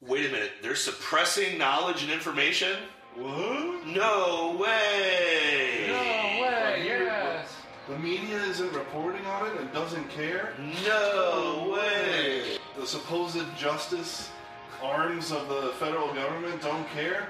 Wait 0.00 0.26
a 0.26 0.30
minute, 0.30 0.52
they're 0.62 0.76
suppressing 0.76 1.58
knowledge 1.58 2.04
and 2.04 2.12
information? 2.12 2.76
What? 3.16 3.84
No 3.84 4.56
way! 4.56 5.86
No 5.88 6.42
way, 6.42 6.82
yes. 6.84 7.48
The 7.88 7.98
media 7.98 8.40
isn't 8.44 8.72
reporting 8.72 9.26
on 9.26 9.48
it 9.48 9.60
and 9.60 9.72
doesn't 9.72 10.08
care? 10.10 10.54
No 10.86 11.74
way! 11.74 12.58
The 12.78 12.86
supposed 12.86 13.44
justice 13.56 14.30
arms 14.80 15.32
of 15.32 15.48
the 15.48 15.72
federal 15.80 16.14
government 16.14 16.62
don't 16.62 16.88
care? 16.90 17.26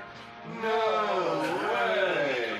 No 0.60 1.58
way! 1.72 2.57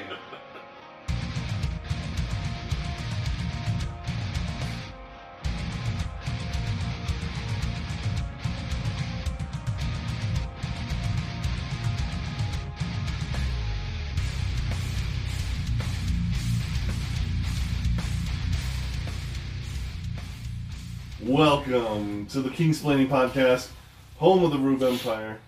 Welcome 21.28 22.24
to 22.28 22.41
the 22.41 22.48
Kingsplaining 22.48 23.09
Podcast, 23.09 23.69
home 24.16 24.42
of 24.45 24.50
the 24.50 24.56
Rube 24.56 24.82
Empire. 24.82 25.38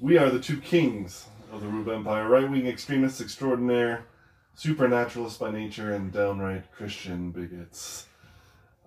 We 0.00 0.16
are 0.16 0.30
the 0.30 0.40
two 0.40 0.56
kings 0.56 1.26
of 1.52 1.60
the 1.60 1.66
Rube 1.68 1.90
Empire, 1.90 2.26
right 2.26 2.50
wing 2.50 2.66
extremists 2.66 3.20
extraordinaire, 3.20 4.06
supernaturalists 4.54 5.36
by 5.36 5.50
nature, 5.50 5.92
and 5.92 6.10
downright 6.10 6.72
Christian 6.72 7.32
bigots. 7.32 8.06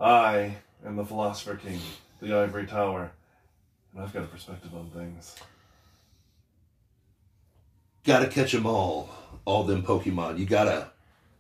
I 0.02 0.58
am 0.84 0.96
the 0.96 1.06
Philosopher 1.06 1.54
King, 1.54 1.80
the 2.20 2.36
Ivory 2.36 2.66
Tower, 2.66 3.12
and 3.94 4.02
I've 4.02 4.12
got 4.12 4.24
a 4.24 4.28
perspective 4.28 4.74
on 4.74 4.90
things. 4.90 5.36
Gotta 8.04 8.26
catch 8.26 8.56
'em 8.56 8.66
all. 8.66 9.12
All 9.46 9.64
them 9.66 9.84
Pokemon. 9.84 10.40
You 10.40 10.48
gotta, 10.48 10.90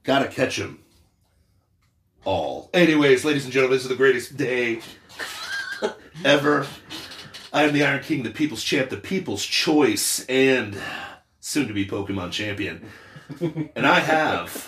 gotta 0.03 0.27
catch 0.27 0.59
'em 0.59 0.83
all. 2.27 2.69
Anyways, 2.73 3.23
ladies 3.23 3.45
and 3.45 3.53
gentlemen, 3.53 3.77
this 3.77 3.83
is 3.83 3.89
the 3.89 3.95
greatest 3.95 4.35
day 4.35 4.81
ever. 6.25 6.67
I 7.53 7.63
am 7.63 7.73
the 7.73 7.85
Iron 7.85 8.03
King, 8.03 8.23
the 8.23 8.31
People's 8.31 8.63
Champ, 8.63 8.89
the 8.89 8.97
People's 8.97 9.45
Choice, 9.45 10.25
and 10.25 10.77
soon 11.39 11.69
to 11.69 11.73
be 11.73 11.87
Pokemon 11.87 12.33
Champion. 12.33 12.85
and 13.39 13.87
I 13.87 14.01
have 14.01 14.67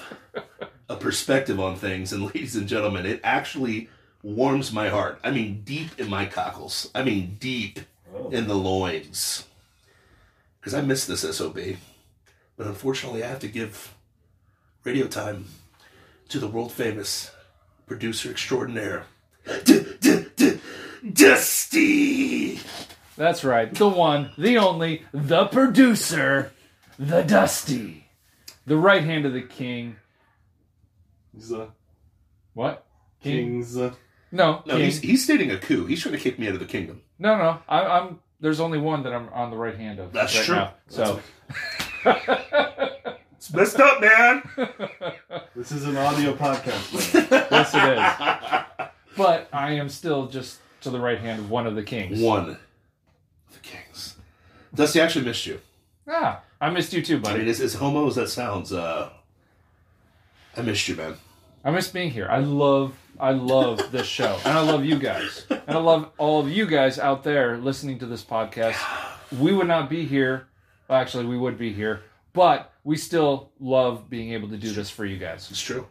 a 0.87 0.95
perspective 0.95 1.59
on 1.59 1.75
things, 1.75 2.13
and 2.13 2.23
ladies 2.33 2.55
and 2.55 2.65
gentlemen, 2.65 3.05
it 3.05 3.19
actually 3.25 3.89
warms 4.23 4.71
my 4.71 4.87
heart. 4.87 5.19
I 5.21 5.31
mean, 5.31 5.61
deep 5.65 5.99
in 5.99 6.09
my 6.09 6.27
cockles. 6.27 6.89
I 6.95 7.03
mean, 7.03 7.35
deep 7.41 7.81
oh. 8.15 8.29
in 8.29 8.47
the 8.47 8.55
loins. 8.55 9.45
Because 10.61 10.73
I 10.73 10.81
miss 10.81 11.05
this 11.05 11.29
SOB. 11.37 11.59
But 12.55 12.67
unfortunately, 12.67 13.21
I 13.21 13.27
have 13.27 13.39
to 13.39 13.49
give 13.49 13.93
radio 14.85 15.07
time 15.07 15.47
to 16.29 16.39
the 16.39 16.47
world 16.47 16.71
famous 16.71 17.31
producer 17.89 18.29
extraordinaire, 18.31 19.03
D- 19.65 19.83
D- 19.99 20.25
D- 20.37 20.59
Dusty. 21.11 22.59
That's 23.17 23.43
right. 23.43 23.73
The 23.73 23.89
one, 23.89 24.31
the 24.37 24.57
only, 24.59 25.03
the 25.11 25.47
producer, 25.47 26.53
the 26.97 27.23
Dusty. 27.23 28.05
The 28.65 28.77
right 28.77 29.03
hand 29.03 29.25
of 29.25 29.33
the 29.33 29.41
king. 29.41 29.95
He's 31.35 31.51
a 31.51 31.69
What? 32.53 32.85
King? 33.21 33.47
king's. 33.63 33.75
Uh, 33.77 33.93
No, 34.31 34.61
No, 34.65 34.75
king. 34.75 34.85
he's 34.85 34.99
he's 34.99 35.23
stating 35.23 35.51
a 35.51 35.57
coup. 35.57 35.85
He's 35.87 36.01
trying 36.01 36.13
to 36.15 36.21
kick 36.21 36.37
me 36.39 36.47
out 36.47 36.53
of 36.53 36.59
the 36.59 36.65
kingdom. 36.65 37.01
No, 37.17 37.35
no. 37.37 37.57
I, 37.67 37.81
I'm. 37.83 38.19
There's 38.39 38.59
only 38.61 38.77
one 38.77 39.03
that 39.03 39.13
I'm 39.13 39.27
on 39.29 39.49
the 39.49 39.57
right 39.57 39.75
hand 39.75 39.99
of. 39.99 40.13
That's 40.13 40.35
right 40.37 40.45
true. 40.45 40.55
Now. 40.55 40.73
So 40.87 41.19
It's 43.39 43.53
messed 43.53 43.79
up, 43.79 44.01
man. 44.01 44.41
this 45.55 45.71
is 45.71 45.85
an 45.85 45.95
audio 45.95 46.33
podcast. 46.33 47.13
yes, 47.49 47.73
it 47.73 48.83
is. 48.83 48.87
But 49.15 49.47
I 49.53 49.71
am 49.75 49.87
still 49.87 50.27
just 50.27 50.59
to 50.81 50.89
the 50.89 50.99
right 50.99 51.17
hand 51.17 51.39
of 51.39 51.49
one 51.49 51.65
of 51.65 51.73
the 51.73 51.83
kings. 51.83 52.19
One 52.19 52.49
of 52.49 52.59
the 53.53 53.59
kings. 53.59 54.17
Dusty, 54.75 54.99
I 54.99 55.05
actually 55.05 55.23
missed 55.23 55.45
you. 55.45 55.61
Ah, 56.05 56.41
I 56.59 56.69
missed 56.69 56.91
you 56.91 57.01
too, 57.01 57.15
I 57.15 57.19
buddy. 57.19 57.39
mean, 57.39 57.47
as, 57.47 57.61
as 57.61 57.75
homo 57.75 58.07
as 58.07 58.15
that 58.15 58.27
sounds, 58.27 58.73
uh, 58.73 59.09
I 60.57 60.61
missed 60.61 60.89
you, 60.89 60.97
man. 60.97 61.15
I 61.63 61.71
miss 61.71 61.87
being 61.87 62.11
here. 62.11 62.27
I 62.29 62.39
love 62.39 62.93
I 63.21 63.31
love 63.31 63.89
this 63.89 64.05
show. 64.05 64.37
And 64.43 64.57
I 64.57 64.61
love 64.61 64.83
you 64.83 64.99
guys. 64.99 65.45
And 65.49 65.61
I 65.77 65.77
love 65.77 66.11
all 66.17 66.41
of 66.41 66.49
you 66.49 66.65
guys 66.65 66.99
out 66.99 67.23
there 67.23 67.57
listening 67.57 67.99
to 67.99 68.05
this 68.05 68.21
podcast. 68.21 68.75
We 69.39 69.53
would 69.53 69.67
not 69.67 69.89
be 69.89 70.03
here. 70.05 70.47
Well, 70.89 70.99
actually, 70.99 71.25
we 71.25 71.37
would 71.37 71.57
be 71.57 71.71
here, 71.71 72.01
but 72.33 72.73
we 72.89 72.97
still 72.97 73.51
love 73.59 74.09
being 74.09 74.33
able 74.33 74.49
to 74.49 74.57
do 74.57 74.71
this 74.71 74.89
for 74.89 75.05
you 75.05 75.17
guys. 75.17 75.47
It's 75.51 75.61
true. 75.61 75.85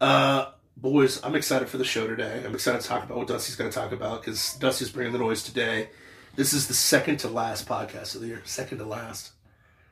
Uh, 0.00 0.46
boys, 0.74 1.22
I'm 1.22 1.34
excited 1.34 1.68
for 1.68 1.76
the 1.76 1.84
show 1.84 2.06
today. 2.06 2.42
I'm 2.42 2.54
excited 2.54 2.80
to 2.80 2.88
talk 2.88 3.04
about 3.04 3.18
what 3.18 3.26
Dusty's 3.26 3.54
going 3.54 3.68
to 3.70 3.74
talk 3.74 3.92
about 3.92 4.22
because 4.22 4.54
Dusty's 4.54 4.90
bringing 4.90 5.12
the 5.12 5.18
noise 5.18 5.42
today. 5.42 5.90
This 6.34 6.54
is 6.54 6.68
the 6.68 6.74
second 6.74 7.18
to 7.18 7.28
last 7.28 7.68
podcast 7.68 8.14
of 8.14 8.22
the 8.22 8.28
year. 8.28 8.40
Second 8.46 8.78
to 8.78 8.86
last. 8.86 9.32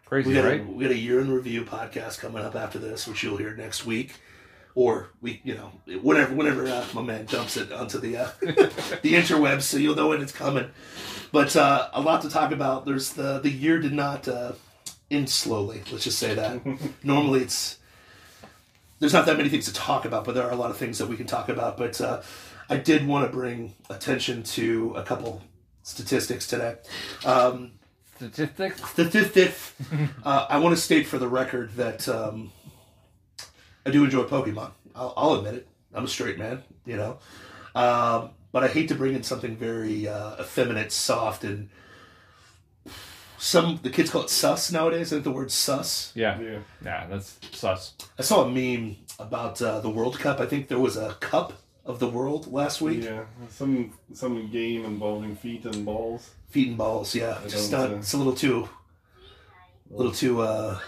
Crazy, 0.06 0.30
We 0.30 0.34
got, 0.34 0.44
right? 0.44 0.60
a, 0.62 0.64
we 0.64 0.84
got 0.84 0.92
a 0.92 0.98
year 0.98 1.20
in 1.20 1.30
review 1.30 1.62
podcast 1.62 2.20
coming 2.20 2.42
up 2.42 2.54
after 2.54 2.78
this, 2.78 3.06
which 3.06 3.22
you'll 3.22 3.36
hear 3.36 3.54
next 3.54 3.84
week, 3.84 4.14
or 4.74 5.10
we, 5.20 5.42
you 5.44 5.54
know, 5.54 5.72
whenever 6.00 6.34
whenever 6.34 6.66
uh, 6.66 6.86
my 6.94 7.02
man 7.02 7.26
dumps 7.26 7.58
it 7.58 7.70
onto 7.70 7.98
the 7.98 8.16
uh, 8.16 8.30
the 8.40 9.12
interwebs, 9.12 9.62
so 9.62 9.76
you'll 9.76 9.94
know 9.94 10.08
when 10.08 10.22
it's 10.22 10.32
coming. 10.32 10.70
But 11.32 11.54
uh, 11.54 11.90
a 11.92 12.00
lot 12.00 12.22
to 12.22 12.30
talk 12.30 12.50
about. 12.50 12.86
There's 12.86 13.12
the 13.12 13.40
the 13.40 13.50
year 13.50 13.78
did 13.78 13.92
not 13.92 14.26
end 15.14 15.30
slowly. 15.30 15.82
Let's 15.90 16.04
just 16.04 16.18
say 16.18 16.34
that. 16.34 16.60
Normally, 17.04 17.42
it's 17.42 17.78
there's 18.98 19.12
not 19.12 19.26
that 19.26 19.36
many 19.36 19.48
things 19.48 19.66
to 19.66 19.72
talk 19.72 20.04
about, 20.04 20.24
but 20.24 20.34
there 20.34 20.44
are 20.44 20.52
a 20.52 20.56
lot 20.56 20.70
of 20.70 20.76
things 20.76 20.98
that 20.98 21.06
we 21.06 21.16
can 21.16 21.26
talk 21.26 21.48
about. 21.48 21.76
But 21.76 22.00
uh, 22.00 22.22
I 22.68 22.76
did 22.76 23.06
want 23.06 23.26
to 23.26 23.32
bring 23.32 23.74
attention 23.90 24.42
to 24.42 24.94
a 24.96 25.02
couple 25.02 25.42
statistics 25.82 26.46
today. 26.46 26.76
Um, 27.24 27.72
Statistics. 28.16 28.90
Statistics. 28.90 29.72
uh, 30.24 30.46
I 30.48 30.58
want 30.58 30.74
to 30.74 30.80
state 30.80 31.06
for 31.06 31.18
the 31.18 31.28
record 31.28 31.74
that 31.76 32.08
um, 32.08 32.52
I 33.84 33.90
do 33.90 34.04
enjoy 34.04 34.22
Pokemon. 34.22 34.70
I'll, 34.94 35.12
I'll 35.16 35.34
admit 35.34 35.54
it. 35.54 35.68
I'm 35.92 36.04
a 36.04 36.08
straight 36.08 36.38
man, 36.38 36.62
you 36.86 36.96
know. 36.96 37.18
Um, 37.74 38.30
but 38.52 38.62
I 38.62 38.68
hate 38.68 38.88
to 38.88 38.94
bring 38.94 39.14
in 39.14 39.24
something 39.24 39.56
very 39.56 40.06
uh, 40.06 40.36
effeminate, 40.40 40.92
soft, 40.92 41.42
and 41.44 41.68
some 43.44 43.78
the 43.82 43.90
kids 43.90 44.10
call 44.10 44.22
it 44.22 44.30
sus 44.30 44.72
nowadays. 44.72 45.12
I 45.12 45.16
think 45.16 45.24
the 45.24 45.30
word 45.30 45.50
sus. 45.50 46.12
Yeah. 46.14 46.40
yeah. 46.40 46.58
Yeah, 46.84 47.06
that's 47.10 47.38
sus. 47.52 47.92
I 48.18 48.22
saw 48.22 48.44
a 48.44 48.50
meme 48.50 48.96
about 49.18 49.60
uh, 49.60 49.80
the 49.80 49.90
World 49.90 50.18
Cup. 50.18 50.40
I 50.40 50.46
think 50.46 50.68
there 50.68 50.78
was 50.78 50.96
a 50.96 51.14
cup 51.20 51.52
of 51.84 51.98
the 51.98 52.08
world 52.08 52.50
last 52.50 52.80
week. 52.80 53.04
Yeah, 53.04 53.24
some 53.50 53.92
some 54.14 54.50
game 54.50 54.84
involving 54.86 55.36
feet 55.36 55.64
and 55.66 55.84
balls. 55.84 56.30
Feet 56.48 56.68
and 56.68 56.78
balls. 56.78 57.14
Yeah, 57.14 57.38
just 57.46 57.70
don't, 57.70 57.80
not. 57.90 57.96
uh, 57.96 57.98
It's 57.98 58.14
a 58.14 58.16
little 58.16 58.34
too. 58.34 58.68
A 59.92 59.96
little 59.96 60.12
too. 60.12 60.40
uh 60.40 60.78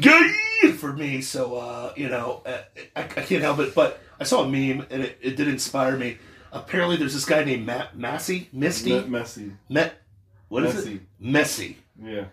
gay 0.00 0.32
for 0.78 0.92
me. 0.92 1.20
So 1.22 1.56
uh, 1.56 1.92
you 1.96 2.08
know, 2.08 2.42
uh, 2.46 2.62
I, 2.96 3.00
I 3.02 3.22
can't 3.28 3.42
help 3.42 3.58
it. 3.58 3.74
But 3.74 4.00
I 4.20 4.24
saw 4.24 4.44
a 4.44 4.48
meme 4.48 4.86
and 4.90 5.02
it, 5.02 5.18
it 5.20 5.36
did 5.36 5.48
inspire 5.48 5.96
me. 5.96 6.18
Apparently, 6.52 6.96
there's 6.96 7.14
this 7.14 7.24
guy 7.24 7.42
named 7.42 7.66
Matt 7.66 7.96
Massey, 7.98 8.48
Misty, 8.52 9.00
Me- 9.00 9.08
messy. 9.08 9.52
Met. 9.68 10.00
What 10.48 10.64
is 10.64 10.74
Messi. 10.74 10.94
it? 10.96 11.02
Messi, 11.22 11.76
Yeah. 12.02 12.24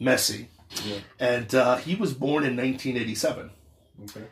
Messi, 0.00 0.46
Yeah. 0.84 0.98
and 1.18 1.54
uh, 1.54 1.76
he 1.76 1.94
was 1.94 2.14
born 2.14 2.44
in 2.44 2.56
1987. 2.56 3.50
Okay. 4.04 4.26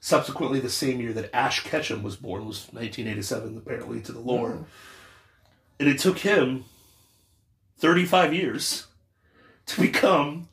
Subsequently, 0.00 0.60
the 0.60 0.70
same 0.70 1.00
year 1.00 1.12
that 1.12 1.34
Ash 1.34 1.62
Ketchum 1.62 2.02
was 2.02 2.16
born 2.16 2.46
was 2.46 2.68
1987, 2.72 3.58
apparently 3.58 4.00
to 4.00 4.12
the 4.12 4.18
lore. 4.20 4.64
And 5.78 5.88
it 5.88 5.98
took 5.98 6.18
him 6.18 6.64
35 7.78 8.32
years 8.34 8.86
to 9.66 9.80
become 9.80 10.48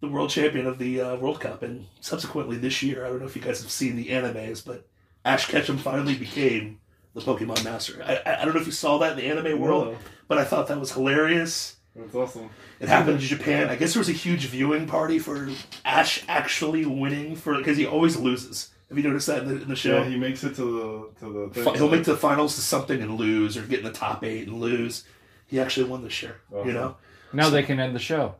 the 0.00 0.08
world 0.08 0.30
champion 0.30 0.66
of 0.66 0.78
the 0.78 1.00
uh, 1.00 1.16
World 1.16 1.40
Cup. 1.40 1.62
And 1.62 1.86
subsequently 2.00 2.56
this 2.56 2.82
year, 2.82 3.04
I 3.04 3.08
don't 3.08 3.20
know 3.20 3.26
if 3.26 3.36
you 3.36 3.42
guys 3.42 3.62
have 3.62 3.70
seen 3.70 3.96
the 3.96 4.08
animes, 4.08 4.64
but 4.64 4.86
Ash 5.24 5.46
Ketchum 5.46 5.78
finally 5.78 6.14
became 6.16 6.80
the 7.14 7.20
Pokemon 7.20 7.64
Master. 7.64 8.02
I, 8.04 8.16
I 8.26 8.42
I 8.42 8.44
don't 8.44 8.54
know 8.54 8.60
if 8.60 8.66
you 8.66 8.72
saw 8.72 8.98
that 8.98 9.12
in 9.12 9.18
the 9.18 9.24
anime 9.30 9.60
world, 9.60 9.88
No. 9.92 9.98
but 10.28 10.38
I 10.38 10.44
thought 10.44 10.68
that 10.68 10.78
was 10.80 10.92
hilarious. 10.92 11.76
That's 11.94 12.14
awesome. 12.14 12.48
It 12.80 12.88
happened 12.88 13.16
in 13.16 13.20
Japan. 13.20 13.68
I 13.68 13.76
guess 13.76 13.92
there 13.92 14.00
was 14.00 14.08
a 14.08 14.12
huge 14.12 14.46
viewing 14.46 14.86
party 14.86 15.18
for 15.18 15.50
Ash 15.84 16.24
actually 16.26 16.86
winning 16.86 17.36
for 17.36 17.56
because 17.58 17.76
he 17.76 17.84
always 17.86 18.16
loses. 18.16 18.70
Have 18.88 18.96
you 18.98 19.04
noticed 19.04 19.26
that 19.26 19.42
in 19.42 19.48
the, 19.48 19.62
in 19.62 19.68
the 19.68 19.76
show? 19.76 19.98
Yeah, 20.02 20.08
he 20.08 20.16
makes 20.16 20.42
it 20.44 20.54
to 20.56 20.62
the 20.62 21.26
to 21.26 21.32
the 21.32 21.54
thing. 21.54 21.64
Fi- 21.64 21.76
He'll 21.76 21.90
make 21.90 22.04
the 22.04 22.16
finals 22.16 22.54
to 22.56 22.60
something 22.62 23.00
and 23.02 23.16
lose, 23.18 23.56
or 23.58 23.62
get 23.62 23.80
in 23.80 23.84
the 23.84 23.92
top 23.92 24.24
eight 24.24 24.48
and 24.48 24.58
lose. 24.58 25.04
He 25.46 25.60
actually 25.60 25.88
won 25.88 26.02
this 26.02 26.22
year. 26.22 26.40
You 26.64 26.72
know, 26.72 26.96
Now 27.34 27.50
they 27.50 27.62
can 27.62 27.78
end 27.78 27.94
the 27.94 27.98
show. 28.00 28.36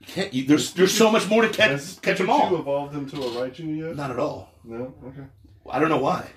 you 0.00 0.06
can't. 0.06 0.34
You, 0.34 0.44
there's 0.46 0.72
there's 0.74 0.92
so 0.96 1.10
much 1.12 1.28
more 1.28 1.42
to 1.42 1.48
catch 1.48 1.70
Has 1.70 1.98
catch 2.02 2.18
them 2.18 2.26
Pikachu 2.26 2.30
all. 2.52 2.56
evolved 2.58 2.94
into 2.96 3.16
a 3.16 3.30
Raichu 3.30 3.76
yet? 3.78 3.94
Not 3.96 4.10
at 4.10 4.18
all. 4.18 4.50
No. 4.64 4.94
Okay. 5.06 5.22
I 5.70 5.78
don't 5.78 5.88
know 5.90 5.98
why. 5.98 6.28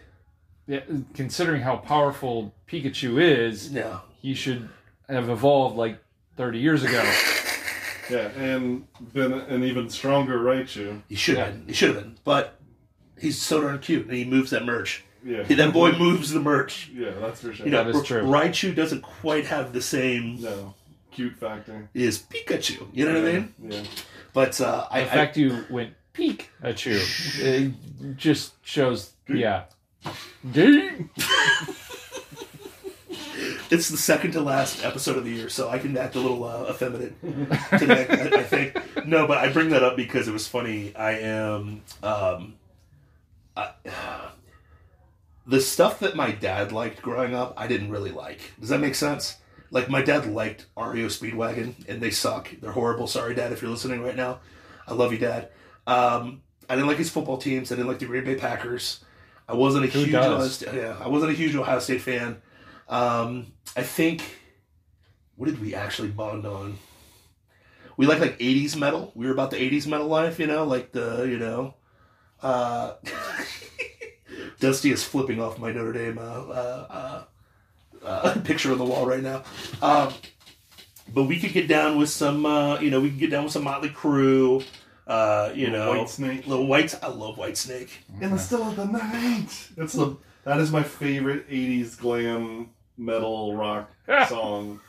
Yeah, 0.71 0.79
considering 1.13 1.61
how 1.63 1.75
powerful 1.75 2.53
Pikachu 2.65 3.21
is, 3.21 3.71
No. 3.71 3.99
he 4.21 4.33
should 4.33 4.69
have 5.09 5.27
evolved 5.29 5.75
like 5.75 5.97
30 6.37 6.59
years 6.59 6.83
ago. 6.83 7.03
Yeah, 8.09 8.27
and 8.35 8.87
been 9.13 9.31
an 9.31 9.63
even 9.63 9.89
stronger 9.89 10.37
Raichu. 10.37 11.01
He 11.07 11.15
should 11.15 11.37
have 11.37 11.47
Yeah. 11.47 11.53
been. 11.53 11.67
He 11.67 11.73
should 11.73 11.95
have 11.95 12.03
been. 12.03 12.17
But 12.25 12.59
he's 13.17 13.41
so 13.41 13.61
darn 13.61 13.79
cute, 13.79 14.05
and 14.07 14.13
he 14.13 14.25
moves 14.25 14.49
that 14.51 14.65
merch. 14.65 15.05
Yeah, 15.23 15.43
That 15.43 15.71
boy 15.71 15.93
moves 15.93 16.31
the 16.31 16.41
merch. 16.41 16.89
Yeah, 16.93 17.11
that's 17.21 17.39
for 17.39 17.53
sure. 17.53 17.65
You 17.65 17.71
know, 17.71 17.85
That 17.85 17.95
is 17.95 18.03
true. 18.03 18.23
Raichu 18.23 18.75
doesn't 18.75 19.01
quite 19.01 19.45
have 19.45 19.71
the 19.71 19.81
same 19.81 20.41
no, 20.41 20.73
cute 21.11 21.37
factor. 21.37 21.87
is 21.93 22.19
Pikachu. 22.23 22.87
You 22.91 23.05
know 23.05 23.13
what 23.21 23.29
I 23.29 23.33
mean? 23.33 23.53
Yeah. 23.69 23.83
But 24.33 24.59
uh, 24.59 24.87
I, 24.91 25.03
The 25.03 25.11
I 25.11 25.15
fact 25.15 25.37
you 25.37 25.63
went 25.69 25.93
peek 26.11 26.49
at 26.61 26.85
you 26.85 26.99
it 27.39 27.71
just 28.17 28.53
shows, 28.65 29.13
yeah. 29.29 29.65
It's 33.71 33.87
the 33.87 33.97
second 33.97 34.31
to 34.33 34.41
last 34.41 34.83
episode 34.83 35.17
of 35.17 35.23
the 35.23 35.31
year, 35.31 35.47
so 35.47 35.69
I 35.69 35.79
can 35.79 35.95
act 35.97 36.15
a 36.15 36.19
little 36.19 36.43
uh, 36.43 36.69
effeminate 36.69 37.19
today. 37.79 38.05
I, 38.09 38.39
I 38.39 38.43
think 38.43 39.07
no, 39.07 39.27
but 39.27 39.37
I 39.37 39.51
bring 39.51 39.69
that 39.69 39.81
up 39.81 39.95
because 39.95 40.27
it 40.27 40.33
was 40.33 40.45
funny. 40.45 40.93
I 40.95 41.19
am 41.19 41.81
um, 42.03 42.55
I, 43.55 43.71
the 45.47 45.61
stuff 45.61 45.99
that 45.99 46.15
my 46.15 46.31
dad 46.31 46.71
liked 46.71 47.01
growing 47.01 47.33
up. 47.33 47.53
I 47.55 47.67
didn't 47.67 47.91
really 47.91 48.11
like. 48.11 48.39
Does 48.59 48.69
that 48.69 48.79
make 48.79 48.95
sense? 48.95 49.37
Like 49.69 49.89
my 49.89 50.01
dad 50.01 50.25
liked 50.25 50.65
REO 50.75 51.07
Speedwagon, 51.07 51.87
and 51.87 52.01
they 52.01 52.11
suck. 52.11 52.49
They're 52.61 52.73
horrible. 52.73 53.07
Sorry, 53.07 53.33
Dad, 53.33 53.53
if 53.53 53.61
you're 53.61 53.71
listening 53.71 54.03
right 54.03 54.15
now. 54.15 54.39
I 54.87 54.93
love 54.93 55.13
you, 55.13 55.17
Dad. 55.17 55.49
Um, 55.87 56.41
I 56.69 56.75
didn't 56.75 56.87
like 56.87 56.97
his 56.97 57.09
football 57.09 57.37
teams. 57.37 57.71
I 57.71 57.75
didn't 57.75 57.87
like 57.87 57.99
the 57.99 58.05
Green 58.05 58.25
Bay 58.25 58.35
Packers. 58.35 59.03
I 59.51 59.55
wasn't 59.55 59.85
a 59.85 59.87
Who 59.89 60.03
huge? 60.03 60.15
Ohio 60.15 60.47
State, 60.47 60.73
yeah, 60.73 60.97
I 60.99 61.07
wasn't 61.07 61.31
a 61.31 61.35
huge 61.35 61.55
Ohio 61.55 61.79
State 61.79 62.01
fan. 62.01 62.41
Um, 62.87 63.53
I 63.75 63.83
think 63.83 64.23
what 65.35 65.47
did 65.47 65.61
we 65.61 65.75
actually 65.75 66.09
bond 66.09 66.45
on? 66.45 66.77
We 67.97 68.05
like 68.05 68.19
like 68.19 68.39
'80s 68.39 68.75
metal. 68.75 69.11
We 69.15 69.25
were 69.25 69.33
about 69.33 69.51
the 69.51 69.57
'80s 69.57 69.87
metal 69.87 70.07
life, 70.07 70.39
you 70.39 70.47
know, 70.47 70.63
like 70.63 70.91
the 70.91 71.23
you 71.23 71.37
know. 71.37 71.75
Uh, 72.41 72.93
Dusty 74.59 74.91
is 74.91 75.03
flipping 75.03 75.41
off 75.41 75.59
my 75.59 75.71
Notre 75.71 75.93
Dame 75.93 76.17
uh, 76.17 76.21
uh, 76.21 76.87
uh, 76.89 78.05
uh, 78.05 78.41
picture 78.43 78.71
on 78.71 78.77
the 78.77 78.85
wall 78.85 79.05
right 79.05 79.21
now. 79.21 79.43
Um, 79.81 80.13
but 81.13 81.23
we 81.23 81.39
could 81.39 81.51
get 81.51 81.67
down 81.67 81.97
with 81.97 82.09
some, 82.09 82.45
uh, 82.45 82.79
you 82.79 82.89
know, 82.89 83.01
we 83.01 83.09
could 83.09 83.19
get 83.19 83.31
down 83.31 83.43
with 83.43 83.53
some 83.53 83.63
Motley 83.63 83.89
Crue. 83.89 84.63
Uh, 85.11 85.51
you 85.53 85.69
know, 85.69 85.89
White 85.89 86.09
Snake. 86.09 86.47
Little 86.47 86.67
White. 86.67 86.97
I 87.03 87.07
love 87.09 87.37
White 87.37 87.57
Snake. 87.57 87.89
In 88.21 88.31
the 88.31 88.37
still 88.39 88.63
of 88.69 88.75
the 88.77 88.85
night. 88.85 89.69
That's 89.75 89.93
the 89.93 90.15
that 90.45 90.57
is 90.59 90.71
my 90.71 90.83
favorite 90.83 91.49
'80s 91.49 91.97
glam 91.99 92.69
metal 92.97 93.55
rock 93.55 93.91
song 94.29 94.79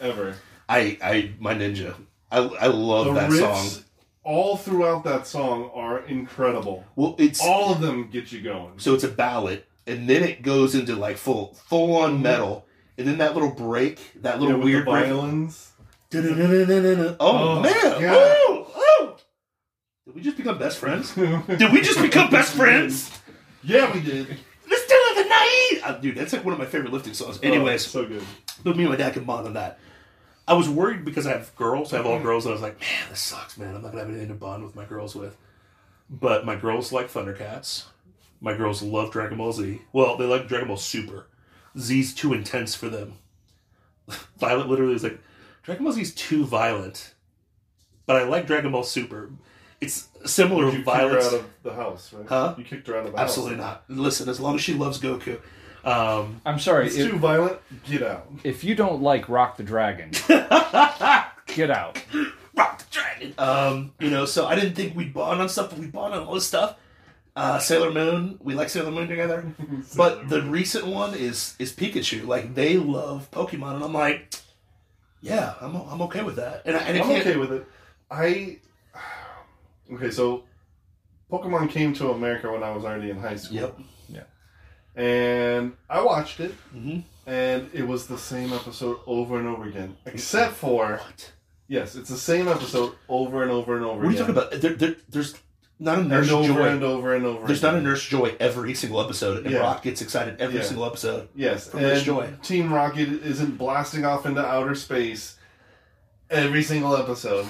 ever. 0.00 0.34
I, 0.68 0.98
I, 1.02 1.30
my 1.38 1.54
ninja. 1.54 1.94
I, 2.30 2.38
I 2.38 2.66
love 2.66 3.06
The 3.06 3.12
that 3.14 3.30
riffs 3.30 3.38
song. 3.68 3.84
all 4.24 4.56
throughout 4.56 5.04
that 5.04 5.26
song 5.26 5.70
are 5.74 6.00
incredible. 6.00 6.84
Well, 6.96 7.14
it's 7.18 7.40
All 7.42 7.72
of 7.72 7.80
them 7.80 8.10
get 8.10 8.32
you 8.32 8.40
going. 8.42 8.78
so 8.78 8.94
it's 8.94 9.04
a 9.04 9.08
ballad, 9.08 9.62
and 9.86 10.08
then 10.10 10.22
it 10.24 10.42
goes 10.42 10.74
into 10.74 10.94
like 10.96 11.16
full, 11.16 11.54
full 11.54 11.96
on 11.96 12.20
metal, 12.20 12.66
and 12.98 13.06
then 13.06 13.18
that 13.18 13.32
little 13.34 13.52
break, 13.52 13.98
that 14.22 14.34
Yeah, 14.36 14.40
little 14.40 14.56
with 14.58 14.64
weird 14.64 14.86
the 14.86 14.90
break. 14.90 15.04
violins. 15.06 15.70
Oh, 16.14 17.16
Oh, 17.20 17.60
man! 17.60 17.72
God. 17.72 18.02
Oh, 18.02 18.44
oh! 18.48 18.57
Did 20.08 20.14
we 20.14 20.22
just 20.22 20.38
become 20.38 20.58
best 20.58 20.78
friends? 20.78 21.14
Did 21.14 21.70
we 21.70 21.82
just 21.82 22.00
become 22.00 22.30
best 22.30 22.54
friends? 22.54 23.10
Yeah, 23.62 23.92
we 23.92 24.00
did. 24.00 24.26
Let's 24.70 24.86
do 24.86 24.94
it 24.94 25.22
the 25.22 25.28
night, 25.28 25.80
uh, 25.84 25.98
dude. 26.00 26.16
That's 26.16 26.32
like 26.32 26.44
one 26.46 26.54
of 26.54 26.58
my 26.58 26.64
favorite 26.64 26.92
lifting 26.94 27.12
songs. 27.12 27.38
Anyways, 27.42 27.84
Oh, 27.88 28.02
so 28.02 28.08
good. 28.08 28.22
But 28.64 28.74
me 28.76 28.84
and 28.84 28.90
my 28.90 28.96
dad 28.96 29.12
can 29.12 29.24
bond 29.24 29.46
on 29.46 29.52
that. 29.52 29.78
I 30.46 30.54
was 30.54 30.66
worried 30.66 31.04
because 31.04 31.26
I 31.26 31.32
have 31.32 31.54
girls. 31.56 31.92
I 31.92 31.98
have 31.98 32.06
all 32.06 32.20
girls, 32.20 32.46
and 32.46 32.52
I 32.52 32.54
was 32.54 32.62
like, 32.62 32.80
man, 32.80 33.10
this 33.10 33.20
sucks, 33.20 33.58
man. 33.58 33.74
I'm 33.74 33.82
not 33.82 33.90
gonna 33.90 34.04
have 34.04 34.08
anything 34.08 34.28
to 34.28 34.34
bond 34.34 34.64
with 34.64 34.74
my 34.74 34.86
girls 34.86 35.14
with. 35.14 35.36
But 36.08 36.46
my 36.46 36.56
girls 36.56 36.90
like 36.90 37.10
Thundercats. 37.10 37.84
My 38.40 38.56
girls 38.56 38.80
love 38.82 39.10
Dragon 39.12 39.36
Ball 39.36 39.52
Z. 39.52 39.82
Well, 39.92 40.16
they 40.16 40.24
like 40.24 40.48
Dragon 40.48 40.68
Ball 40.68 40.78
Super. 40.78 41.26
Z's 41.78 42.14
too 42.14 42.32
intense 42.32 42.74
for 42.74 42.88
them. 42.88 43.14
Violet 44.38 44.68
literally 44.68 44.94
is 44.94 45.02
like, 45.02 45.20
Dragon 45.64 45.84
Ball 45.84 45.92
Z's 45.92 46.14
too 46.14 46.46
violent. 46.46 47.12
But 48.06 48.16
I 48.16 48.22
like 48.24 48.46
Dragon 48.46 48.72
Ball 48.72 48.84
Super. 48.84 49.30
It's 49.80 50.08
similar 50.24 50.70
to 50.70 50.76
You 50.76 50.82
kicked 50.84 50.88
her 50.96 51.08
violence. 51.08 51.26
out 51.26 51.34
of 51.34 51.46
the 51.62 51.72
house, 51.74 52.12
right? 52.12 52.26
Huh? 52.28 52.54
You 52.58 52.64
kicked 52.64 52.88
her 52.88 52.96
out 52.96 53.06
of 53.06 53.12
the 53.12 53.18
Absolutely 53.20 53.56
house. 53.58 53.78
not. 53.88 53.96
Listen, 53.98 54.28
as 54.28 54.40
long 54.40 54.56
as 54.56 54.60
she 54.60 54.74
loves 54.74 54.98
Goku. 55.00 55.40
Um, 55.84 56.40
I'm 56.44 56.58
sorry. 56.58 56.86
It's 56.88 56.96
If, 56.96 57.10
too 57.10 57.18
violent. 57.18 57.58
Get 57.88 58.02
out. 58.02 58.26
if 58.44 58.64
you 58.64 58.74
don't 58.74 59.00
like 59.02 59.28
Rock 59.28 59.56
the 59.56 59.62
Dragon, 59.62 60.10
get 60.28 61.70
out. 61.70 62.02
Rock 62.56 62.78
the 62.78 62.84
Dragon. 62.90 63.34
Um, 63.38 63.92
you 64.00 64.10
know, 64.10 64.24
so 64.24 64.46
I 64.46 64.54
didn't 64.54 64.74
think 64.74 64.96
we'd 64.96 65.14
bond 65.14 65.40
on 65.40 65.48
stuff, 65.48 65.70
but 65.70 65.78
we 65.78 65.86
bond 65.86 66.14
on 66.14 66.26
all 66.26 66.34
this 66.34 66.46
stuff. 66.46 66.76
Uh, 67.36 67.58
Sailor 67.60 67.92
Moon, 67.92 68.36
we 68.42 68.54
like 68.54 68.68
Sailor 68.68 68.90
Moon 68.90 69.06
together. 69.08 69.44
But 69.96 70.28
the 70.28 70.42
recent 70.42 70.86
one 70.88 71.14
is 71.14 71.54
is 71.60 71.72
Pikachu. 71.72 72.26
Like 72.26 72.54
they 72.54 72.76
love 72.76 73.30
Pokemon, 73.30 73.76
and 73.76 73.84
I'm 73.84 73.92
like, 73.94 74.34
yeah, 75.22 75.54
I'm 75.60 75.74
I'm 75.76 76.02
okay 76.02 76.22
with 76.24 76.36
that. 76.36 76.62
And 76.66 76.76
I, 76.76 76.80
and 76.80 76.98
I 76.98 77.02
I'm 77.02 77.10
okay 77.20 77.36
with 77.36 77.52
it. 77.52 77.66
I 78.10 78.58
okay. 79.94 80.10
So 80.10 80.44
Pokemon 81.30 81.70
came 81.70 81.92
to 81.94 82.10
America 82.10 82.50
when 82.50 82.62
I 82.62 82.70
was 82.72 82.84
already 82.84 83.10
in 83.10 83.18
high 83.18 83.36
school. 83.36 83.56
Yep. 83.58 83.78
Yeah. 84.08 84.22
And 84.96 85.74
I 85.88 86.02
watched 86.02 86.40
it, 86.40 86.52
hmm 86.72 87.00
and 87.26 87.68
it 87.74 87.86
was 87.86 88.06
the 88.06 88.16
same 88.16 88.54
episode 88.54 88.98
over 89.06 89.38
and 89.38 89.46
over 89.46 89.64
again, 89.68 89.94
except 90.06 90.54
for 90.54 90.92
What? 90.96 91.32
yes, 91.68 91.94
it's 91.94 92.08
the 92.08 92.16
same 92.16 92.48
episode 92.48 92.94
over 93.06 93.42
and 93.42 93.50
over 93.52 93.76
and 93.76 93.84
over. 93.84 93.98
What 93.98 94.06
are 94.06 94.10
you 94.12 94.22
again. 94.22 94.34
talking 94.34 94.50
about? 94.50 94.60
There, 94.62 94.72
there, 94.72 94.96
there's 95.10 95.34
not 95.78 95.98
a 95.98 96.00
And 96.00 96.08
nurse 96.08 96.30
over 96.30 96.48
joy. 96.54 96.68
and 96.68 96.82
over 96.82 97.14
and 97.14 97.26
over. 97.26 97.46
There's 97.46 97.62
not 97.62 97.74
a 97.74 97.82
nurse 97.82 98.02
joy 98.08 98.34
every 98.40 98.72
single 98.74 99.00
episode, 99.02 99.44
and 99.44 99.50
Yeah. 99.52 99.58
Brock 99.58 99.82
gets 99.82 100.00
excited 100.00 100.40
every 100.40 100.56
Yeah. 100.60 100.64
single 100.64 100.86
episode. 100.86 101.28
Yes, 101.34 101.68
from 101.68 101.82
Nurse 101.82 101.98
and 101.98 102.06
Joy. 102.06 102.30
Team 102.42 102.72
Rocket 102.72 103.08
isn't 103.22 103.58
blasting 103.58 104.06
off 104.06 104.24
into 104.24 104.40
outer 104.44 104.74
space 104.74 105.36
every 106.30 106.62
single 106.62 106.96
episode, 106.96 107.46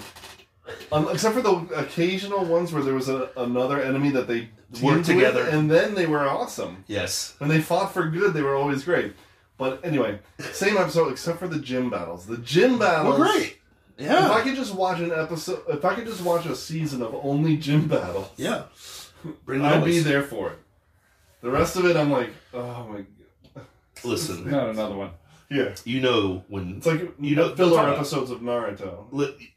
um, 0.93 1.09
except 1.11 1.35
for 1.35 1.43
the 1.43 1.51
occasional 1.77 2.45
ones 2.45 2.73
where 2.73 2.83
there 2.83 2.95
was 2.95 3.09
a, 3.09 3.31
another 3.37 3.81
enemy 3.83 4.11
that 4.11 4.27
they 4.29 4.49
Worked 4.71 4.81
teamed 4.81 4.97
with, 4.97 5.07
together. 5.07 5.45
and 5.49 5.71
then 5.71 5.95
they 5.95 6.07
were 6.07 6.29
awesome. 6.29 6.85
Yes. 6.87 7.35
When 7.39 7.49
they 7.49 7.61
fought 7.61 7.93
for 7.95 8.09
good, 8.09 8.35
they 8.35 8.43
were 8.43 8.55
always 8.55 8.85
great. 8.85 9.15
But 9.57 9.85
anyway, 9.85 10.21
same 10.53 10.77
episode 10.77 11.11
except 11.11 11.39
for 11.39 11.49
the 11.49 11.59
gym 11.59 11.91
battles. 11.91 12.27
The 12.27 12.37
gym 12.39 12.79
battles. 12.79 13.19
Well, 13.19 13.33
great. 13.33 13.59
Yeah, 13.99 14.27
if 14.27 14.31
I 14.31 14.43
could 14.43 14.55
just 14.55 14.75
watch 14.75 15.01
an 15.01 15.11
episode, 15.11 15.63
if 15.69 15.85
I 15.85 15.95
could 15.97 16.07
just 16.07 16.23
watch 16.23 16.47
a 16.47 16.55
season 16.55 17.03
of 17.03 17.15
only 17.25 17.57
gym 17.57 17.89
battles, 17.89 18.29
Yeah. 18.37 18.65
Bring 19.45 19.65
I'd 19.65 19.85
be 19.85 19.99
there 19.99 20.23
for 20.23 20.51
it. 20.51 20.59
The 21.41 21.51
rest 21.51 21.75
of 21.77 21.85
it, 21.87 21.97
I'm 21.97 22.11
like, 22.11 22.31
oh 22.55 22.87
my 22.89 23.05
god. 23.55 23.67
Listen, 24.05 24.49
Not 24.49 24.69
another 24.69 24.95
one. 24.95 25.11
Yeah. 25.51 25.75
you 25.85 26.01
know 26.01 26.45
when 26.49 26.77
It's 26.77 26.87
like 26.87 27.01
You 27.01 27.15
you 27.21 27.35
know- 27.37 27.49
know 27.49 27.57
filler 27.57 27.89
episodes 27.95 28.31
of 28.31 28.41
Naruto. 28.41 29.07
Li- 29.13 29.55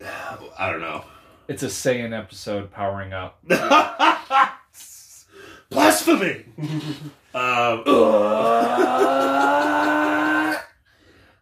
I 0.58 0.70
don't 0.72 0.82
know. 0.82 1.04
It's 1.48 1.64
a 1.64 1.68
Saiyan 1.68 2.18
episode 2.18 2.72
powering 2.72 3.12
up. 3.14 3.40
Blasphemy! 5.70 6.46
um, 7.34 7.84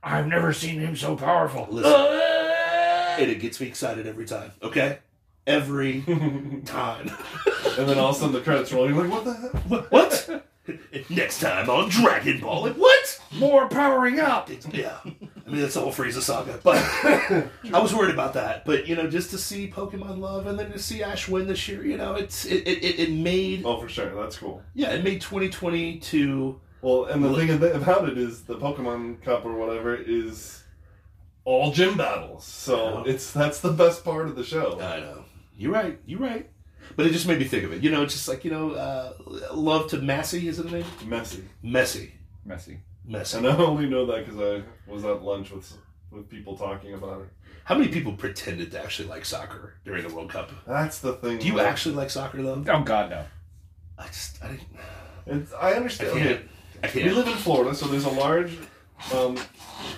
I've 0.03 0.27
never 0.27 0.53
seen 0.53 0.79
him 0.79 0.95
so 0.95 1.15
powerful. 1.15 1.67
listen, 1.69 1.91
and 1.91 3.29
it 3.29 3.39
gets 3.39 3.59
me 3.59 3.67
excited 3.67 4.07
every 4.07 4.25
time. 4.25 4.51
Okay, 4.63 4.99
every 5.47 6.01
time. 6.65 7.11
and 7.77 7.89
then 7.89 7.97
all 7.99 8.09
of 8.11 8.15
a 8.15 8.19
sudden 8.19 8.33
the 8.33 8.41
credits 8.41 8.71
roll. 8.71 8.87
You're 8.89 9.03
like, 9.05 9.11
what 9.11 9.25
the 9.25 9.33
heck? 9.33 9.53
what? 9.69 9.91
what? 9.91 10.45
Next 11.09 11.39
time 11.39 11.69
on 11.69 11.89
Dragon 11.89 12.39
Ball. 12.39 12.63
Like 12.63 12.75
what? 12.75 13.21
More 13.37 13.67
powering 13.69 14.19
up. 14.19 14.49
It's- 14.49 14.67
yeah, 14.73 14.97
I 15.03 15.49
mean 15.49 15.61
that's 15.61 15.73
the 15.75 15.81
whole 15.81 15.91
Frieza 15.91 16.21
saga. 16.21 16.59
But 16.63 16.77
I 17.73 17.79
was 17.79 17.93
worried 17.93 18.13
about 18.13 18.33
that. 18.33 18.65
But 18.65 18.87
you 18.87 18.95
know, 18.95 19.07
just 19.09 19.29
to 19.31 19.37
see 19.37 19.69
Pokemon 19.69 20.19
Love 20.19 20.47
and 20.47 20.57
then 20.59 20.71
to 20.71 20.79
see 20.79 21.03
Ash 21.03 21.27
win 21.27 21.47
this 21.47 21.67
year, 21.67 21.85
you 21.85 21.97
know, 21.97 22.15
it's 22.15 22.45
it 22.45 22.67
it, 22.67 22.83
it, 22.83 22.99
it 22.99 23.11
made 23.11 23.63
Oh, 23.65 23.79
for 23.79 23.89
sure. 23.89 24.13
That's 24.15 24.37
cool. 24.37 24.61
yeah, 24.73 24.91
it 24.91 25.03
made 25.03 25.21
2022. 25.21 26.59
Well, 26.81 27.05
and 27.05 27.23
the 27.23 27.33
thing 27.35 27.49
about 27.75 28.07
it 28.07 28.17
is 28.17 28.43
the 28.43 28.55
Pokemon 28.55 29.21
Cup 29.21 29.45
or 29.45 29.53
whatever 29.53 29.95
is 29.95 30.63
all 31.43 31.71
gym 31.71 31.97
battles. 31.97 32.45
So 32.45 33.03
it's 33.05 33.31
that's 33.31 33.59
the 33.59 33.71
best 33.71 34.03
part 34.05 34.27
of 34.27 34.35
the 34.35 34.43
show. 34.43 34.79
I 34.79 34.99
know. 35.01 35.25
You're 35.57 35.73
right. 35.73 35.99
You're 36.05 36.19
right. 36.21 36.49
But 36.95 37.05
it 37.05 37.11
just 37.13 37.27
made 37.27 37.39
me 37.39 37.45
think 37.45 37.63
of 37.63 37.73
it. 37.73 37.81
You 37.83 37.91
know, 37.91 38.01
it's 38.03 38.13
just 38.13 38.27
like, 38.27 38.43
you 38.43 38.51
know, 38.51 38.71
uh, 38.71 39.13
love 39.53 39.89
to 39.91 39.97
Massey, 40.01 40.47
is 40.47 40.59
it 40.59 40.63
the 40.69 40.77
name? 40.79 40.85
Messy. 41.05 41.43
Messy. 41.63 42.13
Messy. 42.45 42.79
Messy. 43.05 43.37
And 43.37 43.47
I 43.47 43.55
only 43.57 43.87
know 43.87 44.05
that 44.07 44.25
because 44.25 44.39
I 44.39 44.91
was 44.91 45.05
at 45.05 45.21
lunch 45.23 45.51
with 45.51 45.71
with 46.11 46.27
people 46.29 46.57
talking 46.57 46.93
about 46.95 47.21
it. 47.21 47.27
How 47.65 47.75
many 47.77 47.89
people 47.91 48.13
pretended 48.13 48.71
to 48.71 48.81
actually 48.83 49.07
like 49.07 49.25
soccer 49.25 49.75
during 49.85 50.07
the 50.07 50.13
World 50.13 50.31
Cup? 50.31 50.51
That's 50.65 50.99
the 50.99 51.13
thing. 51.13 51.37
Do 51.37 51.45
you 51.47 51.59
actually 51.59 51.93
like 51.95 52.09
soccer, 52.09 52.41
though? 52.41 52.63
Oh 52.67 52.81
God, 52.81 53.11
no. 53.11 53.23
I 53.97 54.07
just, 54.07 54.43
I, 54.43 54.47
didn't, 54.47 54.63
It's, 55.27 55.53
I 55.53 55.71
I 55.71 55.73
understand. 55.73 56.11
can't. 56.17 56.41
Okay, 56.85 57.03
I 57.03 57.07
we 57.07 57.11
live 57.11 57.27
in 57.27 57.33
Florida, 57.35 57.75
so 57.75 57.85
there's 57.87 58.05
a 58.05 58.09
large, 58.09 58.57
um, 59.13 59.37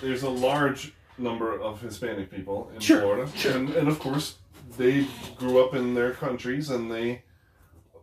there's 0.02 0.22
a 0.24 0.28
large 0.28 0.92
number 1.16 1.58
of 1.58 1.80
Hispanic 1.80 2.30
people 2.30 2.70
in 2.74 2.80
Sure, 2.80 3.00
Florida, 3.00 3.30
sure. 3.36 3.52
and 3.56 3.70
and 3.70 3.88
of 3.88 3.98
course 3.98 4.36
they 4.76 5.06
grew 5.36 5.64
up 5.64 5.74
in 5.74 5.94
their 5.94 6.12
countries 6.12 6.70
and 6.70 6.90
they 6.90 7.22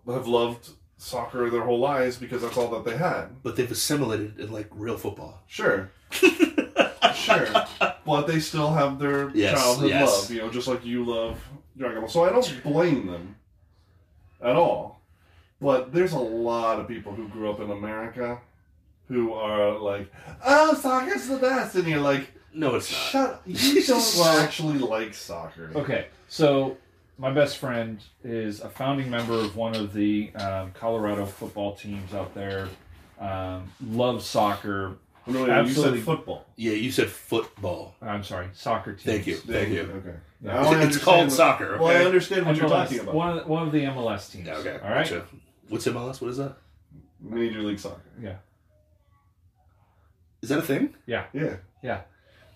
have 0.07 0.27
loved 0.27 0.69
soccer 0.97 1.49
their 1.49 1.61
whole 1.61 1.79
lives 1.79 2.17
because 2.17 2.41
that's 2.41 2.57
all 2.57 2.69
that 2.71 2.83
they 2.83 2.97
had. 2.97 3.41
But 3.43 3.55
they've 3.55 3.71
assimilated 3.71 4.39
in 4.39 4.51
like 4.51 4.67
real 4.71 4.97
football. 4.97 5.41
Sure. 5.47 5.89
sure. 7.13 7.47
But 8.05 8.23
they 8.27 8.39
still 8.39 8.71
have 8.71 8.99
their 8.99 9.29
Yes, 9.31 9.53
childhood 9.61 9.89
yes. 9.89 10.09
love, 10.21 10.31
you 10.31 10.41
know, 10.41 10.49
just 10.49 10.67
like 10.67 10.85
you 10.85 11.05
love 11.05 11.39
Dragon 11.77 12.01
Ball. 12.01 12.09
So 12.09 12.23
I 12.25 12.29
don't 12.31 12.63
blame 12.63 13.07
them 13.07 13.35
at 14.41 14.55
all. 14.55 15.01
But 15.61 15.91
there's 15.93 16.13
a 16.13 16.19
lot 16.19 16.79
of 16.79 16.87
people 16.87 17.13
who 17.13 17.27
grew 17.27 17.49
up 17.49 17.59
in 17.59 17.69
America 17.69 18.39
who 19.07 19.33
are 19.33 19.77
like, 19.77 20.11
oh, 20.45 20.73
soccer's 20.75 21.27
the 21.27 21.37
best. 21.37 21.75
And 21.75 21.87
you're 21.87 21.99
like, 21.99 22.31
No, 22.53 22.75
it's 22.75 22.91
not. 22.91 22.97
shut 22.97 23.29
up. 23.31 23.41
You 23.45 23.83
don't 23.87 24.17
actually 24.39 24.79
like 24.79 25.13
soccer. 25.13 25.71
Okay, 25.75 26.07
so 26.27 26.77
my 27.17 27.31
best 27.31 27.57
friend 27.57 27.99
is 28.23 28.61
a 28.61 28.69
founding 28.69 29.09
member 29.09 29.33
of 29.33 29.55
one 29.55 29.75
of 29.75 29.93
the 29.93 30.31
um, 30.35 30.71
Colorado 30.71 31.25
football 31.25 31.75
teams 31.75 32.13
out 32.13 32.33
there. 32.33 32.69
Um, 33.19 33.71
loves 33.85 34.25
soccer. 34.25 34.95
No, 35.27 35.33
no, 35.41 35.45
you 35.45 35.51
Absolutely. 35.51 35.99
said 35.99 36.05
football. 36.05 36.45
Yeah, 36.55 36.71
you 36.71 36.91
said 36.91 37.09
football. 37.09 37.93
I'm 38.01 38.23
sorry, 38.23 38.47
soccer 38.53 38.93
teams. 38.93 39.03
Thank 39.03 39.27
you. 39.27 39.35
Thank 39.35 39.69
you. 39.69 39.81
Okay. 39.81 40.15
Yeah. 40.41 40.53
Now 40.53 40.69
I 40.71 40.81
It's 40.83 40.97
called 40.97 41.19
understand 41.19 41.31
soccer. 41.33 41.71
what- 41.73 41.81
Well, 41.81 42.01
I 42.01 42.05
understand 42.05 42.45
what 42.45 42.55
you're 42.55 42.65
MLS, 42.69 42.83
talking 42.85 42.99
about. 43.01 43.13
One 43.13 43.29
of, 43.29 43.35
the, 43.43 43.49
one 43.51 43.63
of 43.67 43.71
the 43.73 43.83
MLS 43.83 44.31
teams. 44.31 44.47
Yeah, 44.47 44.55
okay. 44.55 44.79
All 44.81 44.89
right. 44.89 45.03
Gotcha. 45.07 45.25
What's 45.67 45.85
MLS? 45.85 46.21
What 46.21 46.31
is 46.31 46.37
that? 46.37 46.55
Major 47.19 47.61
League 47.61 47.79
Soccer. 47.79 48.01
Yeah. 48.19 48.35
Is 50.41 50.49
that 50.49 50.59
a 50.59 50.63
thing? 50.63 50.95
Yeah. 51.05 51.25
Yeah. 51.33 51.57
Yeah. 51.83 52.01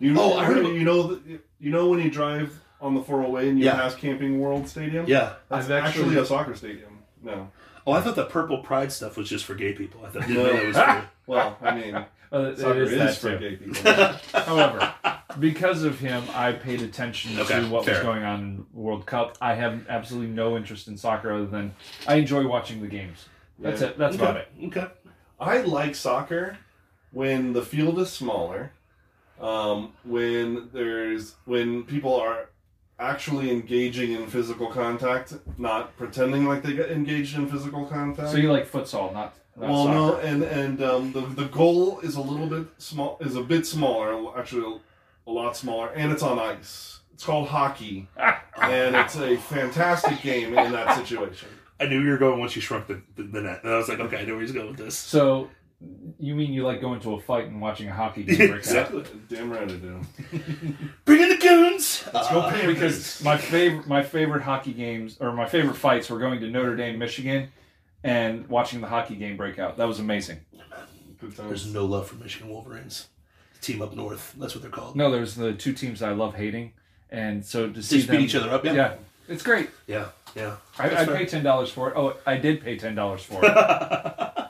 You 0.04 0.14
know, 0.14 0.34
Oh, 0.34 0.38
I 0.38 0.44
heard 0.46 0.58
about- 0.58 0.74
you 0.74 0.84
know, 0.84 1.18
you 1.60 1.72
know 1.72 1.88
when 1.88 2.00
you 2.02 2.10
drive 2.12 2.60
on 2.82 2.94
the 2.94 3.02
408 3.02 3.48
and 3.50 3.58
you 3.60 3.66
Yeah. 3.66 3.76
pass 3.76 3.96
Camping 3.96 4.40
World 4.42 4.68
Stadium. 4.68 5.06
Yeah. 5.08 5.34
that's 5.48 5.66
I've 5.68 5.72
actually, 5.72 6.04
actually- 6.04 6.18
a 6.18 6.26
soccer 6.26 6.56
stadium. 6.56 7.00
No, 7.24 7.50
Oh, 7.88 7.92
I 7.94 8.02
thought 8.02 8.16
the 8.16 8.26
purple 8.26 8.58
pride 8.60 8.92
stuff 8.92 9.16
was 9.18 9.30
just 9.30 9.44
for 9.46 9.56
gay 9.56 9.72
people. 9.74 10.02
I 10.06 10.10
thought 10.10 10.28
No. 10.30 10.36
know 10.36 10.54
that 10.54 10.66
was 10.68 10.76
for. 10.78 11.04
well, 11.28 11.58
I 11.62 11.76
mean, 11.76 11.96
Uh, 11.96 12.06
it 12.52 12.58
soccer 12.60 12.82
is 12.84 12.92
is, 12.92 13.18
for 13.18 13.32
too. 13.32 13.38
gay 13.40 13.56
people. 13.56 13.92
However, 14.34 14.94
because 15.40 15.84
of 15.84 16.00
him, 16.00 16.24
I 16.34 16.52
paid 16.54 16.82
attention 16.82 17.40
Okay, 17.40 17.62
to 17.62 17.68
what 17.68 17.86
fair. 17.86 17.96
was 17.96 18.04
going 18.04 18.24
on 18.24 18.40
in 18.42 18.66
World 18.74 19.06
Cup. 19.06 19.38
I 19.42 19.54
have 19.56 19.86
absolutely 19.88 20.32
no 20.34 20.58
interest 20.58 20.88
in 20.90 20.98
soccer 20.98 21.32
other 21.32 21.46
than 21.46 21.76
I 22.08 22.16
enjoy 22.16 22.46
watching 22.48 22.82
the 22.82 22.88
games. 22.88 23.26
That's 23.60 23.82
Yeah. 23.82 23.88
it. 23.88 23.98
That's 23.98 24.16
okay. 24.16 24.24
about 24.26 24.38
it. 24.38 24.48
Okay. 24.66 24.88
I 25.40 25.62
like 25.62 25.96
soccer 25.96 26.58
when 27.12 27.54
the 27.54 27.62
field 27.62 28.00
is 28.00 28.12
smaller, 28.12 28.72
um, 29.40 29.94
when 30.04 30.70
there's 30.74 31.36
when 31.46 31.84
people 31.84 32.16
are 32.16 32.50
actually 33.00 33.52
engaging 33.52 34.14
in 34.14 34.28
physical 34.28 34.68
contact, 34.68 35.34
not 35.58 35.96
pretending 35.98 36.46
like 36.46 36.64
they 36.64 36.74
get 36.74 36.92
engaged 36.92 37.36
in 37.36 37.50
physical 37.50 37.86
contact. 37.86 38.30
So 38.30 38.38
you 38.38 38.52
like 38.52 38.70
futsal, 38.70 39.14
not, 39.14 39.36
not 39.56 39.70
well, 39.70 39.86
soccer. 39.86 39.94
no, 39.94 40.16
and 40.18 40.44
and 40.44 40.84
um, 40.84 41.12
the 41.12 41.22
the 41.22 41.46
goal 41.46 42.00
is 42.02 42.16
a 42.16 42.22
little 42.22 42.48
bit 42.48 42.68
small, 42.78 43.18
is 43.20 43.36
a 43.36 43.44
bit 43.44 43.66
smaller, 43.66 44.38
actually 44.38 44.80
a 45.28 45.32
lot 45.32 45.56
smaller, 45.56 45.90
and 45.90 46.12
it's 46.12 46.24
on 46.24 46.40
ice. 46.40 47.00
It's 47.14 47.24
called 47.24 47.50
hockey, 47.50 48.08
and 48.62 48.96
it's 48.96 49.16
a 49.16 49.38
fantastic 49.38 50.22
game 50.22 50.58
in 50.58 50.72
that 50.72 50.98
situation. 50.98 51.50
I 51.80 51.86
knew 51.88 52.02
you 52.02 52.12
were 52.12 52.18
going 52.18 52.40
once 52.40 52.56
you 52.56 52.62
shrunk 52.62 52.88
the, 52.88 53.02
the, 53.16 53.24
the 53.24 53.42
net. 53.42 53.64
And 53.64 53.74
I 53.74 53.78
was 53.78 53.90
like, 53.90 54.00
okay, 54.00 54.20
I 54.20 54.26
know 54.26 54.34
where 54.34 54.42
he's 54.42 54.52
going 54.52 54.68
with 54.68 54.78
this. 54.78 54.98
So 54.98 55.50
you 56.20 56.36
mean 56.36 56.54
you 56.54 56.64
like 56.66 56.80
going 56.82 57.00
to 57.02 57.14
a 57.14 57.20
fight 57.20 57.46
and 57.48 57.60
watching 57.62 57.88
a 57.90 57.94
hockey 57.94 58.24
game 58.24 58.36
break 58.38 58.52
out? 58.52 58.58
exactly. 58.58 59.04
Damn 59.30 59.52
right 59.52 59.64
I 59.64 59.66
do. 59.76 60.02
Bring 61.06 61.22
in 61.22 61.30
the 61.30 61.38
goons. 61.38 62.04
Let's 62.14 62.30
go 62.30 62.40
Uh, 62.42 62.52
Panthers. 62.52 62.74
Because 62.74 63.24
my 63.24 63.38
favorite 63.38 63.88
my 63.88 64.04
favorite 64.04 64.42
hockey 64.44 64.74
games 64.74 65.18
or 65.20 65.34
my 65.34 65.48
favorite 65.48 65.76
fights 65.76 66.10
were 66.10 66.20
going 66.20 66.40
to 66.42 66.50
Notre 66.50 66.76
Dame, 66.76 66.98
Michigan, 67.00 67.50
and 68.04 68.48
watching 68.48 68.82
the 68.82 68.88
hockey 68.88 69.16
game 69.16 69.38
break 69.38 69.60
out. 69.60 69.78
That 69.78 69.88
was 69.88 70.00
amazing. 70.00 70.40
Good 71.20 71.32
There's 71.38 71.72
no 71.74 71.86
love 71.86 72.08
for 72.08 72.16
Michigan 72.16 72.50
Wolverines. 72.50 73.08
Team 73.62 73.82
up 73.82 73.96
north. 73.96 74.36
That's 74.38 74.54
what 74.56 74.62
they're 74.62 74.72
called. 74.72 74.96
No, 74.96 75.10
there's 75.10 75.36
the 75.36 75.54
two 75.54 75.72
teams 75.74 76.02
I 76.02 76.12
love 76.12 76.36
hating, 76.36 76.74
and 77.10 77.46
so 77.46 77.70
to 77.70 77.82
see 77.82 77.98
Just 78.00 78.10
beat 78.10 78.20
each 78.22 78.36
other 78.36 78.50
up. 78.52 78.66
Yeah. 78.66 78.74
yeah, 78.74 78.94
it's 79.30 79.42
great. 79.44 79.70
Yeah. 79.88 80.08
Yeah. 80.36 80.58
I, 80.78 80.90
That's 80.90 81.02
I 81.02 81.06
fair. 81.06 81.16
paid 81.16 81.30
ten 81.30 81.44
dollars 81.44 81.70
for 81.72 81.90
it. 81.90 81.94
Oh, 81.96 82.18
I 82.26 82.36
did 82.38 82.62
pay 82.62 82.78
ten 82.78 82.94
dollars 82.96 83.24
for 83.24 83.40
it. 83.44 83.52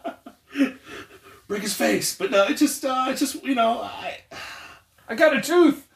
Break 1.47 1.61
his 1.61 1.73
face, 1.73 2.15
but 2.15 2.31
no, 2.31 2.45
it 2.45 2.57
just, 2.57 2.83
uh, 2.85 3.05
it 3.09 3.17
just, 3.17 3.43
you 3.43 3.55
know, 3.55 3.81
I, 3.81 4.17
I 5.09 5.15
got 5.15 5.35
a 5.35 5.41
tooth. 5.41 5.87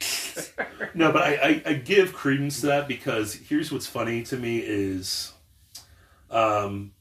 No, 0.94 1.12
but 1.12 1.22
I, 1.22 1.34
I, 1.34 1.62
I 1.66 1.72
give 1.74 2.12
credence 2.12 2.60
to 2.60 2.66
that 2.68 2.88
because 2.88 3.34
here's 3.34 3.70
what's 3.72 3.86
funny 3.86 4.22
to 4.24 4.36
me 4.36 4.58
is 4.58 5.32
um 6.30 6.92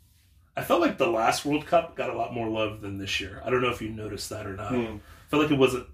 I 0.56 0.64
felt 0.64 0.80
like 0.82 0.98
the 0.98 1.08
last 1.08 1.46
World 1.46 1.66
Cup 1.66 1.96
got 1.96 2.10
a 2.10 2.14
lot 2.18 2.34
more 2.34 2.48
love 2.48 2.82
than 2.82 2.98
this 2.98 3.20
year. 3.20 3.42
I 3.46 3.50
don't 3.50 3.62
know 3.62 3.70
if 3.70 3.82
you 3.82 3.90
noticed 3.90 4.30
that 4.30 4.46
or 4.48 4.56
not. 4.56 4.70
Hmm. 4.70 4.78
I 4.96 5.30
felt 5.30 5.44
like 5.44 5.52
it 5.52 5.58
wasn't 5.58 5.88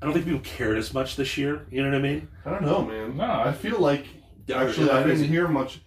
I 0.00 0.06
don't 0.06 0.14
think 0.14 0.24
people 0.26 0.40
cared 0.40 0.78
as 0.78 0.92
much 0.94 1.16
this 1.16 1.36
year. 1.38 1.66
You 1.70 1.82
know 1.82 1.90
what 1.90 1.98
I 1.98 2.02
mean? 2.02 2.28
I 2.46 2.50
don't 2.50 2.62
know, 2.62 2.82
man. 2.84 3.16
No, 3.16 3.24
I 3.30 3.52
feel 3.52 3.78
like 3.78 4.06
actually 4.54 4.90
I 4.90 5.02
didn't 5.02 5.24
hear 5.24 5.48
much. 5.48 5.80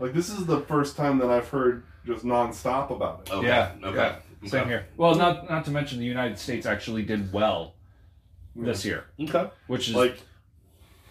Like 0.00 0.12
this 0.12 0.28
is 0.28 0.46
the 0.46 0.60
first 0.62 0.96
time 0.96 1.18
that 1.18 1.30
I've 1.30 1.48
heard 1.48 1.84
just 2.04 2.24
nonstop 2.24 2.90
about 2.90 3.22
it. 3.26 3.32
Okay. 3.32 3.46
Yeah, 3.46 3.72
Okay. 3.82 3.96
yeah. 3.96 4.16
Same 4.46 4.60
Okay. 4.62 4.68
here. 4.70 4.86
Well, 4.96 5.14
not 5.14 5.48
not 5.50 5.64
to 5.66 5.70
mention 5.70 5.98
the 5.98 6.04
United 6.04 6.38
States 6.38 6.66
actually 6.66 7.02
did 7.02 7.32
well 7.32 7.74
this 8.56 8.84
year, 8.84 9.04
Okay. 9.20 9.48
which 9.66 9.88
is 9.88 9.94
Like 9.94 10.18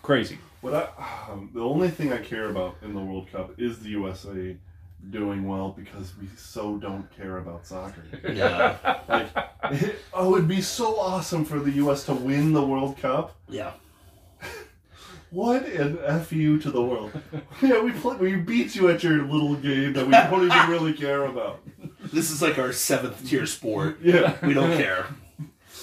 crazy. 0.01 0.37
what 0.61 0.73
I, 0.73 1.31
um, 1.31 1.49
the 1.53 1.61
only 1.61 1.89
thing 1.89 2.13
I 2.13 2.19
care 2.19 2.49
about 2.49 2.75
in 2.81 2.93
the 2.93 2.99
World 3.01 3.27
Cup 3.31 3.59
is 3.59 3.79
the 3.79 3.89
USA 3.89 4.55
doing 5.09 5.45
well 5.47 5.69
because 5.77 6.13
we 6.19 6.27
so 6.37 6.77
don't 6.77 7.05
care 7.17 7.37
about 7.39 7.67
soccer. 7.67 8.03
Yeah. 8.33 8.77
Like, 9.09 9.27
oh, 10.13 10.35
it'd 10.35 10.47
be 10.47 10.61
so 10.61 10.97
awesome 10.99 11.43
for 11.43 11.59
the 11.59 11.71
U.S. 11.83 12.05
to 12.05 12.13
win 12.13 12.53
the 12.53 12.65
World 12.65 12.97
Cup. 12.97 13.35
yeah. 13.49 13.71
What 15.31 15.65
an 15.65 15.97
fu 16.25 16.59
to 16.59 16.69
the 16.69 16.81
world! 16.81 17.11
Yeah, 17.59 17.81
we 17.81 17.91
play, 17.91 18.15
we 18.17 18.35
beat 18.35 18.75
you 18.75 18.89
at 18.91 19.03
your 19.03 19.23
little 19.25 19.55
game 19.55 19.93
that 19.93 20.05
we 20.05 20.11
don't 20.11 20.45
even 20.45 20.69
really 20.69 20.93
care 20.93 21.25
about. 21.25 21.59
This 22.13 22.31
is 22.31 22.41
like 22.41 22.57
our 22.59 22.71
seventh 22.71 23.27
tier 23.27 23.45
sport. 23.45 23.99
Yeah, 24.03 24.35
We 24.45 24.53
don't 24.53 24.77
care. 24.77 25.07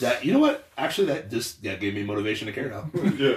That 0.01 0.25
you 0.25 0.33
know 0.33 0.39
what? 0.39 0.67
Actually, 0.79 1.09
that 1.09 1.31
just 1.31 1.63
that 1.63 1.79
gave 1.81 1.95
me 1.95 2.03
motivation 2.05 2.47
to 2.47 2.53
care 2.53 2.71
now. 2.71 2.91
yeah. 3.19 3.37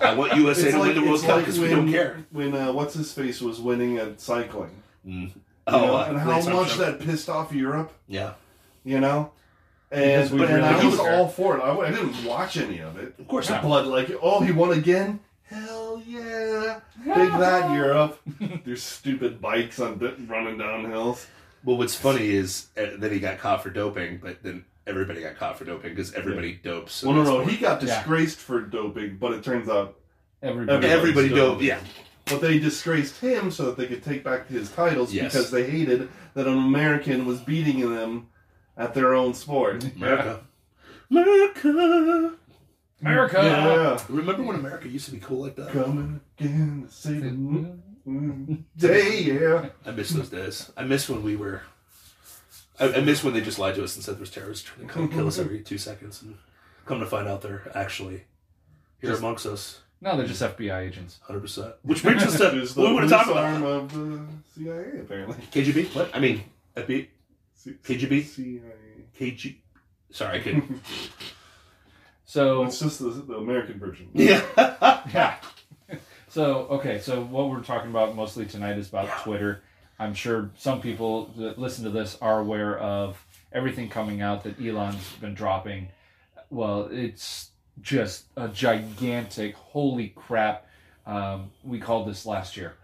I 0.00 0.14
want 0.14 0.34
USA 0.34 0.62
It's 0.64 0.72
to 0.72 0.78
like, 0.78 0.88
win 0.88 0.96
the 0.96 1.02
World 1.02 1.14
it's 1.16 1.24
Cup 1.24 1.36
like 1.36 1.44
because 1.44 1.60
when, 1.60 1.68
we 1.70 1.76
don't 1.76 1.92
care. 1.92 2.24
when 2.32 2.54
uh, 2.54 2.72
what's 2.72 2.94
his 2.94 3.12
face 3.12 3.40
was 3.40 3.60
winning 3.60 3.98
at 3.98 4.20
cycling. 4.20 4.82
Mm. 5.06 5.26
You 5.26 5.32
Oh, 5.68 5.86
know, 5.86 5.96
uh, 5.96 6.04
and 6.08 6.18
how 6.18 6.40
much 6.40 6.76
that 6.78 6.98
pissed 7.00 7.28
off 7.28 7.52
Europe. 7.52 7.92
Yeah, 8.08 8.32
You 8.82 8.98
know. 8.98 9.30
And, 9.92 10.30
we 10.30 10.38
but, 10.38 10.50
and 10.50 10.62
really 10.62 10.74
I 10.74 10.84
was 10.84 10.96
care. 10.98 11.14
all 11.16 11.28
for 11.28 11.58
it. 11.58 11.60
I, 11.60 11.76
I 11.76 11.90
didn't 11.90 12.24
watch 12.24 12.56
any 12.56 12.78
of 12.80 12.96
it. 12.96 13.14
of 13.18 13.28
course 13.28 13.50
not. 13.50 13.62
But 13.62 13.86
like, 13.86 14.10
oh, 14.22 14.40
he 14.40 14.50
won 14.52 14.72
again. 14.72 15.20
Hell 15.42 16.00
yeah! 16.06 16.80
Big 17.04 17.30
that 17.38 17.72
Europe. 17.74 18.20
Their 18.64 18.76
stupid 18.76 19.40
bikes 19.40 19.78
on 19.80 19.98
running 20.28 20.58
down 20.58 20.90
hills. 20.90 21.26
Well, 21.64 21.76
what's 21.76 21.94
funny 21.94 22.28
is 22.30 22.68
uh, 22.76 22.86
then 22.98 23.12
he 23.12 23.20
got 23.20 23.38
caught 23.38 23.62
for 23.62 23.70
doping, 23.70 24.18
but 24.22 24.42
then 24.42 24.64
everybody 24.86 25.20
got 25.20 25.36
caught 25.36 25.58
for 25.58 25.64
doping 25.64 25.90
because 25.90 26.12
everybody 26.14 26.54
dopes. 26.54 27.02
in 27.02 27.08
Well, 27.08 27.18
no, 27.18 27.24
that 27.24 27.30
no, 27.30 27.44
he 27.44 27.56
got 27.58 27.82
Yeah. 27.82 27.96
disgraced 27.98 28.38
for 28.38 28.60
doping, 28.62 29.18
but 29.18 29.32
it 29.32 29.44
turns 29.44 29.68
out, 29.68 29.96
Everybody. 30.42 30.86
everybody 30.86 31.28
still- 31.28 31.50
doped. 31.52 31.62
Yeah, 31.62 31.80
but 32.26 32.40
they 32.40 32.58
disgraced 32.58 33.20
him 33.20 33.50
so 33.50 33.66
that 33.66 33.76
they 33.76 33.86
could 33.86 34.02
take 34.02 34.24
back 34.24 34.48
his 34.48 34.70
titles 34.70 35.12
Yes. 35.12 35.32
because 35.32 35.50
they 35.50 35.68
hated 35.70 36.08
that 36.34 36.46
an 36.46 36.56
American 36.56 37.26
was 37.26 37.40
beating 37.40 37.90
them 37.94 38.28
at 38.76 38.94
their 38.94 39.14
own 39.14 39.34
sport. 39.34 39.84
America. 39.96 40.40
America. 41.10 42.34
America. 43.02 43.36
Yeah. 43.42 44.04
Remember 44.14 44.42
when 44.42 44.56
America 44.56 44.88
used 44.88 45.06
to 45.06 45.12
be 45.12 45.18
cool 45.18 45.42
like 45.42 45.56
that? 45.56 45.70
Coming 45.70 46.20
again 46.38 46.86
to 46.86 46.92
save 46.94 47.22
the 47.22 47.30
mm, 47.30 47.78
Mm-hmm. 48.10 48.54
day, 48.76 49.20
yeah. 49.22 49.68
I 49.86 49.90
miss 49.92 50.10
those 50.10 50.28
days. 50.28 50.70
I 50.76 50.84
miss 50.84 51.08
when 51.08 51.22
we 51.22 51.36
were. 51.36 51.62
I, 52.78 52.94
I 52.94 53.00
miss 53.00 53.22
when 53.22 53.34
they 53.34 53.40
just 53.40 53.58
lied 53.58 53.74
to 53.76 53.84
us 53.84 53.94
and 53.94 54.04
said 54.04 54.14
there 54.16 54.20
was 54.20 54.30
terrorists 54.30 54.64
trying 54.64 54.86
to 54.88 54.92
come 54.92 55.08
kill 55.08 55.26
us 55.26 55.36
mm-hmm. 55.36 55.44
every 55.46 55.60
two 55.60 55.78
seconds, 55.78 56.22
and 56.22 56.36
come 56.86 57.00
to 57.00 57.06
find 57.06 57.28
out 57.28 57.42
they're 57.42 57.70
actually 57.74 58.24
here 59.00 59.10
Just- 59.10 59.20
amongst 59.20 59.46
us, 59.46 59.80
No, 60.00 60.16
they're 60.16 60.26
just 60.26 60.42
FBI 60.42 60.80
agents. 60.88 61.20
hundred 61.22 61.40
percent. 61.40 61.74
Which 61.82 62.02
brings 62.02 62.22
us 62.22 62.32
to 62.38 62.50
There's 62.50 62.74
what 62.76 62.88
we 62.88 62.94
want 62.94 63.08
to 63.08 63.16
police 63.16 63.26
talk 63.28 63.36
arm 63.36 63.62
about. 63.62 63.82
of 63.82 63.92
the 63.92 64.20
CIA, 64.54 65.00
apparently. 65.00 65.36
KGB. 65.52 65.94
What? 65.94 66.10
I 66.14 66.18
mean, 66.20 66.42
FB. 66.76 67.08
C- 67.54 67.76
KGB? 67.84 68.24
CIA. 68.24 68.60
KG. 69.18 69.56
Sorry, 70.10 70.38
I 70.38 70.42
couldn't. 70.42 70.80
So 72.24 72.64
It's 72.64 72.78
just 72.78 73.00
the, 73.00 73.10
the 73.10 73.34
American 73.34 73.78
version. 73.78 74.08
yeah. 74.14 74.42
yeah. 75.12 75.36
So 76.30 76.68
okay, 76.70 77.00
so 77.00 77.22
what 77.24 77.50
we're 77.50 77.60
talking 77.60 77.90
about 77.90 78.14
mostly 78.14 78.46
tonight 78.46 78.78
is 78.78 78.88
about 78.88 79.08
Twitter. 79.24 79.62
I'm 79.98 80.14
sure 80.14 80.50
some 80.56 80.80
people 80.80 81.26
that 81.36 81.58
listen 81.58 81.82
to 81.84 81.90
this 81.90 82.16
are 82.22 82.38
aware 82.38 82.78
of 82.78 83.26
everything 83.52 83.88
coming 83.88 84.22
out 84.22 84.44
that 84.44 84.60
Elon's 84.64 85.12
been 85.20 85.34
dropping. 85.34 85.88
Well, 86.48 86.88
it's 86.92 87.50
just 87.82 88.26
a 88.36 88.46
gigantic 88.46 89.56
holy 89.56 90.10
crap. 90.10 90.68
Um, 91.04 91.50
we 91.64 91.80
called 91.80 92.06
this 92.06 92.24
last 92.24 92.56
year. 92.56 92.74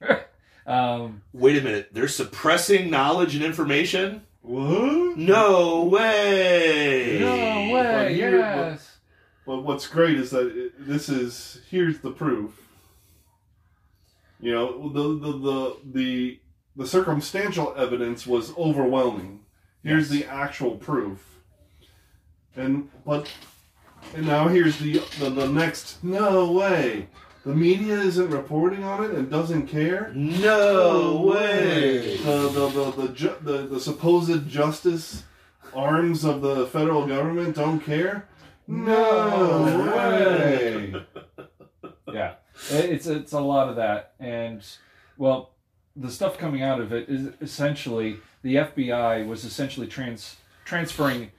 um, 0.64 1.22
Wait 1.32 1.58
a 1.58 1.60
minute. 1.60 1.88
They're 1.92 2.06
suppressing 2.06 2.88
knowledge 2.88 3.34
and 3.34 3.44
information? 3.44 4.22
What? 4.42 5.16
No 5.16 5.86
way. 5.86 7.18
no 7.18 7.72
But 7.72 8.06
way. 8.06 8.14
here- 8.14 8.78
Yes. 9.46 9.46
But 9.46 9.62
what's 9.64 9.86
great 9.86 10.18
is 10.18 10.30
that 10.30 10.46
it, 10.56 10.72
this 10.78 11.08
is 11.08 11.60
here's 11.70 11.98
the 12.00 12.10
proof. 12.10 12.60
You 14.40 14.52
know, 14.52 14.88
the 14.88 15.02
the 15.26 15.38
the 15.38 15.76
the, 15.92 16.40
the 16.76 16.86
circumstantial 16.86 17.74
evidence 17.76 18.26
was 18.26 18.56
overwhelming. 18.56 19.40
Here's 19.82 20.08
the 20.08 20.24
actual 20.24 20.76
proof. 20.76 21.40
And 22.56 22.90
but 23.04 23.30
and 24.14 24.26
now 24.26 24.48
here's 24.48 24.78
the, 24.78 25.02
the 25.18 25.30
the 25.30 25.48
next 25.48 26.02
no 26.02 26.50
way. 26.50 27.08
The 27.44 27.54
media 27.54 27.98
isn't 27.98 28.30
reporting 28.30 28.84
on 28.84 29.04
it 29.04 29.10
and 29.10 29.30
doesn't 29.30 29.66
care. 29.66 30.10
No 30.14 31.20
way. 31.20 32.16
The 32.18 32.48
the 32.48 32.68
the 32.68 32.90
the, 33.02 33.08
ju- 33.12 33.36
the, 33.42 33.66
the 33.66 33.80
supposed 33.80 34.48
justice 34.48 35.24
arms 35.74 36.24
of 36.24 36.40
the 36.40 36.66
federal 36.68 37.06
government 37.06 37.56
don't 37.56 37.80
care. 37.80 38.26
No 38.66 39.62
way. 39.94 40.94
yeah. 42.12 42.34
It's 42.70 43.06
it's 43.06 43.32
a 43.32 43.40
lot 43.40 43.68
of 43.68 43.76
that. 43.76 44.14
And 44.18 44.64
well 45.18 45.54
the 45.96 46.10
stuff 46.10 46.38
coming 46.38 46.62
out 46.62 46.80
of 46.80 46.92
it 46.92 47.08
is 47.08 47.32
essentially 47.40 48.16
the 48.42 48.56
fbi 48.56 49.26
was 49.26 49.44
essentially 49.44 49.86
trans 49.86 50.36
transferring 50.64 51.30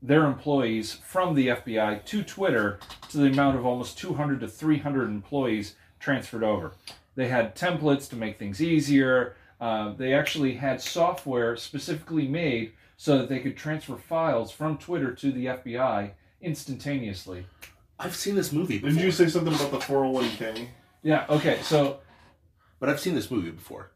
their 0.00 0.24
employees 0.24 0.92
from 0.92 1.34
the 1.34 1.48
fbi 1.48 2.04
to 2.04 2.22
twitter 2.22 2.78
to 3.08 3.18
the 3.18 3.26
amount 3.26 3.56
of 3.58 3.66
almost 3.66 3.98
200 3.98 4.38
to 4.40 4.46
300 4.48 5.08
employees 5.08 5.74
transferred 5.98 6.44
over. 6.44 6.72
They 7.16 7.28
had 7.28 7.56
templates 7.56 8.08
to 8.10 8.16
make 8.16 8.38
things 8.38 8.60
easier. 8.60 9.36
Uh, 9.60 9.94
they 9.94 10.12
actually 10.12 10.54
had 10.54 10.82
software 10.82 11.56
specifically 11.56 12.28
made 12.28 12.72
so 12.96 13.18
that 13.18 13.28
they 13.28 13.40
could 13.40 13.56
transfer 13.56 13.96
files 13.96 14.52
from 14.52 14.78
twitter 14.78 15.12
to 15.14 15.32
the 15.32 15.46
fbi 15.46 16.12
instantaneously 16.44 17.46
I've 17.98 18.16
seen 18.16 18.34
this 18.34 18.52
movie 18.52 18.78
before. 18.78 18.90
Didn't 18.90 19.04
you 19.04 19.12
say 19.12 19.28
something 19.28 19.54
about 19.54 19.70
the 19.70 19.78
401k? 19.78 20.68
yeah 21.02 21.26
okay 21.28 21.58
so 21.62 21.98
But 22.80 22.88
I've 22.88 23.00
seen 23.00 23.14
this 23.14 23.30
movie 23.30 23.50
before. 23.50 23.90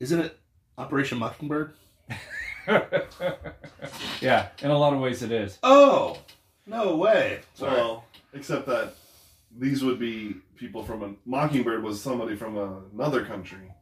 Isn't 0.00 0.20
it 0.20 0.38
Operation 0.76 1.18
Mockingbird? 1.18 1.72
yeah, 4.20 4.48
in 4.60 4.70
a 4.70 4.78
lot 4.78 4.92
of 4.92 5.00
ways 5.00 5.22
it 5.22 5.32
is. 5.32 5.58
Oh, 5.62 6.18
no 6.66 6.96
way. 6.96 7.40
Sorry. 7.54 7.74
Well, 7.74 8.04
except 8.34 8.66
that 8.66 8.94
these 9.58 9.82
would 9.84 9.98
be 9.98 10.36
people 10.56 10.84
from 10.84 11.02
a 11.02 11.14
Mockingbird 11.24 11.82
was 11.82 12.00
somebody 12.00 12.36
from 12.36 12.56
another 12.94 13.24
country. 13.24 13.72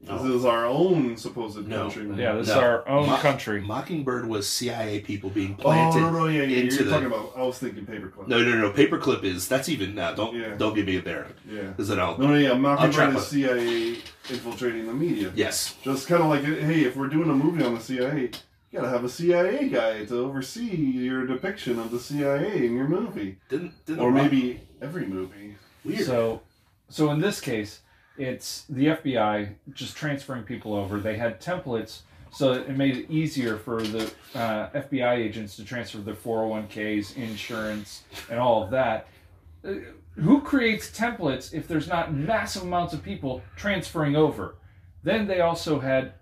This 0.00 0.22
is 0.22 0.44
our 0.44 0.66
own 0.66 1.16
supposed 1.16 1.66
No. 1.66 1.82
country. 1.88 2.06
Yeah, 2.16 2.34
this 2.34 2.48
is 2.48 2.54
our 2.54 2.86
own 2.86 3.08
Mo- 3.08 3.16
country. 3.16 3.60
Mockingbird 3.62 4.28
was 4.28 4.48
CIA 4.48 5.00
people 5.00 5.30
being 5.30 5.56
oh, 5.58 5.62
planted. 5.62 5.98
Oh 5.98 6.00
planted. 6.10 6.12
no 6.12 6.18
no 6.20 6.26
yeah 6.28 6.42
yeah 6.42 6.56
you're 6.64 6.84
the- 6.84 6.90
talking 6.90 7.06
about 7.06 7.32
I 7.34 7.42
was 7.42 7.58
thinking 7.58 7.86
paperclip. 7.86 8.28
No, 8.28 8.42
no, 8.42 8.56
no. 8.56 8.70
Paperclip 8.70 9.24
is 9.24 9.48
that's 9.48 9.68
even 9.68 9.94
now. 9.94 10.12
Don't 10.14 10.36
Yeah. 10.36 10.54
don't 10.56 10.74
give 10.74 10.86
me 10.86 10.96
it 10.96 11.04
there. 11.04 11.26
Yeah. 11.50 11.72
Is 11.78 11.90
it 11.90 11.98
out? 11.98 12.20
No 12.20 12.28
no 12.28 12.34
yeah 12.34 12.50
trap 12.50 12.60
Mockingbird 12.60 13.14
it. 13.14 13.16
is 13.16 13.26
CIA 13.26 13.98
infiltrating 14.28 14.86
the 14.86 14.92
media. 14.92 15.32
Yes. 15.34 15.74
Just 15.82 16.06
kind 16.06 16.22
of 16.22 16.28
like 16.28 16.44
hey 16.44 16.84
if 16.84 16.94
we're 16.94 17.08
doing 17.08 17.30
a 17.30 17.34
movie 17.34 17.64
on 17.64 17.74
the 17.74 17.80
CIA, 17.80 18.20
you 18.22 18.78
gotta 18.78 18.90
have 18.90 19.02
a 19.02 19.08
CIA 19.08 19.68
guy 19.70 20.04
to 20.04 20.18
oversee 20.20 20.76
your 20.76 21.26
depiction 21.26 21.78
of 21.78 21.90
the 21.90 21.98
CIA 21.98 22.66
in 22.66 22.76
your 22.76 22.86
movie, 22.86 23.38
Didn't, 23.48 23.72
didn't 23.86 24.00
or 24.02 24.12
Rock- 24.12 24.22
maybe 24.24 24.60
every 24.82 25.06
movie. 25.06 25.56
weird. 25.84 26.04
So, 26.04 26.42
so 26.90 27.10
in 27.12 27.20
this 27.20 27.40
case, 27.40 27.80
it's 28.18 28.64
the 28.68 28.86
FBI 28.86 29.54
just 29.72 29.96
transferring 29.96 30.44
people 30.44 30.74
over. 30.74 30.98
They 30.98 31.16
had 31.16 31.40
templates, 31.40 32.00
so 32.32 32.52
it 32.52 32.76
made 32.76 32.96
it 32.96 33.10
easier 33.10 33.56
for 33.56 33.82
the 33.82 34.12
uh, 34.34 34.70
FBI 34.70 35.16
agents 35.16 35.56
to 35.56 35.64
transfer 35.64 35.98
their 35.98 36.14
401ks, 36.14 37.16
insurance, 37.16 38.02
and 38.30 38.38
all 38.38 38.62
of 38.62 38.70
that. 38.70 39.08
Uh, 39.66 39.74
Who 40.16 40.40
creates 40.40 40.90
templates 40.90 41.52
if 41.52 41.68
there's 41.68 41.88
not 41.88 42.14
massive 42.14 42.62
amounts 42.62 42.94
of 42.94 43.02
people 43.02 43.42
transferring 43.56 44.16
over? 44.16 44.56
Then 45.02 45.26
they 45.26 45.40
also 45.40 45.78
had 45.78 46.14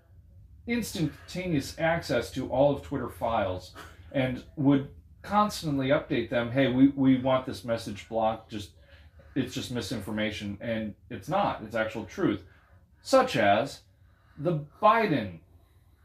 instantaneous 0.67 1.75
access 1.79 2.31
to 2.31 2.49
all 2.49 2.75
of 2.75 2.81
Twitter 2.81 3.09
files 3.09 3.73
and 4.11 4.43
would 4.55 4.89
constantly 5.21 5.87
update 5.87 6.29
them 6.29 6.51
hey 6.51 6.71
we, 6.71 6.89
we 6.89 7.17
want 7.17 7.45
this 7.45 7.63
message 7.65 8.07
blocked 8.07 8.49
just 8.49 8.69
it's 9.35 9.53
just 9.53 9.71
misinformation 9.71 10.57
and 10.61 10.93
it's 11.09 11.29
not 11.29 11.61
it's 11.63 11.75
actual 11.75 12.05
truth 12.05 12.43
such 13.01 13.35
as 13.35 13.81
the 14.37 14.59
biden 14.81 15.39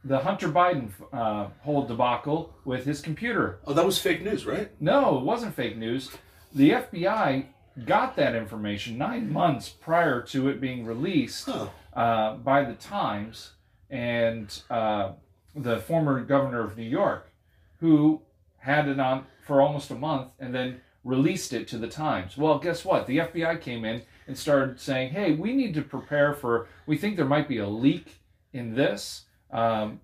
the 0.04 0.18
hunter 0.18 0.48
biden 0.48 0.90
uh, 1.12 1.46
whole 1.60 1.86
debacle 1.86 2.54
with 2.64 2.84
his 2.84 3.00
computer 3.00 3.58
oh, 3.66 3.72
that 3.72 3.84
was 3.84 3.98
fake 3.98 4.22
news, 4.22 4.44
right? 4.46 4.70
no 4.80 5.18
it 5.18 5.24
wasn't 5.24 5.54
fake 5.54 5.76
news 5.76 6.10
the 6.54 6.70
fbi 6.70 7.46
got 7.86 8.16
that 8.16 8.34
information 8.34 8.98
nine 8.98 9.32
months 9.32 9.68
prior 9.68 10.20
to 10.20 10.48
it 10.48 10.60
being 10.60 10.84
released 10.84 11.46
Huh. 11.46 11.68
uh, 11.94 12.34
by 12.36 12.64
the 12.64 12.74
Times 12.74 13.52
and 13.88 14.62
uh, 14.70 15.12
the 15.54 15.78
former 15.78 16.20
governor 16.24 16.62
of 16.62 16.76
New 16.76 16.84
York, 16.84 17.30
who 17.78 18.22
had 18.58 18.86
it 18.88 19.00
on 19.00 19.24
for 19.46 19.60
almost 19.60 19.90
a 19.90 19.94
month 19.94 20.28
and 20.38 20.54
then 20.54 20.80
released 21.04 21.52
it 21.52 21.66
to 21.68 21.78
the 21.78 21.88
Times. 21.88 22.36
Well, 22.36 22.58
guess 22.58 22.84
what? 22.84 23.06
The 23.06 23.18
FBI 23.18 23.60
came 23.60 23.84
in 23.84 24.02
and 24.26 24.36
started 24.36 24.80
saying, 24.80 25.10
hey, 25.12 25.32
we 25.32 25.54
need 25.54 25.74
to 25.74 25.82
prepare 25.82 26.34
for, 26.34 26.68
we 26.86 26.96
think 26.96 27.16
there 27.16 27.24
might 27.24 27.48
be 27.48 27.58
a 27.58 27.68
leak 27.68 28.18
in 28.52 28.74
this 28.74 29.24
um, 29.50 30.00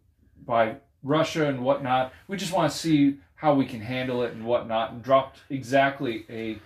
by 0.46 0.76
Russia 1.02 1.46
and 1.46 1.62
whatnot. 1.62 2.12
We 2.28 2.36
just 2.36 2.52
want 2.52 2.72
to 2.72 2.76
see 2.76 3.18
how 3.36 3.54
we 3.54 3.66
can 3.66 3.80
handle 3.80 4.22
it 4.22 4.32
and 4.32 4.44
whatnot, 4.46 4.92
and 4.92 5.02
dropped 5.02 5.40
exactly 5.50 6.24
a 6.30 6.58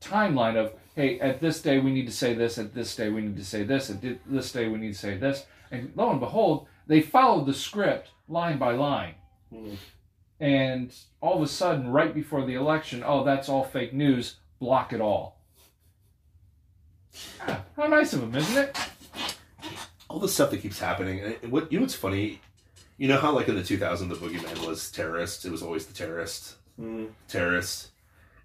timeline 0.00 0.56
of 0.56 0.72
hey 0.94 1.18
at 1.18 1.40
this 1.40 1.60
day 1.60 1.80
we 1.80 1.90
need 1.90 2.06
to 2.06 2.12
say 2.12 2.32
this 2.32 2.56
at 2.56 2.72
this 2.72 2.94
day 2.94 3.08
we 3.08 3.20
need 3.20 3.36
to 3.36 3.44
say 3.44 3.64
this 3.64 3.90
at 3.90 4.00
this 4.26 4.52
day 4.52 4.68
we 4.68 4.78
need 4.78 4.92
to 4.92 4.98
say 4.98 5.16
this 5.16 5.44
and 5.72 5.90
lo 5.96 6.10
and 6.10 6.20
behold 6.20 6.68
they 6.86 7.00
followed 7.00 7.46
the 7.46 7.52
script 7.52 8.10
line 8.28 8.58
by 8.58 8.72
line 8.72 9.14
Hmm. 9.52 9.74
And 10.40 10.94
all 11.20 11.36
of 11.36 11.42
a 11.42 11.46
sudden 11.48 11.88
right 11.90 12.14
before 12.14 12.44
the 12.44 12.54
election 12.54 13.02
oh 13.04 13.24
that's 13.24 13.48
all 13.48 13.64
fake 13.64 13.92
news 13.92 14.36
block 14.60 14.92
it 14.92 15.00
all 15.00 15.36
Ah, 17.40 17.64
how 17.76 17.86
nice 17.86 18.12
of 18.12 18.20
them 18.20 18.34
isn't 18.36 18.56
it 18.56 18.76
All 20.08 20.18
the 20.20 20.28
stuff 20.28 20.50
that 20.52 20.62
keeps 20.62 20.78
happening. 20.78 21.20
And 21.42 21.52
what 21.52 21.70
you 21.72 21.78
know? 21.78 21.82
What's 21.82 21.94
funny? 21.94 22.40
You 22.96 23.08
know 23.08 23.18
how 23.18 23.32
like 23.32 23.48
in 23.48 23.56
the 23.56 23.62
2000s 23.62 24.08
the 24.08 24.14
boogeyman 24.14 24.66
was 24.66 24.90
terrorist. 24.90 25.44
It 25.44 25.50
was 25.50 25.62
always 25.62 25.86
the 25.86 25.94
terrorist. 25.94 26.56
Mm. 26.80 27.08
terrorists. 27.26 27.90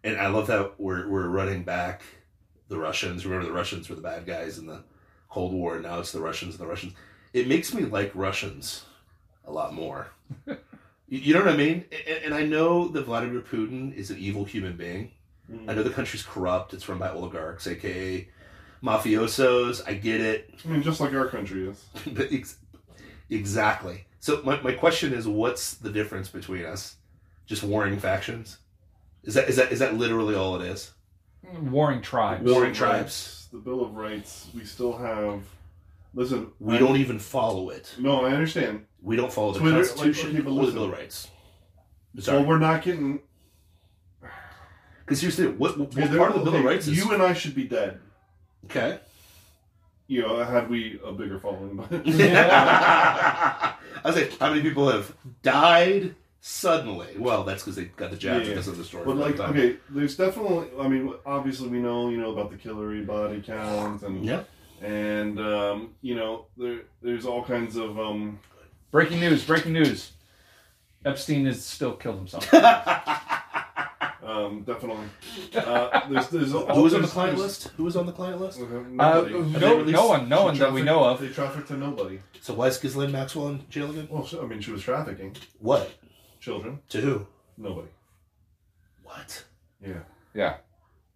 And 0.03 0.17
I 0.17 0.27
love 0.27 0.47
that 0.47 0.73
we're 0.79 1.07
we're 1.07 1.27
running 1.27 1.63
back 1.63 2.01
the 2.67 2.79
Russians. 2.79 3.25
Remember 3.25 3.45
the 3.45 3.53
Russians 3.53 3.89
were 3.89 3.95
the 3.95 4.01
bad 4.01 4.25
guys 4.25 4.57
in 4.57 4.65
the 4.65 4.83
Cold 5.29 5.53
War, 5.53 5.75
and 5.75 5.83
now 5.83 5.99
it's 5.99 6.11
the 6.11 6.19
Russians 6.19 6.55
and 6.55 6.63
the 6.63 6.67
Russians. 6.67 6.93
It 7.33 7.47
makes 7.47 7.73
me 7.73 7.83
like 7.83 8.11
Russians 8.15 8.85
a 9.45 9.51
lot 9.51 9.73
more. 9.73 10.07
you, 11.07 11.19
you 11.19 11.33
know 11.33 11.39
what 11.41 11.53
I 11.53 11.57
mean? 11.57 11.85
And, 12.07 12.25
and 12.25 12.33
I 12.33 12.43
know 12.43 12.87
that 12.89 13.03
Vladimir 13.05 13.41
Putin 13.41 13.93
is 13.95 14.09
an 14.11 14.17
evil 14.17 14.45
human 14.45 14.75
being. 14.77 15.11
Mm. 15.51 15.69
I 15.69 15.73
know 15.73 15.83
the 15.83 15.89
country's 15.89 16.23
corrupt. 16.23 16.73
It's 16.73 16.87
run 16.87 16.99
by 16.99 17.09
oligarchs, 17.09 17.67
aka 17.67 18.27
mafiosos. 18.83 19.81
I 19.87 19.93
get 19.93 20.21
it. 20.21 20.53
I 20.65 20.67
mean, 20.69 20.83
just 20.83 20.99
like 20.99 21.13
our 21.13 21.27
country 21.27 21.67
is. 21.69 21.83
but 22.07 22.31
ex- 22.31 22.57
exactly. 23.29 24.05
So 24.19 24.41
my, 24.43 24.59
my 24.61 24.71
question 24.71 25.13
is, 25.13 25.27
what's 25.27 25.75
the 25.75 25.89
difference 25.89 26.29
between 26.29 26.65
us? 26.65 26.95
Just 27.45 27.63
warring 27.63 27.97
factions? 27.99 28.57
Is 29.23 29.33
that 29.35 29.49
is 29.49 29.55
that 29.57 29.71
is 29.71 29.79
that 29.79 29.95
literally 29.95 30.35
all 30.35 30.59
it 30.61 30.65
is? 30.67 30.91
warring 31.59 32.01
tribes 32.01 32.49
Warring 32.49 32.73
tribes. 32.73 33.01
Rights, 33.03 33.47
the 33.51 33.57
Bill 33.57 33.83
of 33.83 33.95
Rights. 33.95 34.47
We 34.55 34.63
still 34.63 34.97
have. 34.97 35.43
Listen, 36.13 36.51
We 36.59 36.75
I- 36.75 36.79
don't 36.79 36.97
even 36.97 37.19
follow 37.19 37.69
it. 37.69 37.93
No, 37.99 38.23
I 38.25 38.31
understand. 38.31 38.85
We 39.03 39.15
don't 39.17 39.31
follow 39.31 39.51
the 39.51 39.59
Twitter- 39.59 39.77
like, 39.79 39.87
Constitution 39.87 40.29
okay, 40.31 40.41
but 40.41 40.51
or 40.51 40.65
the. 40.65 40.71
Bill 40.71 40.83
of 40.85 40.91
Rights. 40.91 41.29
Well, 42.27 42.45
we're 42.45 42.57
not 42.59 42.81
getting. 42.83 43.19
because 45.05 45.21
here's 45.21 45.35
the. 45.35 45.51
What, 45.51 45.77
what 45.77 45.97
okay, 45.97 46.17
part 46.17 46.31
of 46.31 46.39
the 46.39 46.49
Bill 46.51 46.59
of 46.59 46.65
Rights 46.65 46.87
is 46.87 46.97
You 46.97 47.11
and 47.11 47.21
I 47.21 47.33
should 47.33 47.53
be 47.53 47.65
dead. 47.65 47.99
okay? 48.65 48.99
You 50.07 50.21
know, 50.21 50.43
had 50.43 50.69
we 50.69 50.99
a 51.03 51.11
bigger 51.11 51.39
following, 51.39 51.79
I 51.91 53.75
was 54.05 54.15
like, 54.15 54.37
how 54.37 54.49
many 54.49 54.61
people 54.61 54.89
have 54.89 55.13
died 55.41 56.15
suddenly? 56.41 57.15
Well, 57.17 57.43
that's 57.43 57.63
because 57.63 57.77
they 57.77 57.85
got 57.85 58.11
the 58.11 58.17
jab 58.17 58.41
Yeah, 58.41 58.49
because 58.49 58.67
of 58.67 58.77
the 58.77 58.83
story. 58.83 59.05
but 59.05 59.15
like, 59.15 59.39
okay, 59.39 59.77
there's 59.89 60.15
definitely. 60.17 60.67
I 60.79 60.87
mean, 60.87 61.13
obviously, 61.25 61.69
we 61.69 61.79
know 61.79 62.09
you 62.09 62.17
know 62.17 62.31
about 62.31 62.51
the 62.51 62.57
Hillary 62.57 63.01
body 63.03 63.41
count 63.41 64.01
and 64.03 64.23
yeah. 64.25 64.43
and 64.81 65.39
um, 65.39 65.95
you 66.01 66.15
know 66.15 66.45
there 66.57 66.81
there's 67.01 67.25
all 67.25 67.43
kinds 67.43 67.75
of 67.77 67.97
um, 67.97 68.39
breaking 68.93 69.19
news 69.19 69.43
breaking 69.43 69.73
news 69.73 70.11
epstein 71.03 71.45
has 71.45 71.65
still 71.65 71.93
killed 71.93 72.17
himself 72.19 72.47
Um, 74.25 74.61
definitely. 74.63 75.05
Uh, 75.53 76.07
there's, 76.09 76.29
there's 76.29 76.51
Who 76.53 76.81
was 76.81 76.93
on 76.93 77.01
the 77.01 77.09
client 77.09 77.37
list? 77.37 77.67
Who 77.75 77.83
was 77.83 77.97
on 77.97 78.05
the 78.05 78.13
client 78.13 78.39
list? 78.39 78.57
Uh, 78.57 78.63
Nobody. 78.63 79.33
they 79.51 79.59
no, 79.59 79.75
released- 79.77 79.91
no 79.93 80.07
one, 80.07 80.29
no 80.29 80.37
She 80.37 80.43
one 80.45 80.57
that 80.59 80.73
we 80.73 80.81
trafficked- 80.81 80.85
know 80.85 81.03
of. 81.03 81.19
They 81.19 81.27
trafficked 81.27 81.67
to 81.67 81.77
nobody. 81.77 82.21
So 82.39 82.53
why 82.53 82.67
is 82.67 82.77
Ghislaine 82.77 83.11
Maxwell 83.11 83.49
in 83.49 83.69
jail 83.69 83.91
again? 83.91 84.07
Well, 84.09 84.25
she, 84.25 84.39
I 84.39 84.45
mean, 84.45 84.61
she 84.61 84.71
was 84.71 84.81
trafficking 84.81 85.35
What? 85.59 85.91
children. 86.39 86.79
To 86.89 87.01
who? 87.01 87.27
Nobody. 87.57 87.89
What? 89.03 89.43
Yeah. 89.85 90.03
Yeah. 90.33 90.55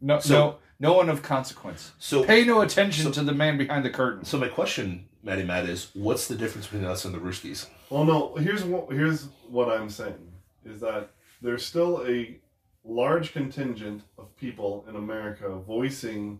No, 0.01 0.19
So- 0.19 0.33
no, 0.33 0.57
no 0.81 0.93
one 0.93 1.07
of 1.09 1.21
consequence. 1.23 1.93
So 1.99 2.25
Pay 2.25 2.43
no 2.43 2.59
attention 2.59 3.05
So- 3.05 3.11
to 3.11 3.23
the 3.23 3.33
man 3.33 3.57
behind 3.57 3.85
the 3.85 3.89
curtain. 3.89 4.25
So 4.25 4.37
my 4.37 4.49
question, 4.49 5.07
Matty 5.27 5.43
Matt, 5.43 5.65
is 5.67 5.89
what's 5.93 6.29
the 6.29 6.35
difference 6.35 6.67
between 6.67 6.85
us 6.85 7.03
and 7.03 7.13
the 7.13 7.19
Rooskies? 7.19 7.67
Well, 7.89 8.05
no. 8.05 8.35
Here's 8.35 8.63
what 8.63 8.89
here's 8.89 9.27
what 9.49 9.67
I'm 9.69 9.89
saying 9.89 10.31
is 10.65 10.79
that 10.79 11.09
there's 11.41 11.65
still 11.65 12.05
a 12.07 12.39
large 12.85 13.33
contingent 13.33 14.03
of 14.17 14.33
people 14.37 14.85
in 14.87 14.95
America 14.95 15.49
voicing 15.49 16.39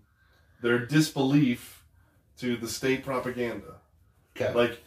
their 0.61 0.79
disbelief 0.79 1.83
to 2.37 2.55
the 2.55 2.69
state 2.69 3.03
propaganda. 3.03 3.75
Okay. 4.35 4.53
Like, 4.53 4.81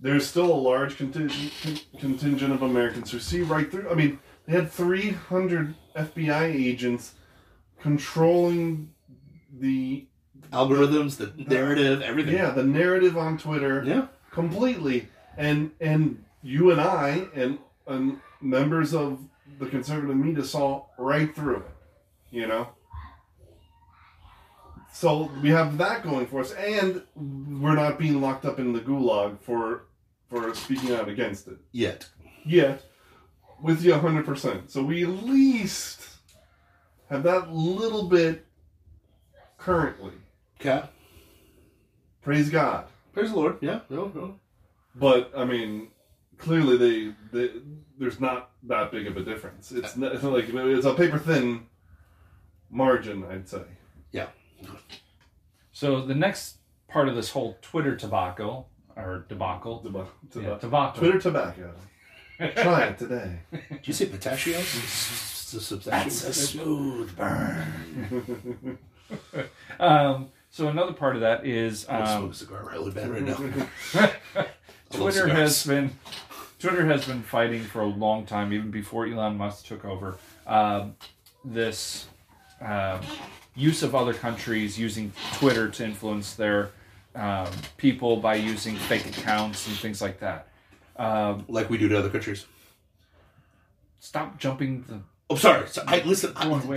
there's 0.00 0.26
still 0.26 0.52
a 0.52 0.60
large 0.70 0.96
contingent 0.96 1.86
contingent 2.00 2.52
of 2.52 2.62
Americans 2.62 3.12
who 3.12 3.20
see 3.20 3.42
right 3.42 3.70
through. 3.70 3.88
I 3.88 3.94
mean, 3.94 4.18
they 4.46 4.54
had 4.54 4.72
300 4.72 5.76
FBI 5.94 6.42
agents 6.42 7.14
controlling 7.80 8.90
the 9.60 10.07
Algorithms, 10.52 11.16
the 11.18 11.32
narrative, 11.54 12.00
everything. 12.02 12.34
yeah 12.34 12.50
the 12.50 12.62
narrative 12.64 13.16
on 13.18 13.36
Twitter 13.38 13.82
Yeah. 13.84 14.06
completely 14.30 15.08
and 15.36 15.70
and 15.80 16.24
you 16.42 16.70
and 16.70 16.80
i 16.80 17.26
and, 17.34 17.58
and 17.86 18.18
members 18.40 18.94
of 18.94 19.18
the 19.58 19.66
conservative 19.66 20.16
media 20.16 20.44
saw 20.44 20.84
right 20.98 21.34
through 21.34 21.56
it 21.58 21.70
you 22.30 22.46
know 22.46 22.68
so 24.92 25.30
we 25.42 25.50
have 25.50 25.78
that 25.78 26.02
going 26.02 26.26
for 26.26 26.40
us 26.40 26.52
and 26.52 27.02
we're 27.60 27.74
not 27.74 27.98
being 27.98 28.20
locked 28.20 28.44
up 28.44 28.58
in 28.58 28.72
the 28.72 28.80
gulag 28.80 29.38
for 29.40 29.84
for 30.28 30.54
speaking 30.54 30.92
out 30.94 31.08
against 31.08 31.46
it 31.48 31.56
Yet. 31.72 32.08
yet 32.44 32.82
with 33.60 33.82
you 33.82 33.92
100% 33.92 34.70
so 34.70 34.82
we 34.82 35.02
at 35.02 35.08
least 35.24 36.08
have 37.10 37.22
that 37.24 37.52
little 37.52 38.08
bit 38.08 38.46
currently 39.56 40.12
Okay. 40.60 40.82
praise 42.22 42.50
god 42.50 42.86
Praise 43.18 43.30
the 43.30 43.36
Lord. 43.36 43.58
Yeah. 43.60 43.80
No. 43.90 44.12
No. 44.14 44.34
But 44.94 45.32
I 45.36 45.44
mean, 45.44 45.88
clearly 46.36 46.76
they, 46.76 47.14
they 47.32 47.52
there's 47.98 48.20
not 48.20 48.50
that 48.64 48.92
big 48.92 49.08
of 49.08 49.16
a 49.16 49.22
difference. 49.22 49.72
It's 49.72 49.96
not, 49.96 50.12
it's 50.12 50.22
not 50.22 50.32
like 50.32 50.44
it's 50.48 50.86
a 50.86 50.94
paper 50.94 51.18
thin 51.18 51.66
margin, 52.70 53.24
I'd 53.28 53.48
say. 53.48 53.62
Yeah. 54.12 54.28
So 55.72 56.06
the 56.06 56.14
next 56.14 56.58
part 56.86 57.08
of 57.08 57.16
this 57.16 57.30
whole 57.30 57.58
Twitter 57.60 57.96
tobacco 57.96 58.66
or 58.94 59.26
debacle, 59.28 59.80
Tobacco. 59.80 60.10
yeah, 60.40 60.58
tobacco. 60.58 61.00
Twitter 61.00 61.18
tobacco. 61.18 61.74
Try 62.38 62.84
it 62.86 62.98
today. 62.98 63.40
Did 63.50 63.88
you 63.88 63.92
say 63.92 64.06
pistachio? 64.06 64.58
That's 65.90 66.24
a 66.24 66.32
smooth 66.32 67.16
burn. 67.16 68.78
um, 69.80 70.28
so 70.58 70.66
another 70.66 70.92
part 70.92 71.14
of 71.14 71.20
that 71.20 71.46
is 71.46 71.86
I'm 71.88 72.02
um, 72.02 72.08
smoking 72.08 72.30
a 72.30 72.34
cigar 72.34 72.68
really 72.68 72.90
bad 72.90 73.10
right 73.10 73.22
now. 73.94 74.10
Twitter 74.90 75.28
has 75.28 75.64
been 75.64 75.92
Twitter 76.58 76.84
has 76.84 77.06
been 77.06 77.22
fighting 77.22 77.62
for 77.62 77.82
a 77.82 77.86
long 77.86 78.26
time, 78.26 78.52
even 78.52 78.72
before 78.72 79.06
Elon 79.06 79.36
Musk 79.36 79.66
took 79.66 79.84
over. 79.84 80.18
Um, 80.48 80.96
this 81.44 82.08
um, 82.60 83.02
use 83.54 83.84
of 83.84 83.94
other 83.94 84.12
countries 84.12 84.76
using 84.76 85.12
Twitter 85.34 85.68
to 85.68 85.84
influence 85.84 86.34
their 86.34 86.70
um, 87.14 87.46
people 87.76 88.16
by 88.16 88.34
using 88.34 88.74
fake 88.74 89.06
accounts 89.06 89.68
and 89.68 89.76
things 89.76 90.02
like 90.02 90.18
that. 90.18 90.48
Um, 90.96 91.44
like 91.46 91.70
we 91.70 91.78
do 91.78 91.88
to 91.88 91.96
other 91.96 92.10
countries. 92.10 92.46
stop 94.00 94.40
jumping 94.40 94.82
the. 94.88 95.02
Oh, 95.30 95.36
sorry. 95.36 95.68
So 95.68 95.84
I 95.86 96.00
listen. 96.00 96.32
I, 96.34 96.50
on, 96.50 96.66
way 96.66 96.76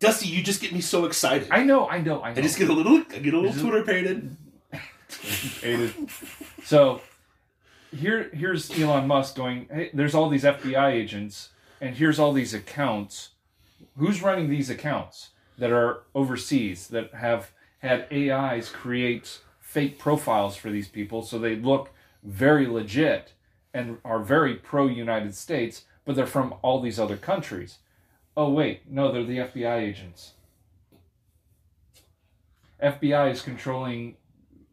Dusty, 0.00 0.28
you 0.28 0.42
just 0.42 0.60
get 0.60 0.72
me 0.72 0.80
so 0.80 1.06
excited. 1.06 1.48
I, 1.50 1.64
know, 1.64 1.88
I 1.88 2.00
know, 2.00 2.22
I 2.22 2.32
know, 2.32 2.38
I 2.38 2.42
just 2.42 2.58
get 2.58 2.68
a 2.68 2.72
little, 2.72 3.02
I 3.10 3.18
get 3.18 3.34
a 3.34 3.40
little 3.40 3.60
Twitter 3.60 3.84
painted. 3.84 4.36
Aided. 5.62 5.92
So 6.64 7.00
here 7.94 8.30
here's 8.32 8.70
Elon 8.78 9.06
Musk 9.06 9.34
going, 9.36 9.66
hey, 9.72 9.90
there's 9.92 10.14
all 10.14 10.28
these 10.28 10.44
FBI 10.44 10.92
agents 10.92 11.48
and 11.80 11.96
here's 11.96 12.18
all 12.18 12.32
these 12.32 12.54
accounts. 12.54 13.30
Who's 13.96 14.22
running 14.22 14.48
these 14.48 14.70
accounts 14.70 15.30
that 15.56 15.72
are 15.72 16.02
overseas 16.14 16.88
that 16.88 17.12
have 17.14 17.50
had 17.80 18.06
AIs 18.12 18.68
create 18.68 19.40
fake 19.60 19.98
profiles 19.98 20.56
for 20.56 20.70
these 20.70 20.88
people 20.88 21.22
so 21.22 21.38
they 21.38 21.56
look 21.56 21.90
very 22.22 22.66
legit 22.66 23.32
and 23.74 23.98
are 24.04 24.20
very 24.20 24.54
pro 24.54 24.86
United 24.86 25.34
States, 25.34 25.84
but 26.04 26.16
they're 26.16 26.26
from 26.26 26.54
all 26.62 26.80
these 26.80 26.98
other 26.98 27.16
countries. 27.16 27.78
Oh 28.38 28.50
wait, 28.50 28.82
no, 28.88 29.10
they're 29.10 29.24
the 29.24 29.38
FBI 29.38 29.80
agents. 29.80 30.34
FBI 32.80 33.32
is 33.32 33.42
controlling 33.42 34.14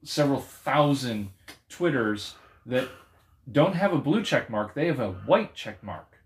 several 0.03 0.39
thousand 0.39 1.31
Twitters 1.67 2.35
that 2.67 2.87
don't 3.51 3.73
have 3.73 3.91
a 3.91 3.97
blue 3.97 4.21
check 4.21 4.51
mark, 4.51 4.75
they 4.75 4.85
have 4.85 4.99
a 4.99 5.13
white 5.13 5.55
check 5.55 5.81
mark. 5.81 6.19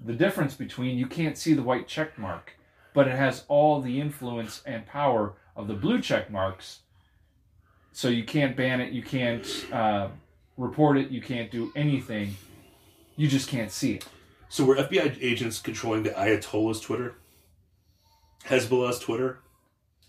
The 0.00 0.12
difference 0.12 0.54
between 0.54 0.96
you 0.96 1.08
can't 1.08 1.36
see 1.36 1.54
the 1.54 1.62
white 1.64 1.88
check 1.88 2.16
mark, 2.16 2.52
but 2.94 3.08
it 3.08 3.16
has 3.16 3.44
all 3.48 3.80
the 3.80 4.00
influence 4.00 4.62
and 4.64 4.86
power 4.86 5.34
of 5.56 5.66
the 5.66 5.74
blue 5.74 6.00
check 6.00 6.30
marks. 6.30 6.82
So 7.90 8.06
you 8.06 8.22
can't 8.22 8.56
ban 8.56 8.80
it, 8.80 8.92
you 8.92 9.02
can't 9.02 9.66
uh, 9.72 10.10
report 10.56 10.98
it, 10.98 11.10
you 11.10 11.20
can't 11.20 11.50
do 11.50 11.72
anything. 11.74 12.36
You 13.16 13.26
just 13.26 13.48
can't 13.48 13.72
see 13.72 13.94
it. 13.94 14.06
So 14.48 14.64
were 14.64 14.76
FBI 14.76 15.18
agents 15.20 15.60
controlling 15.60 16.02
the 16.02 16.10
Ayatollah's 16.10 16.80
Twitter? 16.80 17.16
Hezbollah's 18.44 18.98
Twitter? 18.98 19.40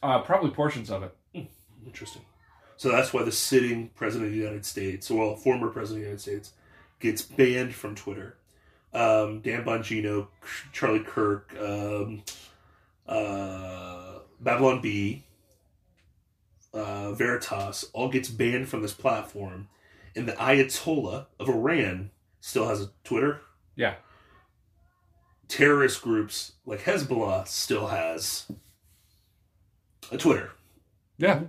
Uh, 0.01 0.21
probably 0.21 0.51
portions 0.51 0.89
of 0.89 1.03
it. 1.03 1.47
Interesting. 1.85 2.21
So 2.77 2.89
that's 2.89 3.13
why 3.13 3.23
the 3.23 3.31
sitting 3.31 3.89
president 3.95 4.27
of 4.27 4.31
the 4.33 4.39
United 4.39 4.65
States, 4.65 5.11
well, 5.11 5.35
former 5.35 5.67
president 5.67 5.97
of 5.97 6.01
the 6.01 6.07
United 6.07 6.21
States, 6.21 6.53
gets 6.99 7.21
banned 7.21 7.75
from 7.75 7.95
Twitter. 7.95 8.37
Um, 8.93 9.41
Dan 9.41 9.65
Bongino, 9.65 10.27
Charlie 10.71 11.03
Kirk, 11.03 11.53
um, 11.59 12.23
uh, 13.07 14.19
Babylon 14.39 14.81
Bee, 14.81 15.23
uh, 16.73 17.11
Veritas 17.11 17.85
all 17.93 18.09
gets 18.09 18.29
banned 18.29 18.69
from 18.69 18.81
this 18.81 18.93
platform, 18.93 19.67
and 20.15 20.27
the 20.27 20.33
Ayatollah 20.33 21.25
of 21.39 21.49
Iran 21.49 22.11
still 22.39 22.67
has 22.67 22.81
a 22.81 22.91
Twitter. 23.03 23.41
Yeah. 23.75 23.95
Terrorist 25.49 26.01
groups 26.01 26.53
like 26.65 26.83
Hezbollah 26.83 27.45
still 27.47 27.87
has 27.87 28.49
a 30.11 30.17
Twitter. 30.17 30.51
Yeah. 31.17 31.41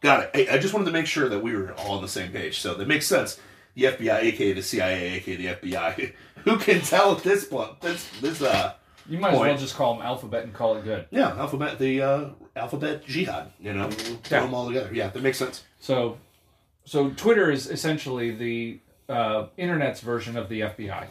Got 0.00 0.24
it. 0.24 0.30
Hey, 0.34 0.48
I 0.48 0.58
just 0.58 0.74
wanted 0.74 0.86
to 0.86 0.90
make 0.92 1.06
sure 1.06 1.28
that 1.28 1.40
we 1.42 1.54
were 1.54 1.72
all 1.74 1.96
on 1.96 2.02
the 2.02 2.08
same 2.08 2.32
page. 2.32 2.58
So 2.60 2.74
that 2.74 2.88
makes 2.88 3.06
sense. 3.06 3.38
The 3.74 3.84
FBI, 3.84 4.22
aka 4.22 4.52
the 4.52 4.62
CIA, 4.62 5.14
aka 5.14 5.36
the 5.36 5.46
FBI. 5.46 6.12
Who 6.44 6.58
can 6.58 6.80
tell 6.80 7.16
at 7.16 7.22
this 7.22 7.44
point? 7.44 7.80
This, 7.80 8.08
this, 8.20 8.42
uh, 8.42 8.74
You 9.08 9.18
might 9.18 9.32
as 9.34 9.40
well 9.40 9.56
just 9.56 9.74
call 9.76 9.94
them 9.94 10.02
alphabet 10.02 10.44
and 10.44 10.52
call 10.52 10.76
it 10.76 10.84
good. 10.84 11.06
yeah, 11.10 11.28
alphabet, 11.38 11.78
the 11.78 12.02
uh, 12.02 12.24
alphabet 12.56 13.06
jihad. 13.06 13.52
You 13.58 13.72
know, 13.72 13.90
throw 13.90 14.40
them 14.42 14.54
all 14.54 14.66
together. 14.66 14.90
Yeah, 14.92 15.08
that 15.08 15.22
makes 15.22 15.38
sense. 15.38 15.64
So, 15.80 16.18
so 16.84 17.10
Twitter 17.10 17.50
is 17.50 17.70
essentially 17.70 18.30
the 18.32 18.80
uh, 19.08 19.46
internet's 19.56 20.00
version 20.00 20.36
of 20.36 20.48
the 20.48 20.60
FBI. 20.60 21.06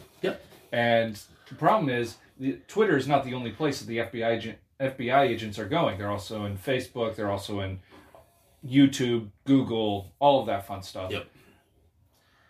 And 0.74 1.20
the 1.48 1.54
problem 1.54 1.88
is, 1.88 2.16
the, 2.40 2.58
Twitter 2.66 2.96
is 2.96 3.06
not 3.06 3.24
the 3.24 3.32
only 3.32 3.52
place 3.52 3.78
that 3.78 3.86
the 3.86 3.98
FBI 3.98 4.28
agent, 4.28 4.58
FBI 4.80 5.20
agents 5.20 5.56
are 5.56 5.68
going. 5.68 5.98
They're 5.98 6.10
also 6.10 6.46
in 6.46 6.58
Facebook. 6.58 7.14
They're 7.14 7.30
also 7.30 7.60
in 7.60 7.78
YouTube, 8.66 9.28
Google, 9.44 10.12
all 10.18 10.40
of 10.40 10.46
that 10.48 10.66
fun 10.66 10.82
stuff. 10.82 11.12
Yep. 11.12 11.28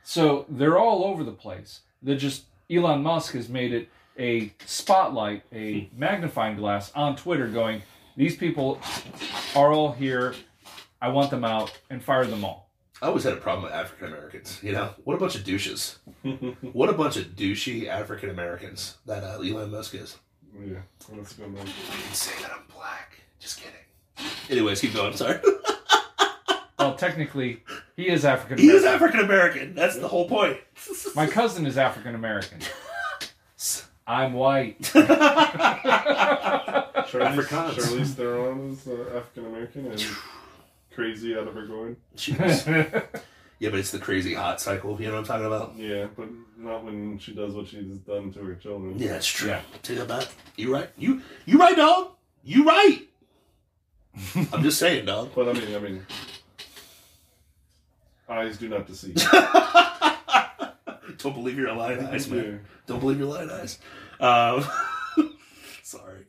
So 0.04 0.46
they're 0.48 0.78
all 0.78 1.04
over 1.04 1.22
the 1.22 1.32
place. 1.32 1.80
They're 2.02 2.16
just 2.16 2.44
Elon 2.70 3.02
Musk 3.02 3.34
has 3.34 3.50
made 3.50 3.74
it 3.74 3.90
a 4.18 4.54
spotlight, 4.64 5.42
a 5.52 5.80
hmm. 5.80 5.98
magnifying 5.98 6.56
glass 6.56 6.90
on 6.94 7.16
Twitter, 7.16 7.46
going, 7.48 7.82
these 8.16 8.36
people 8.36 8.80
are 9.54 9.70
all 9.70 9.92
here. 9.92 10.34
I 11.02 11.08
want 11.08 11.30
them 11.30 11.44
out 11.44 11.78
and 11.90 12.02
fire 12.02 12.24
them 12.24 12.42
all. 12.42 12.63
I 13.04 13.08
always 13.08 13.24
had 13.24 13.34
a 13.34 13.36
problem 13.36 13.64
with 13.64 13.74
African 13.74 14.08
Americans. 14.08 14.60
You 14.62 14.72
know, 14.72 14.94
what 15.04 15.12
a 15.12 15.18
bunch 15.18 15.34
of 15.34 15.44
douches. 15.44 15.98
what 16.72 16.88
a 16.88 16.94
bunch 16.94 17.18
of 17.18 17.36
douchey 17.36 17.86
African 17.86 18.30
Americans 18.30 18.96
that 19.04 19.22
uh, 19.22 19.40
Elon 19.40 19.70
Musk 19.72 19.94
is. 19.94 20.16
yeah, 20.58 20.76
that's 21.12 21.32
a 21.32 21.34
good 21.34 21.54
one. 21.54 21.66
You 21.66 21.72
can 22.02 22.14
say 22.14 22.32
that 22.40 22.52
I'm 22.52 22.64
black. 22.74 23.18
Just 23.38 23.60
kidding. 23.60 24.30
Anyways, 24.48 24.80
keep 24.80 24.94
going. 24.94 25.14
Sorry. 25.16 25.38
Well, 26.76 26.96
technically, 26.96 27.62
he 27.96 28.08
is 28.08 28.24
African 28.26 28.58
he 28.58 28.68
is 28.68 28.84
African 28.84 29.20
American. 29.20 29.74
That's 29.74 29.96
the 29.96 30.08
whole 30.08 30.28
point. 30.28 30.58
My 31.14 31.26
cousin 31.26 31.66
is 31.66 31.78
African 31.78 32.14
American. 32.14 32.58
I'm 34.06 34.34
white. 34.34 34.82
Charlize, 34.82 35.06
Afrikaans. 37.06 37.74
Charlize 37.74 38.14
Theron 38.14 38.70
is 38.72 38.86
uh, 38.86 39.16
African 39.16 39.46
American 39.46 39.86
and 39.86 40.04
crazy 40.94 41.36
out 41.36 41.48
of 41.48 41.54
her 41.54 41.66
going. 41.66 41.96
Jeez. 42.16 42.66
yeah, 43.58 43.70
but 43.70 43.78
it's 43.78 43.90
the 43.90 43.98
crazy 43.98 44.34
hot 44.34 44.60
cycle. 44.60 45.00
You 45.00 45.08
know 45.08 45.14
what 45.14 45.18
I'm 45.20 45.24
talking 45.26 45.46
about? 45.46 45.74
Yeah, 45.76 46.06
but 46.16 46.28
not 46.56 46.84
when 46.84 47.18
she 47.18 47.34
does 47.34 47.54
what 47.54 47.68
she's 47.68 47.98
done 47.98 48.32
to 48.32 48.40
her 48.40 48.54
children. 48.54 48.98
Yeah, 48.98 49.16
it's 49.16 49.26
true. 49.26 49.48
Yeah. 49.48 49.60
Take 49.82 49.98
that 49.98 50.08
back. 50.08 50.28
You 50.56 50.72
right. 50.72 50.90
You 50.96 51.22
you 51.46 51.58
right, 51.58 51.76
dog. 51.76 52.12
You 52.42 52.64
right. 52.64 53.00
I'm 54.52 54.62
just 54.62 54.78
saying, 54.78 55.06
dog. 55.06 55.30
But 55.34 55.48
I 55.48 55.52
mean, 55.52 55.74
I 55.74 55.78
mean, 55.78 56.06
eyes 58.28 58.58
do 58.58 58.68
not 58.68 58.86
deceive. 58.86 59.16
Don't 61.18 61.34
believe 61.34 61.58
your 61.58 61.72
lying 61.74 62.04
eyes, 62.04 62.28
man. 62.28 62.44
Yeah. 62.44 62.68
Don't 62.86 63.00
believe 63.00 63.18
your 63.18 63.28
lying 63.28 63.50
eyes. 63.50 63.78
Um, 64.20 64.64
sorry. 65.82 66.26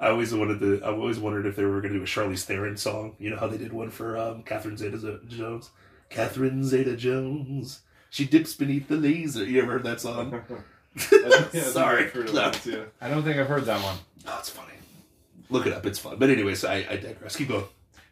I 0.00 0.08
always 0.10 0.32
wanted 0.32 0.60
to. 0.60 0.80
I 0.84 0.90
always 0.90 1.18
wondered 1.18 1.46
if 1.46 1.56
they 1.56 1.64
were 1.64 1.80
going 1.80 1.92
to 1.92 1.98
do 1.98 2.04
a 2.04 2.06
Charlize 2.06 2.44
Theron 2.44 2.76
song. 2.76 3.16
You 3.18 3.30
know 3.30 3.36
how 3.36 3.48
they 3.48 3.58
did 3.58 3.72
one 3.72 3.90
for 3.90 4.16
um, 4.16 4.42
Catherine 4.44 4.76
Zeta-Jones. 4.76 5.70
Catherine 6.08 6.62
Zeta-Jones. 6.64 7.80
She 8.10 8.24
dips 8.26 8.54
beneath 8.54 8.88
the 8.88 8.96
laser. 8.96 9.44
You 9.44 9.60
ever 9.62 9.72
heard 9.72 9.82
that 9.84 10.00
song? 10.00 10.34
I 11.12 11.48
yeah, 11.52 11.62
Sorry. 11.62 12.04
I've 12.04 12.12
heard 12.12 12.28
of 12.28 12.34
No. 12.34 12.50
that, 12.50 12.64
yeah. 12.66 12.84
I 13.00 13.08
don't 13.08 13.22
think 13.22 13.36
I've 13.38 13.48
heard 13.48 13.64
that 13.66 13.82
one. 13.82 13.96
Oh, 14.26 14.36
it's 14.38 14.50
funny. 14.50 14.72
Look 15.50 15.66
it 15.66 15.72
up. 15.72 15.84
It's 15.86 15.98
fun. 15.98 16.16
But 16.18 16.30
anyways, 16.30 16.64
I, 16.64 16.76
I 16.88 16.96
digress. 16.96 17.36
Keep 17.36 17.48
going. 17.48 17.64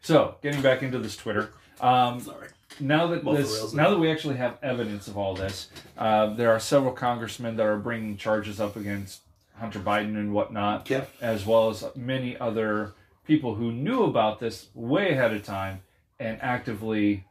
So, 0.02 0.36
getting 0.42 0.62
back 0.62 0.82
into 0.82 0.98
this 0.98 1.16
Twitter. 1.16 1.50
Um, 1.80 2.20
Sorry. 2.20 2.48
now 2.80 3.06
that 3.08 3.24
Off 3.26 3.36
the 3.36 3.42
this, 3.42 3.72
now 3.74 3.84
now. 3.84 3.90
that 3.90 3.98
we 3.98 4.10
actually 4.10 4.36
have 4.36 4.58
evidence 4.62 5.08
of 5.08 5.16
all 5.18 5.34
this, 5.34 5.68
uh, 5.98 6.26
there 6.34 6.50
are 6.52 6.60
several 6.60 6.92
congressmen 6.92 7.56
that 7.56 7.66
are 7.66 7.76
bringing 7.78 8.16
charges 8.16 8.60
up 8.60 8.76
against 8.76 9.20
Hunter 9.58 9.78
Biden 9.80 10.16
and 10.16 10.32
whatnot, 10.32 10.90
as 11.20 11.46
well 11.46 11.70
as 11.70 11.84
many 11.94 12.36
other 12.38 12.94
people 13.26 13.54
who 13.54 13.72
knew 13.72 14.04
about 14.04 14.38
this 14.38 14.68
way 14.74 15.12
ahead 15.12 15.32
of 15.32 15.44
time 15.44 15.82
and 16.18 16.40
actively 16.40 17.24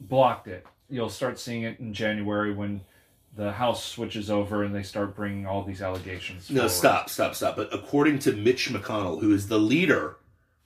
blocked 0.00 0.48
it. 0.48 0.66
You'll 0.88 1.10
start 1.10 1.38
seeing 1.38 1.62
it 1.62 1.80
in 1.80 1.92
January 1.92 2.52
when 2.52 2.82
the 3.34 3.52
House 3.52 3.84
switches 3.84 4.30
over 4.30 4.62
and 4.62 4.74
they 4.74 4.82
start 4.82 5.14
bringing 5.14 5.46
all 5.46 5.62
these 5.62 5.82
allegations. 5.82 6.48
No, 6.48 6.60
forward. 6.60 6.70
stop, 6.70 7.10
stop, 7.10 7.34
stop. 7.34 7.56
But 7.56 7.72
according 7.72 8.20
to 8.20 8.32
Mitch 8.32 8.70
McConnell, 8.70 9.20
who 9.20 9.32
is 9.32 9.48
the 9.48 9.58
leader 9.58 10.16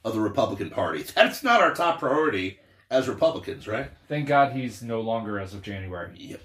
of 0.05 0.15
the 0.15 0.21
Republican 0.21 0.71
Party, 0.71 1.03
that's 1.15 1.43
not 1.43 1.61
our 1.61 1.75
top 1.75 1.99
priority 2.01 2.61
as 2.91 3.09
Republicans, 3.09 3.67
right? 3.67 3.91
Thank 4.09 4.29
God 4.29 4.53
he's 4.53 4.83
no 4.83 5.01
longer 5.01 5.39
as 5.39 5.55
of 5.55 5.63
January. 5.63 6.13
Yep. 6.17 6.41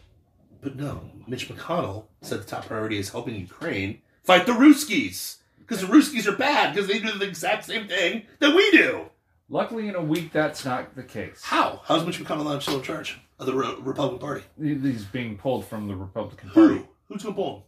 But 0.62 0.76
no, 0.76 1.12
Mitch 1.28 1.48
McConnell 1.48 2.06
said 2.22 2.40
the 2.42 2.46
top 2.46 2.66
priority 2.66 2.98
is 2.98 3.10
helping 3.10 3.36
Ukraine 3.36 4.02
fight 4.26 4.46
the 4.46 4.52
Ruskies. 4.52 5.38
Because 5.60 5.82
the 5.82 5.88
Ruskies 5.88 6.28
are 6.28 6.36
bad 6.36 6.74
because 6.76 6.88
they 6.88 7.00
do 7.00 7.12
the 7.18 7.26
exact 7.26 7.66
same 7.66 7.88
thing 7.88 8.24
that 8.40 8.56
we 8.56 8.70
do. 8.72 9.06
Luckily, 9.50 9.88
in 9.88 9.96
a 9.96 10.02
week, 10.02 10.32
that's 10.32 10.64
not 10.66 10.96
the 10.96 11.04
case. 11.04 11.42
How? 11.44 11.82
How's 11.86 12.06
Mitch 12.06 12.20
McConnell 12.20 12.62
still 12.62 12.78
in 12.78 12.84
charge 12.84 13.20
of 13.40 13.46
the 13.46 13.54
Re- 13.54 13.76
Republican 13.80 14.20
Party? 14.20 14.44
He's 14.62 15.06
being 15.06 15.38
pulled 15.38 15.66
from 15.66 15.88
the 15.88 15.96
Republican 15.96 16.50
Party. 16.50 16.76
Who? 16.76 16.88
Who's 17.08 17.24
going 17.24 17.36
to 17.36 17.42
pull 17.42 17.56
him? 17.58 17.64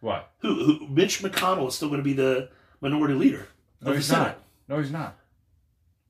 What? 0.00 0.30
Who, 0.40 0.54
who? 0.54 0.88
Mitch 0.88 1.20
McConnell 1.22 1.68
is 1.68 1.74
still 1.74 1.88
going 1.88 2.00
to 2.00 2.04
be 2.04 2.14
the 2.14 2.48
minority 2.80 3.14
leader 3.14 3.46
No, 3.82 3.92
he's 3.92 4.06
Senate. 4.06 4.22
not. 4.22 4.38
No, 4.68 4.82
he's 4.82 4.90
not. 4.92 5.18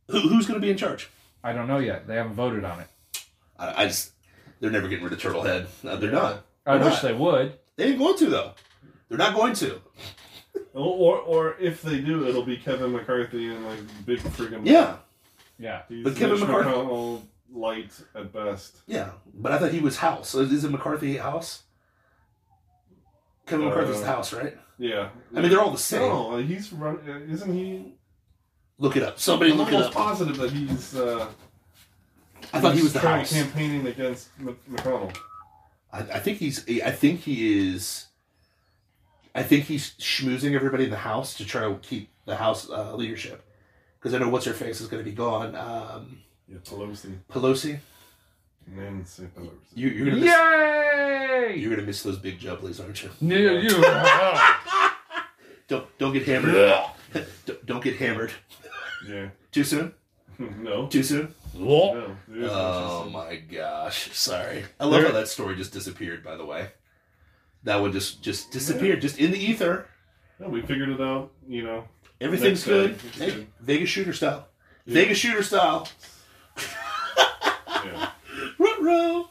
Who, 0.08 0.20
who's 0.20 0.46
going 0.46 0.60
to 0.60 0.64
be 0.64 0.70
in 0.70 0.76
charge? 0.76 1.08
I 1.42 1.52
don't 1.52 1.66
know 1.68 1.78
yet. 1.78 2.06
They 2.06 2.14
haven't 2.16 2.34
voted 2.34 2.64
on 2.64 2.80
it. 2.80 2.86
I, 3.58 3.82
I 3.82 3.86
just, 3.86 4.12
they're 4.60 4.70
never 4.70 4.86
getting 4.88 5.04
rid 5.04 5.12
of 5.12 5.20
Turtlehead. 5.20 5.66
No, 5.82 5.96
they're 5.96 6.10
not. 6.12 6.44
I 6.66 6.76
Why 6.76 6.84
wish 6.84 6.92
not? 6.94 7.02
they 7.02 7.12
would. 7.14 7.58
They 7.76 7.84
ain't 7.86 7.98
going 7.98 8.16
to 8.18 8.26
though. 8.26 8.52
They're 9.08 9.18
not 9.18 9.34
going 9.34 9.54
to. 9.54 9.80
Or, 10.74 11.18
or 11.18 11.56
if 11.58 11.82
they 11.82 12.00
do, 12.00 12.26
it'll 12.28 12.44
be 12.44 12.56
Kevin 12.56 12.92
McCarthy 12.92 13.48
and 13.48 13.64
like 13.66 13.78
big 14.06 14.18
friggin' 14.20 14.62
Yeah, 14.64 14.96
Yeah. 15.58 15.82
He's 15.88 16.04
But 16.04 16.16
Kevin 16.16 16.38
Mitch 16.40 16.48
McCarthy- 16.48 16.70
McConnell 16.70 17.22
light 17.52 17.92
at 18.14 18.32
best. 18.32 18.76
yeah. 18.86 19.10
But 19.34 19.52
I 19.52 19.58
thought 19.58 19.72
he 19.72 19.80
was 19.80 19.96
House. 19.98 20.28
So 20.30 20.40
is 20.40 20.64
it 20.64 20.70
McCarthy 20.70 21.16
House? 21.16 21.64
Kevin 23.46 23.66
Uh, 23.66 23.70
McCarthy's 23.70 24.00
the 24.00 24.06
House, 24.06 24.32
right? 24.32 24.56
Yeah. 24.78 25.08
I 25.36 25.40
mean, 25.40 25.50
they're 25.50 25.60
all 25.60 25.72
the 25.72 25.78
same. 25.78 26.02
No, 26.08 26.36
he's 26.38 26.72
run. 26.72 26.98
uh, 27.08 27.32
Isn't 27.32 27.52
he? 27.52 27.94
Look 28.78 28.96
it 28.96 29.02
up. 29.02 29.18
Somebody 29.18 29.52
I'm 29.52 29.58
look 29.58 29.68
it 29.68 29.74
almost 29.74 29.90
up. 29.90 29.94
positive 29.96 30.36
that 30.38 30.52
he's. 30.52 30.96
Uh, 30.96 31.26
I 32.52 32.60
thought 32.60 32.74
he 32.74 32.82
was 32.82 32.92
the 32.94 33.00
trying 33.00 33.18
House. 33.20 33.32
campaigning 33.32 33.86
against 33.86 34.28
M- 34.38 34.56
McConnell. 34.70 35.14
I, 35.92 35.98
I 35.98 36.18
think 36.20 36.38
he's. 36.38 36.64
I 36.82 36.90
think 36.92 37.20
he 37.20 37.68
is. 37.74 38.06
I 39.34 39.42
think 39.42 39.64
he's 39.66 39.90
schmoozing 39.98 40.54
everybody 40.54 40.84
in 40.84 40.90
the 40.90 40.96
House 40.96 41.34
to 41.34 41.44
try 41.44 41.62
to 41.62 41.74
keep 41.82 42.10
the 42.26 42.36
House 42.36 42.68
uh, 42.70 42.94
leadership. 42.96 43.44
Because 43.98 44.14
I 44.14 44.18
know 44.18 44.28
what's 44.28 44.46
her 44.46 44.52
face 44.54 44.80
is 44.80 44.88
going 44.88 45.04
to 45.04 45.08
be 45.08 45.14
gone. 45.16 45.54
Um, 45.54 46.22
Yeah, 46.48 46.58
Pelosi. 46.64 47.14
Pelosi. 47.30 47.78
Nancy 48.66 49.24
Pelosi. 49.36 49.50
You, 49.74 49.88
you're 49.88 50.06
gonna 50.06 50.16
miss. 50.20 50.26
Yay! 50.32 51.54
You're 51.56 51.70
gonna 51.74 51.86
miss 51.86 52.02
those 52.02 52.18
big 52.18 52.38
jubblies, 52.38 52.80
aren't 52.82 53.02
you? 53.02 53.10
No, 53.20 53.36
you. 53.36 53.70
Don't 55.68 55.86
don't 55.98 56.12
get 56.12 56.24
hammered. 56.26 56.54
don't, 57.46 57.66
don't 57.66 57.82
get 57.84 57.96
hammered. 57.96 58.32
Yeah. 59.08 59.28
Too 59.52 59.62
soon. 59.64 59.92
no. 60.38 60.86
Too 60.88 61.02
soon. 61.04 61.34
No. 61.54 62.16
Oh 62.42 63.08
my 63.10 63.36
gosh! 63.36 64.10
Sorry. 64.16 64.64
I 64.80 64.84
love 64.84 65.02
There- 65.02 65.06
how 65.12 65.18
that 65.18 65.28
story 65.28 65.54
just 65.56 65.72
disappeared. 65.72 66.22
By 66.24 66.36
the 66.36 66.44
way, 66.44 66.68
that 67.64 67.80
would 67.80 67.92
just 67.92 68.22
just 68.22 68.50
disappeared, 68.50 69.00
just 69.00 69.18
in 69.18 69.30
the 69.30 69.38
ether. 69.38 69.86
Yeah, 70.40 70.48
we 70.48 70.62
figured 70.62 70.88
it 70.88 71.00
out. 71.00 71.32
You 71.48 71.64
know. 71.64 71.84
Everything's 72.20 72.64
good. 72.64 72.98
Hey, 73.14 73.30
good. 73.30 73.46
Vegas 73.60 73.88
shooter 73.88 74.12
style. 74.12 74.48
Yeah. 74.84 74.94
Vegas 74.94 75.18
shooter 75.18 75.42
style. 75.42 75.88
Yeah. 77.84 78.10
Ruh-roh. 78.58 79.30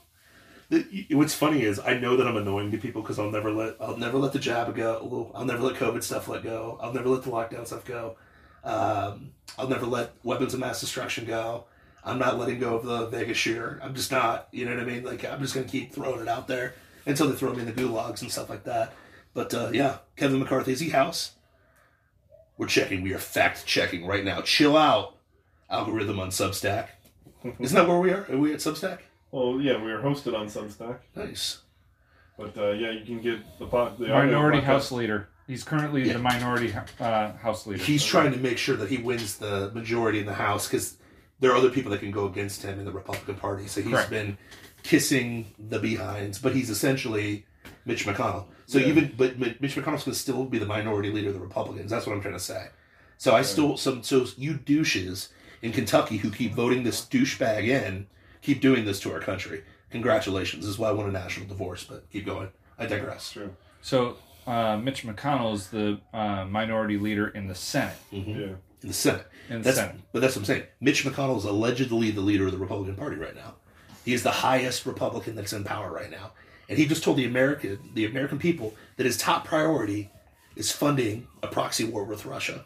What's 1.11 1.35
funny 1.35 1.63
is 1.63 1.79
I 1.79 1.99
know 1.99 2.17
that 2.17 2.27
I'm 2.27 2.37
annoying 2.37 2.71
to 2.71 2.77
people 2.77 3.01
because 3.01 3.19
I'll 3.19 3.31
never 3.31 3.51
let 3.51 3.75
I'll 3.79 3.97
never 3.97 4.17
let 4.17 4.33
the 4.33 4.39
jab 4.39 4.75
go. 4.75 5.31
I'll 5.35 5.45
never 5.45 5.61
let 5.61 5.75
COVID 5.75 6.03
stuff 6.03 6.27
let 6.27 6.43
go. 6.43 6.79
I'll 6.81 6.93
never 6.93 7.09
let 7.09 7.23
the 7.23 7.29
lockdown 7.29 7.65
stuff 7.65 7.85
go. 7.85 8.17
Um, 8.63 9.31
I'll 9.57 9.67
never 9.67 9.85
let 9.85 10.13
weapons 10.23 10.53
of 10.53 10.59
mass 10.59 10.79
destruction 10.79 11.25
go. 11.25 11.65
I'm 12.03 12.19
not 12.19 12.37
letting 12.39 12.59
go 12.59 12.75
of 12.75 12.85
the 12.85 13.07
Vegas 13.07 13.37
shooter. 13.37 13.79
I'm 13.83 13.93
just 13.93 14.11
not. 14.11 14.47
You 14.51 14.65
know 14.65 14.75
what 14.75 14.83
I 14.83 14.85
mean? 14.85 15.03
Like 15.03 15.25
I'm 15.25 15.41
just 15.41 15.53
gonna 15.53 15.67
keep 15.67 15.93
throwing 15.93 16.21
it 16.21 16.27
out 16.27 16.47
there 16.47 16.73
until 17.09 17.27
they 17.27 17.35
throw 17.35 17.53
me 17.53 17.59
in 17.61 17.65
the 17.65 17.71
gulags 17.73 18.21
and 18.21 18.31
stuff 18.31 18.49
like 18.49 18.63
that. 18.63 18.93
But 19.33 19.53
uh, 19.53 19.69
yeah, 19.73 19.97
Kevin 20.15 20.39
McCarthy 20.39 20.71
is 20.71 20.79
he 20.79 20.89
house? 20.89 21.31
We're 22.57 22.67
checking. 22.67 23.01
We 23.01 23.13
are 23.13 23.19
fact 23.19 23.65
checking 23.65 24.05
right 24.05 24.23
now. 24.23 24.41
Chill 24.41 24.77
out. 24.77 25.15
Algorithm 25.69 26.19
on 26.19 26.29
Substack. 26.29 26.87
Isn't 27.59 27.75
that 27.75 27.87
where 27.87 27.99
we 27.99 28.11
are? 28.11 28.25
Are 28.31 28.37
we 28.37 28.53
at 28.53 28.59
Substack? 28.59 28.99
Well, 29.31 29.61
yeah, 29.61 29.81
we 29.83 29.91
are 29.91 30.01
hosted 30.01 30.35
on 30.35 30.47
Substack, 30.47 30.97
Nice. 31.15 31.59
but 32.35 32.57
uh, 32.57 32.71
yeah, 32.71 32.89
you 32.89 33.05
can 33.05 33.21
get 33.21 33.39
the 33.59 33.67
pot. 33.67 33.99
The 33.99 34.07
Minority. 34.07 34.61
House 34.61 34.91
leader. 34.91 35.29
He's 35.45 35.63
currently 35.63 36.05
Yeah. 36.07 36.13
the 36.13 36.19
minority 36.19 36.73
uh, 36.99 37.33
House 37.33 37.67
leader. 37.67 37.83
He's 37.83 38.03
trying 38.03 38.31
to 38.33 38.39
make 38.39 38.57
sure 38.57 38.75
that 38.77 38.89
he 38.89 38.97
wins 38.97 39.37
the 39.37 39.71
majority 39.75 40.19
in 40.19 40.25
the 40.25 40.33
House 40.33 40.67
because 40.67 40.97
there 41.39 41.51
are 41.51 41.55
other 41.55 41.69
people 41.69 41.91
that 41.91 41.99
can 41.99 42.11
go 42.11 42.25
against 42.25 42.63
him 42.63 42.79
in 42.79 42.85
the 42.85 42.91
Republican 42.91 43.35
Party. 43.35 43.67
So 43.67 43.81
he's 43.81 43.91
Correct. 43.93 44.09
been 44.09 44.37
kissing 44.83 45.53
the 45.57 45.79
behinds, 45.79 46.39
but 46.39 46.55
he's 46.55 46.69
essentially 46.69 47.45
Mitch 47.85 48.05
McConnell. 48.05 48.45
So 48.65 48.77
Yeah. 48.77 48.87
even 48.87 49.13
but 49.17 49.39
Mitch 49.39 49.75
McConnell's 49.75 50.03
going 50.03 50.13
to 50.13 50.13
still 50.15 50.45
be 50.45 50.57
the 50.59 50.65
minority 50.65 51.11
leader 51.11 51.29
of 51.29 51.33
the 51.33 51.39
Republicans. 51.39 51.89
That's 51.91 52.05
what 52.05 52.13
I'm 52.13 52.21
trying 52.21 52.35
to 52.35 52.39
say. 52.39 52.67
So 53.17 53.35
I 53.35 53.41
still 53.41 53.77
some 53.77 54.03
so 54.03 54.25
you 54.37 54.53
douches 54.55 55.29
in 55.61 55.71
Kentucky 55.71 56.17
who 56.17 56.29
keep 56.31 56.53
voting 56.53 56.83
this 56.83 57.05
douchebag 57.05 57.67
in 57.67 58.07
keep 58.41 58.61
doing 58.61 58.85
this 58.85 58.99
to 59.01 59.11
our 59.11 59.19
country. 59.19 59.63
Congratulations. 59.89 60.63
This 60.63 60.71
is 60.73 60.79
why 60.79 60.89
I 60.89 60.91
want 60.93 61.09
a 61.09 61.11
national 61.11 61.47
divorce. 61.47 61.83
But 61.83 62.09
keep 62.11 62.25
going. 62.25 62.49
I 62.77 62.85
digress. 62.85 63.31
True. 63.31 63.53
So 63.81 64.17
uh, 64.47 64.77
Mitch 64.77 65.03
McConnell 65.05 65.53
is 65.55 65.67
the 65.67 65.99
uh, 66.13 66.45
minority 66.45 66.97
leader 66.97 67.27
in 67.27 67.47
the 67.47 67.55
Senate. 67.55 67.97
Mhm. 68.13 68.27
Yeah. 68.39 68.55
In 68.81 68.87
the 68.87 68.93
Senate. 68.93 69.27
In 69.49 69.57
the 69.57 69.63
That's, 69.65 69.77
Senate. 69.77 69.95
But 70.13 70.21
that's 70.21 70.35
what 70.35 70.41
I'm 70.41 70.45
saying. 70.45 70.63
Mitch 70.79 71.03
McConnell 71.03 71.37
is 71.37 71.43
allegedly 71.43 72.11
the 72.11 72.21
leader 72.21 72.45
of 72.45 72.51
the 72.53 72.57
Republican 72.57 72.95
Party 72.95 73.17
right 73.17 73.35
now. 73.35 73.55
He 74.09 74.15
is 74.15 74.23
the 74.23 74.31
highest 74.31 74.87
Republican 74.87 75.35
that's 75.35 75.53
in 75.53 75.63
power 75.63 75.91
right 75.93 76.09
now, 76.09 76.31
and 76.67 76.79
he 76.79 76.87
just 76.87 77.03
told 77.03 77.15
the 77.15 77.25
American 77.25 77.77
the 77.93 78.05
American 78.07 78.39
people 78.39 78.73
that 78.97 79.05
his 79.05 79.15
top 79.17 79.45
priority 79.45 80.09
is 80.55 80.71
funding 80.71 81.27
a 81.43 81.47
proxy 81.47 81.83
war 81.83 82.03
with 82.05 82.25
Russia. 82.25 82.65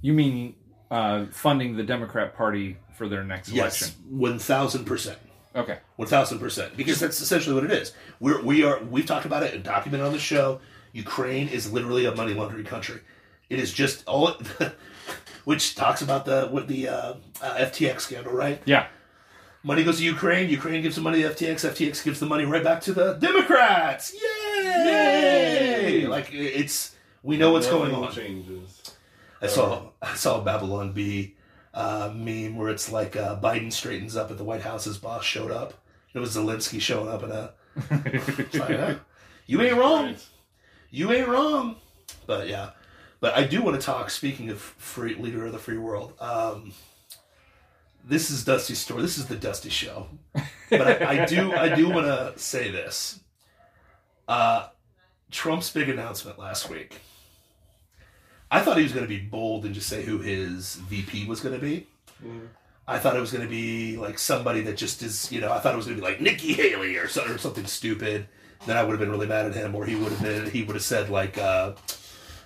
You 0.00 0.14
mean 0.14 0.54
uh, 0.90 1.26
funding 1.30 1.76
the 1.76 1.82
Democrat 1.82 2.34
Party 2.34 2.78
for 2.94 3.06
their 3.06 3.22
next 3.22 3.50
Yes, 3.50 3.82
election? 3.82 4.18
one 4.18 4.38
thousand 4.38 4.86
percent. 4.86 5.18
Okay. 5.54 5.76
One 5.96 6.08
thousand 6.08 6.38
percent, 6.38 6.74
because 6.74 6.98
that's 7.00 7.20
essentially 7.20 7.54
what 7.54 7.64
it 7.64 7.70
is. 7.72 7.92
We're 8.18 8.40
we 8.42 8.64
are 8.64 8.82
we've 8.84 9.04
talked 9.04 9.26
about 9.26 9.42
it 9.42 9.52
and 9.52 9.62
documented 9.62 10.06
on 10.06 10.14
the 10.14 10.18
show. 10.18 10.62
Ukraine 10.94 11.48
is 11.48 11.70
literally 11.70 12.06
a 12.06 12.14
money 12.14 12.32
laundering 12.32 12.64
country. 12.64 13.02
It 13.50 13.58
is 13.58 13.74
just 13.74 14.08
all, 14.08 14.38
which 15.44 15.74
talks 15.74 16.00
about 16.00 16.24
the 16.24 16.48
with 16.50 16.66
the 16.66 16.88
uh, 16.88 17.14
uh, 17.42 17.56
FTX 17.56 18.00
scandal, 18.00 18.32
right? 18.32 18.62
Yeah. 18.64 18.86
Money 19.68 19.84
goes 19.84 19.98
to 19.98 20.04
Ukraine. 20.04 20.48
Ukraine 20.48 20.80
gives 20.80 20.96
the 20.96 21.02
money 21.02 21.20
to 21.20 21.28
FTX. 21.28 21.68
FTX 21.68 22.02
gives 22.02 22.18
the 22.18 22.24
money 22.24 22.46
right 22.46 22.64
back 22.64 22.80
to 22.80 22.94
the 22.94 23.12
Democrats. 23.12 24.14
Yay! 24.14 26.00
Yay! 26.00 26.06
Like 26.06 26.32
it's 26.32 26.96
we 27.22 27.36
know 27.36 27.52
what's 27.52 27.66
going 27.66 27.94
on. 27.94 28.10
Changes. 28.10 28.82
I 29.42 29.46
saw 29.46 29.90
I 30.00 30.14
saw 30.14 30.40
a 30.40 30.42
Babylon 30.42 30.94
Bee 30.94 31.36
uh, 31.74 32.10
meme 32.14 32.56
where 32.56 32.70
it's 32.70 32.90
like 32.90 33.14
uh, 33.14 33.38
Biden 33.38 33.70
straightens 33.70 34.16
up 34.16 34.30
at 34.30 34.38
the 34.38 34.42
White 34.42 34.62
House. 34.62 34.84
His 34.84 34.96
boss 34.96 35.22
showed 35.22 35.50
up. 35.50 35.74
It 36.14 36.18
was 36.18 36.34
Zelensky 36.34 36.80
showing 36.80 37.10
up, 37.10 37.20
like, 37.28 38.54
huh? 38.54 38.94
you 39.44 39.60
ain't 39.60 39.76
wrong. 39.76 40.16
You 40.90 41.12
ain't 41.12 41.28
wrong. 41.28 41.76
But 42.26 42.48
yeah, 42.48 42.70
but 43.20 43.36
I 43.36 43.44
do 43.44 43.60
want 43.60 43.78
to 43.78 43.84
talk. 43.84 44.08
Speaking 44.08 44.48
of 44.48 44.60
free 44.62 45.14
leader 45.14 45.44
of 45.44 45.52
the 45.52 45.58
free 45.58 45.76
world, 45.76 46.14
um, 46.20 46.72
this 48.08 48.30
is 48.30 48.44
Dusty's 48.44 48.78
story. 48.78 49.02
This 49.02 49.18
is 49.18 49.26
the 49.26 49.36
Dusty 49.36 49.68
show. 49.70 50.08
But 50.70 51.02
I, 51.02 51.22
I 51.22 51.26
do 51.26 51.52
I 51.52 51.74
do 51.74 51.88
want 51.94 52.06
to 52.06 52.32
say 52.36 52.70
this. 52.70 53.20
Uh, 54.26 54.68
Trump's 55.30 55.70
big 55.70 55.88
announcement 55.88 56.38
last 56.38 56.68
week. 56.70 57.00
I 58.50 58.60
thought 58.60 58.78
he 58.78 58.82
was 58.82 58.92
going 58.92 59.04
to 59.04 59.08
be 59.08 59.20
bold 59.20 59.64
and 59.66 59.74
just 59.74 59.88
say 59.88 60.02
who 60.02 60.18
his 60.18 60.76
VP 60.76 61.26
was 61.26 61.40
going 61.40 61.54
to 61.54 61.60
be. 61.60 61.86
Mhm. 62.24 62.48
I 62.86 62.98
thought 62.98 63.14
it 63.14 63.20
was 63.20 63.30
going 63.30 63.44
to 63.44 63.50
be 63.50 63.98
like 63.98 64.18
somebody 64.18 64.62
that 64.62 64.78
just 64.78 65.02
is, 65.02 65.30
you 65.30 65.42
know, 65.42 65.52
I 65.52 65.58
thought 65.58 65.74
it 65.74 65.76
was 65.76 65.84
going 65.84 65.98
to 65.98 66.02
be 66.02 66.08
like 66.08 66.22
Nikki 66.22 66.54
Haley 66.54 66.96
or 66.96 67.06
something, 67.08 67.34
or 67.34 67.38
something 67.38 67.66
stupid. 67.66 68.26
Then 68.66 68.78
I 68.78 68.82
would 68.82 68.92
have 68.92 69.00
been 69.00 69.10
really 69.10 69.26
mad 69.26 69.44
at 69.44 69.54
him, 69.54 69.74
or 69.74 69.84
he 69.84 69.94
would 69.94 70.10
have 70.10 70.22
been, 70.22 70.50
he 70.50 70.62
would 70.62 70.74
have 70.74 70.82
said 70.82 71.10
like, 71.10 71.36
uh, 71.36 71.72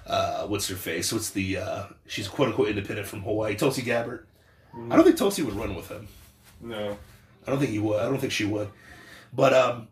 uh, 0.04 0.46
what's 0.48 0.66
her 0.68 0.74
face? 0.74 1.12
What's 1.12 1.30
the? 1.30 1.58
Uh, 1.58 1.84
she's 2.08 2.26
quote 2.26 2.48
unquote 2.48 2.68
independent 2.68 3.06
from 3.06 3.22
Hawaii, 3.22 3.54
Tulsi 3.54 3.82
Gabbard. 3.82 4.26
I 4.90 4.96
don't 4.96 5.04
think 5.04 5.16
Tulsi 5.16 5.42
would 5.42 5.54
run 5.54 5.74
with 5.74 5.88
him. 5.88 6.08
No. 6.60 6.96
I 7.46 7.50
don't 7.50 7.58
think 7.58 7.70
he 7.72 7.78
would. 7.78 8.00
I 8.00 8.04
don't 8.04 8.18
think 8.18 8.32
she 8.32 8.44
would. 8.44 8.68
But 9.32 9.52
um, 9.52 9.88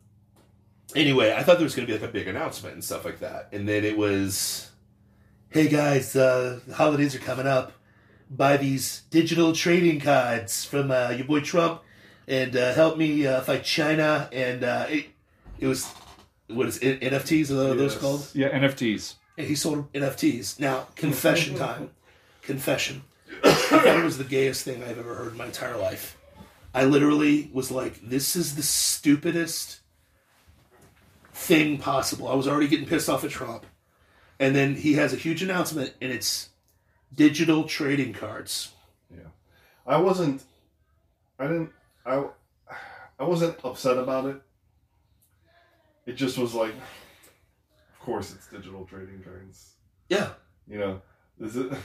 anyway, 0.95 1.33
I 1.37 1.43
thought 1.43 1.57
there 1.59 1.65
was 1.65 1.75
going 1.75 1.87
to 1.87 1.93
be 1.93 1.99
like 1.99 2.09
a 2.09 2.13
big 2.13 2.29
announcement 2.29 2.75
and 2.75 2.85
stuff 2.85 3.05
like 3.05 3.21
that, 3.21 3.49
and 3.53 3.69
then 3.69 3.85
it 3.85 3.97
was, 3.99 4.71
"Hey 5.51 5.69
guys, 5.69 6.15
uh, 6.17 6.61
the 6.67 6.75
holidays 6.75 7.15
are 7.15 7.19
coming 7.21 7.47
up. 7.47 7.73
Buy 8.31 8.57
these 8.57 9.03
digital 9.11 9.53
trading 9.53 10.01
cards 10.01 10.65
from 10.65 10.91
uh, 10.91 11.11
your 11.11 11.27
boy 11.27 11.41
Trump, 11.41 11.83
and 12.29 12.55
uh, 12.57 12.73
help 12.75 12.97
me 12.97 13.27
uh, 13.27 13.41
fight 13.41 13.65
China." 13.65 14.29
And 14.33 14.63
uh, 14.63 14.87
it, 14.89 15.07
it 15.59 15.67
was 15.67 15.93
what 16.49 16.69
is 16.69 16.79
it, 16.79 17.01
NFTs? 17.01 17.51
Are 17.51 17.75
those 17.75 17.93
Yes. 17.95 18.01
called? 18.01 18.29
yeah, 18.35 18.49
NFTs. 18.51 19.15
And 19.39 19.47
he 19.47 19.55
sold 19.55 19.93
NFTs. 19.93 20.61
Now, 20.61 20.87
confession 20.97 21.57
time. 21.57 21.91
confession. 22.43 23.03
I 23.45 23.53
thought 23.53 23.87
it 23.99 24.05
was 24.05 24.19
the 24.19 24.25
gayest 24.25 24.65
thing 24.65 24.83
I've 24.83 24.99
ever 24.99 25.15
heard 25.15 25.33
in 25.33 25.39
my 25.39 25.47
entire 25.47 25.77
life. 25.77 26.17
I 26.75 26.85
literally 26.85 27.51
was 27.53 27.71
like, 27.71 28.01
this 28.01 28.37
is 28.37 28.55
the 28.55 28.63
stupidest 28.63 29.81
thing 31.33 31.79
possible. 31.79 32.29
I 32.29 32.35
was 32.35 32.47
already 32.47 32.69
getting 32.69 32.87
pissed 32.87 33.09
off 33.09 33.25
at 33.25 33.31
Trump. 33.31 33.67
And 34.39 34.55
then 34.55 34.75
he 34.75 34.95
has 34.95 35.13
a 35.13 35.17
huge 35.17 35.43
announcement, 35.43 35.93
and 36.01 36.11
it's 36.11 36.49
digital 37.15 37.65
trading 37.65 38.13
cards. 38.15 38.73
Yeah. 39.11 39.29
I 39.87 39.99
wasn't. 39.99 40.43
I 41.39 41.47
didn't. 41.47 41.71
I. 42.07 42.25
I 43.19 43.25
wasn't 43.25 43.63
upset 43.63 43.99
about 43.99 44.25
it. 44.25 44.41
It 46.07 46.15
just 46.15 46.39
was 46.39 46.55
like, 46.55 46.73
of 46.73 48.01
course, 48.01 48.33
it's 48.33 48.47
digital 48.47 48.87
trading 48.87 49.23
cards. 49.23 49.75
Yeah. 50.09 50.31
You 50.67 50.79
know, 50.79 51.03
This 51.39 51.55
is 51.55 51.71
it? 51.71 51.79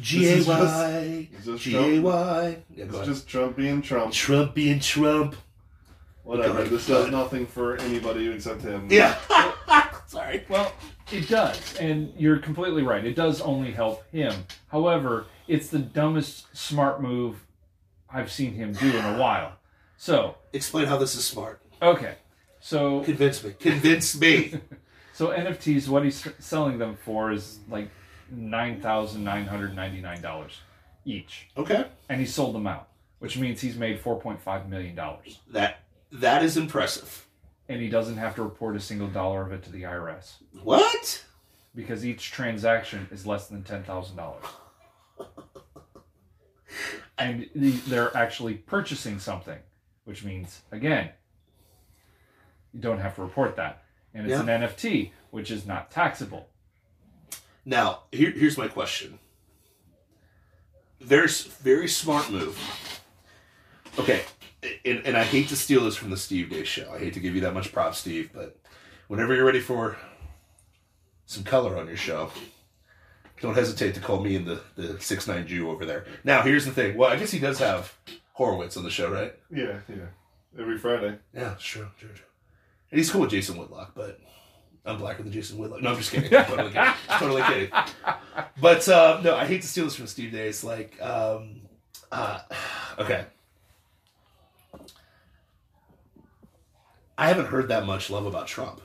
G 0.00 0.26
A 0.28 0.32
is 0.32 0.46
just- 0.46 0.62
Y. 0.76 1.28
Is 1.38 1.44
this 1.44 1.60
G 1.60 1.76
A 1.76 2.00
Yeah, 2.00 2.54
It's 2.76 3.06
just 3.06 3.28
Trump 3.28 3.56
being 3.56 3.82
Trump. 3.82 4.12
Trump 4.12 4.54
being 4.54 4.80
Trump. 4.80 5.34
Whatever. 6.24 6.62
This 6.64 6.86
does 6.86 7.10
nothing 7.10 7.46
for 7.46 7.76
anybody 7.78 8.28
except 8.28 8.60
him. 8.62 8.86
Yeah. 8.90 9.16
Sorry. 10.06 10.44
Well, 10.48 10.72
it 11.10 11.28
does, 11.28 11.76
and 11.78 12.12
you're 12.16 12.38
completely 12.38 12.82
right. 12.82 13.04
It 13.04 13.14
does 13.14 13.40
only 13.40 13.72
help 13.72 14.04
him. 14.10 14.34
However, 14.68 15.26
it's 15.46 15.68
the 15.68 15.78
dumbest 15.78 16.54
smart 16.56 17.00
move 17.02 17.44
I've 18.12 18.30
seen 18.30 18.52
him 18.54 18.72
do 18.72 18.88
in 18.96 19.04
a 19.04 19.18
while. 19.18 19.52
So, 19.96 20.36
Explain 20.52 20.86
how 20.86 20.96
this 20.96 21.14
is 21.14 21.24
smart. 21.24 21.60
okay, 21.82 22.14
so 22.60 23.00
Convince 23.04 23.42
me. 23.42 23.54
Convince 23.58 24.18
me. 24.20 24.54
so 25.14 25.28
NFTs, 25.28 25.88
what 25.88 26.04
he's 26.04 26.26
selling 26.38 26.78
them 26.78 26.96
for 27.04 27.32
is 27.32 27.58
like 27.68 27.88
nine 28.30 28.80
thousand 28.80 29.24
nine 29.24 29.46
hundred 29.46 29.74
ninety 29.74 30.00
nine 30.00 30.20
dollars 30.22 30.60
each, 31.04 31.48
Okay. 31.56 31.86
and 32.08 32.20
he 32.20 32.26
sold 32.26 32.54
them 32.54 32.66
out, 32.66 32.88
which 33.18 33.36
means 33.38 33.60
he's 33.60 33.76
made 33.76 33.98
four 34.00 34.20
point 34.20 34.40
five 34.40 34.68
million 34.68 34.94
dollars, 34.94 35.40
That 35.50 35.80
that 36.12 36.42
is 36.42 36.56
impressive. 36.56 37.26
and 37.68 37.80
he 37.80 37.88
doesn't 37.88 38.16
have 38.16 38.34
to 38.36 38.42
report 38.42 38.76
a 38.76 38.80
single 38.80 39.08
dollar 39.08 39.42
of 39.42 39.52
it 39.52 39.62
to 39.64 39.70
the 39.72 39.82
IRS 39.82 40.36
What? 40.62 41.24
because 41.74 42.04
each 42.04 42.30
transaction 42.30 43.08
is 43.10 43.26
less 43.26 43.46
than 43.48 43.62
ten 43.62 43.82
thousand 43.84 44.16
dollars. 44.16 44.44
And 47.16 47.48
the- 47.54 47.70
they're 47.70 48.16
actually 48.16 48.54
purchasing 48.54 49.18
something, 49.18 49.58
which 50.04 50.22
means 50.24 50.62
again, 50.70 51.10
you 52.72 52.80
don't 52.80 53.00
have 53.00 53.16
to 53.16 53.22
report 53.22 53.56
that, 53.56 53.82
and 54.14 54.24
it's 54.30 54.32
Yeah. 54.32 54.42
an 54.42 54.62
NFT, 54.62 55.12
which 55.30 55.50
is 55.50 55.66
not 55.66 55.90
taxable. 55.90 56.48
Now, 57.68 58.04
here, 58.12 58.30
here's 58.30 58.56
my 58.56 58.66
question. 58.66 59.18
There's 61.02 61.42
very 61.44 61.86
smart 61.86 62.30
move. 62.30 62.58
Okay, 63.98 64.22
and, 64.86 65.02
and 65.04 65.18
I 65.18 65.22
hate 65.22 65.48
to 65.48 65.56
steal 65.56 65.84
this 65.84 65.94
from 65.94 66.08
the 66.08 66.16
Steve 66.16 66.48
Deace 66.48 66.66
show. 66.66 66.90
I 66.90 66.98
hate 66.98 67.12
to 67.12 67.20
give 67.20 67.34
you 67.34 67.42
that 67.42 67.52
much 67.52 67.70
prop, 67.70 67.94
Steve, 67.94 68.30
but 68.32 68.56
whenever 69.08 69.34
you're 69.34 69.44
ready 69.44 69.60
for 69.60 69.98
some 71.26 71.44
color 71.44 71.76
on 71.76 71.88
your 71.88 71.98
show, 71.98 72.30
don't 73.42 73.54
hesitate 73.54 73.94
to 73.96 74.00
call 74.00 74.20
me 74.20 74.34
and 74.36 74.46
the 74.46 74.62
the 74.74 74.98
six 74.98 75.28
nine 75.28 75.46
Jew 75.46 75.68
over 75.68 75.84
there. 75.84 76.06
Now, 76.24 76.40
here's 76.40 76.64
the 76.64 76.72
thing. 76.72 76.96
Well, 76.96 77.10
I 77.10 77.16
guess 77.16 77.32
he 77.32 77.38
does 77.38 77.58
have 77.58 77.94
Horowitz 78.32 78.78
on 78.78 78.84
the 78.84 78.90
show, 78.90 79.10
right? 79.10 79.34
Yeah. 79.54 79.80
Yeah. 79.90 80.06
Every 80.58 80.78
Friday. 80.78 81.18
Yeah, 81.34 81.58
sure, 81.58 81.90
true, 81.98 82.08
true. 82.14 82.24
And 82.90 82.98
he's 82.98 83.10
cool 83.10 83.20
with 83.20 83.30
Jason 83.30 83.58
Whitlock, 83.58 83.92
but 83.94 84.18
I'm 84.88 84.96
blacker 84.96 85.22
than 85.22 85.32
Jason 85.32 85.58
Whitlock. 85.58 85.82
No, 85.82 85.90
I'm 85.90 85.96
just 85.96 86.10
kidding. 86.10 86.30
totally 86.30 86.72
kidding. 86.72 86.92
Totally 87.08 87.42
kidding. 87.42 87.70
But 88.60 88.88
um, 88.88 89.22
no, 89.22 89.36
I 89.36 89.44
hate 89.44 89.62
to 89.62 89.68
steal 89.68 89.84
this 89.84 89.94
from 89.94 90.06
Steve 90.06 90.32
Deace. 90.32 90.64
Like, 90.64 91.00
um, 91.02 91.60
uh, 92.10 92.40
okay. 92.98 93.26
I 97.18 97.28
haven't 97.28 97.46
heard 97.46 97.68
that 97.68 97.84
much 97.84 98.10
love 98.10 98.26
about 98.26 98.46
Trump. 98.46 98.80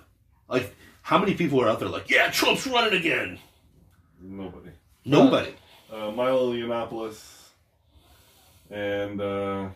Like, 0.50 0.76
how 1.04 1.18
many 1.20 1.36
people 1.36 1.62
are 1.62 1.70
out 1.70 1.80
there 1.80 1.90
like, 1.90 2.10
yeah, 2.10 2.30
Trump's 2.32 2.68
running 2.68 3.00
again? 3.00 3.40
Nobody. 4.22 4.72
Nobody. 5.06 5.54
Uh, 5.92 6.12
Milo 6.12 6.54
Yiannopoulos. 6.54 7.22
And 8.72 9.22
uh, 9.22 9.70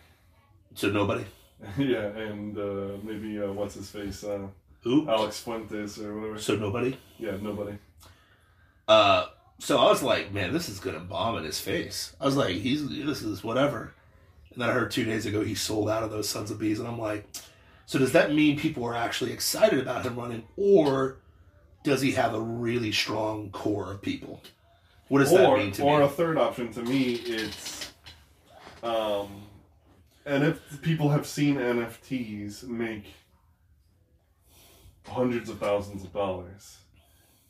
So 0.74 0.90
nobody. 0.90 1.26
yeah, 1.78 2.08
and 2.08 2.58
uh, 2.58 2.98
maybe 3.04 3.40
uh, 3.42 3.52
what's 3.52 3.76
his 3.76 3.90
face, 3.90 4.24
uh, 4.24 4.48
Who? 4.88 5.10
Alex 5.10 5.40
Fuentes 5.42 6.00
or 6.00 6.16
whatever. 6.16 6.40
So 6.40 6.56
nobody. 6.56 6.98
Yeah, 7.20 7.36
nobody. 7.42 7.78
Uh, 8.88 9.26
so 9.60 9.80
I 9.80 9.90
was 9.90 10.02
like, 10.02 10.34
man, 10.34 10.54
this 10.54 10.70
is 10.70 10.80
gonna 10.80 11.02
bomb 11.02 11.38
in 11.38 11.44
his 11.44 11.60
face. 11.60 12.16
I 12.22 12.26
was 12.26 12.38
like, 12.38 12.56
he's 12.56 12.88
this 12.88 13.22
is 13.22 13.44
whatever. 13.44 13.94
And 14.54 14.62
then 14.62 14.70
I 14.70 14.74
heard 14.74 14.92
two 14.92 15.04
days 15.04 15.26
ago 15.26 15.44
he 15.44 15.56
sold 15.56 15.90
out 15.90 16.04
of 16.04 16.12
those 16.12 16.30
sons 16.30 16.52
of 16.52 16.60
bees, 16.60 16.80
and 16.80 16.88
I'm 16.88 17.00
like, 17.00 17.28
so 17.86 18.00
does 18.00 18.14
that 18.14 18.34
mean 18.34 18.58
people 18.58 18.86
are 18.86 18.96
actually 18.96 19.34
excited 19.34 19.80
about 19.80 20.04
him 20.06 20.16
running, 20.16 20.44
or 20.56 21.18
does 21.84 22.00
he 22.00 22.14
have 22.14 22.34
a 22.34 22.40
really 22.40 22.94
strong 22.94 23.50
core 23.52 23.92
of 23.92 24.02
people? 24.02 24.42
What 25.10 25.20
does 25.20 25.32
that 25.32 25.46
or 25.46 25.58
mean 25.58 25.74
to 25.74 25.84
or 25.84 26.00
me? 26.00 26.06
a 26.06 26.10
third 26.10 26.38
option 26.38 26.72
to 26.74 26.82
me, 26.82 27.16
it's 27.16 27.92
um, 28.84 29.44
and 30.26 30.46
if 30.46 30.82
people 30.82 31.10
have 31.10 31.28
seen 31.28 31.56
NFTs 31.56 32.64
make 32.64 33.06
hundreds 35.08 35.50
of 35.50 35.60
thousands 35.60 36.04
of 36.04 36.14
dollars, 36.14 36.78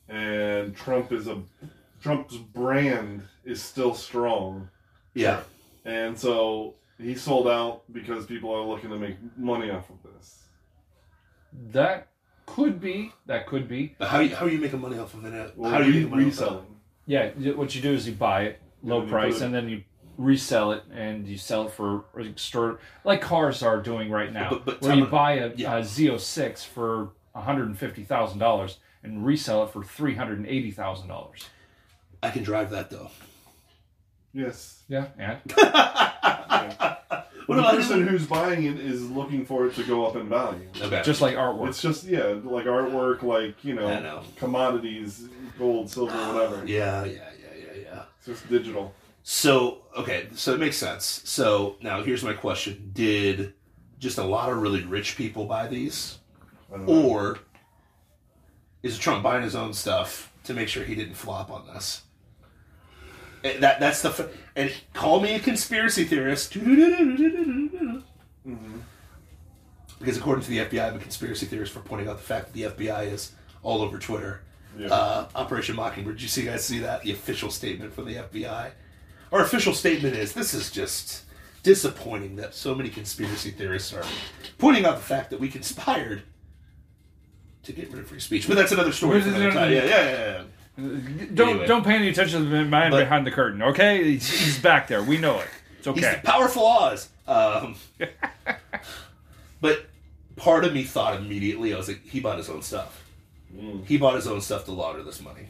and 0.08 0.74
Trump 0.76 1.12
is 1.12 1.26
a 1.28 1.42
Trump's 2.02 2.36
brand 2.36 3.22
is 3.44 3.60
still 3.62 3.94
strong, 3.94 4.68
yeah, 5.14 5.40
and 5.84 6.18
so 6.18 6.74
he 6.98 7.14
sold 7.14 7.48
out 7.48 7.82
because 7.92 8.26
people 8.26 8.52
are 8.54 8.62
looking 8.64 8.90
to 8.90 8.96
make 8.96 9.16
money 9.36 9.70
off 9.70 9.88
of 9.90 9.96
this. 10.12 10.44
That 11.72 12.08
could 12.46 12.80
be. 12.80 13.12
That 13.26 13.46
could 13.46 13.68
be. 13.68 13.94
but 13.98 14.08
how 14.08 14.26
how 14.28 14.46
are 14.46 14.48
you 14.50 14.58
making 14.58 14.80
money 14.80 14.98
off 14.98 15.14
of 15.14 15.24
it? 15.24 15.52
Well, 15.56 15.70
how 15.70 15.78
do 15.78 15.84
you 15.90 15.92
re- 15.92 16.00
make 16.02 16.10
money 16.10 16.24
off 16.24 16.32
of 16.32 16.38
it? 16.38 16.44
reselling? 16.44 16.66
Yeah, 17.06 17.30
what 17.54 17.74
you 17.74 17.80
do 17.82 17.92
is 17.92 18.06
you 18.06 18.14
buy 18.14 18.42
it 18.44 18.60
low 18.82 19.00
then 19.00 19.08
price, 19.10 19.36
it- 19.40 19.44
and 19.46 19.54
then 19.54 19.68
you 19.68 19.82
resell 20.18 20.72
it, 20.72 20.82
and 20.92 21.26
you 21.26 21.36
sell 21.38 21.66
it 21.66 21.72
for 21.72 22.04
extra, 22.20 22.76
like 23.04 23.20
cars 23.20 23.62
are 23.62 23.80
doing 23.80 24.10
right 24.10 24.32
now, 24.32 24.50
But- 24.50 24.64
but 24.64 24.82
where 24.82 24.94
you 24.94 25.06
buy 25.06 25.32
a, 25.34 25.54
yeah. 25.54 25.76
a 25.76 25.80
Z06 25.82 26.64
for 26.64 27.10
one 27.38 27.46
hundred 27.46 27.68
and 27.68 27.78
fifty 27.78 28.04
thousand 28.04 28.38
dollars 28.38 28.78
and 29.02 29.24
resell 29.24 29.64
it 29.64 29.70
for 29.70 29.82
three 29.82 30.14
hundred 30.14 30.38
and 30.38 30.46
eighty 30.46 30.70
thousand 30.70 31.08
dollars. 31.08 31.48
I 32.22 32.30
can 32.30 32.42
drive 32.42 32.70
that 32.70 32.90
though. 32.90 33.10
Yes. 34.32 34.82
Yeah, 34.88 35.06
and 35.18 35.40
What 37.46 37.56
the 37.56 37.62
person 37.62 38.06
who's 38.06 38.26
buying 38.26 38.64
it 38.64 38.78
is 38.78 39.10
looking 39.10 39.46
for 39.46 39.66
it 39.66 39.74
to 39.76 39.84
go 39.84 40.04
up 40.04 40.16
in 40.16 40.28
value. 40.28 40.68
Okay. 40.82 41.00
Just 41.02 41.22
like 41.22 41.34
artwork. 41.34 41.68
It's 41.68 41.80
just 41.80 42.04
yeah, 42.04 42.34
like 42.44 42.66
artwork, 42.66 43.22
like 43.22 43.64
you 43.64 43.74
know, 43.74 44.00
know. 44.00 44.22
commodities, 44.36 45.26
gold, 45.58 45.90
silver, 45.90 46.12
whatever. 46.12 46.66
yeah, 46.66 47.06
yeah, 47.06 47.12
yeah, 47.12 47.56
yeah, 47.56 47.80
yeah. 47.82 48.02
It's 48.18 48.26
just 48.26 48.50
digital. 48.50 48.92
So 49.22 49.78
okay, 49.96 50.26
so 50.34 50.52
it 50.52 50.60
makes 50.60 50.76
sense. 50.76 51.22
So 51.24 51.76
now 51.80 52.02
here's 52.02 52.22
my 52.22 52.34
question: 52.34 52.90
Did 52.92 53.54
just 53.98 54.18
a 54.18 54.24
lot 54.24 54.50
of 54.50 54.58
really 54.58 54.84
rich 54.84 55.16
people 55.16 55.46
buy 55.46 55.68
these, 55.68 56.18
I 56.18 56.18
don't 56.18 56.18
know. 56.18 56.27
Uh-huh. 56.72 56.84
or 56.86 57.38
is 58.82 58.98
Trump 58.98 59.22
buying 59.22 59.42
his 59.42 59.54
own 59.56 59.72
stuff 59.72 60.32
to 60.44 60.54
make 60.54 60.68
sure 60.68 60.84
he 60.84 60.94
didn't 60.94 61.14
flop 61.14 61.50
on 61.50 61.66
this? 61.66 62.02
And 63.44 63.56
eh, 63.56 63.60
That 63.60 63.80
that's 63.80 64.02
the 64.02 64.10
f- 64.10 64.28
and 64.56 64.72
call 64.92 65.20
me 65.20 65.34
a 65.34 65.40
conspiracy 65.40 66.04
theorist. 66.04 66.52
Mm-hmm. 66.54 67.98
Because 69.98 70.16
according 70.16 70.44
to 70.44 70.50
the 70.50 70.58
FBI, 70.58 70.86
I'm 70.88 70.96
a 70.96 71.00
conspiracy 71.00 71.46
theorist 71.46 71.72
for 71.72 71.80
pointing 71.80 72.08
out 72.08 72.16
the 72.16 72.22
fact 72.22 72.46
that 72.46 72.54
the 72.54 72.62
FBI 72.84 73.12
is 73.12 73.32
all 73.62 73.82
over 73.82 73.98
Twitter. 73.98 74.42
Yeah. 74.76 74.88
Uh, 74.88 75.28
Operation 75.34 75.74
Mockingbird. 75.76 76.16
Did 76.16 76.22
you 76.22 76.28
see 76.28 76.44
guys 76.44 76.64
see 76.64 76.78
that? 76.80 77.02
The 77.02 77.12
official 77.12 77.50
statement 77.50 77.92
from 77.92 78.04
the 78.04 78.16
FBI. 78.16 78.70
Our 79.32 79.42
official 79.42 79.74
statement 79.74 80.14
is 80.14 80.32
this 80.32 80.54
is 80.54 80.70
just 80.70 81.24
disappointing 81.64 82.36
that 82.36 82.54
so 82.54 82.74
many 82.74 82.88
conspiracy 82.88 83.50
theorists 83.50 83.92
are 83.92 84.04
pointing 84.58 84.84
out 84.84 84.96
the 84.96 85.02
fact 85.02 85.30
that 85.30 85.40
we 85.40 85.48
conspired 85.48 86.22
to 87.68 87.72
get 87.72 87.90
rid 87.90 88.00
of 88.00 88.08
free 88.08 88.20
speech. 88.20 88.46
But 88.48 88.56
that's 88.56 88.72
another 88.72 88.92
story 88.92 89.20
for 89.20 89.28
another 89.28 89.52
time. 89.52 89.72
Yeah, 89.72 89.84
yeah, 89.84 89.88
yeah. 89.88 90.42
yeah. 90.78 91.26
don't 91.34 91.48
Anyway. 91.50 91.66
don't 91.66 91.84
pay 91.84 91.94
any 91.94 92.08
attention 92.08 92.44
to 92.44 92.48
the 92.48 92.64
man 92.64 92.90
But- 92.90 93.00
behind 93.00 93.26
the 93.26 93.30
curtain, 93.30 93.62
okay? 93.62 94.02
He's, 94.04 94.28
he's 94.30 94.58
back 94.60 94.88
there. 94.88 95.02
We 95.02 95.18
know 95.18 95.38
it. 95.40 95.48
It's 95.78 95.86
He's 95.86 96.04
okay. 96.04 96.20
the 96.22 96.26
powerful 96.30 96.66
Oz. 96.66 97.08
Um, 97.26 97.76
but 99.60 99.86
part 100.36 100.64
of 100.64 100.72
me 100.72 100.84
thought 100.84 101.16
immediately, 101.16 101.72
I 101.72 101.76
was 101.76 101.88
like, 101.88 102.02
he 102.04 102.20
bought 102.20 102.38
his 102.38 102.48
own 102.48 102.62
stuff. 102.62 103.04
Mm. 103.54 103.84
He 103.86 103.96
bought 103.96 104.14
his 104.16 104.26
own 104.26 104.40
stuff 104.40 104.64
to 104.66 104.72
launder 104.72 105.02
this 105.02 105.20
money. 105.22 105.48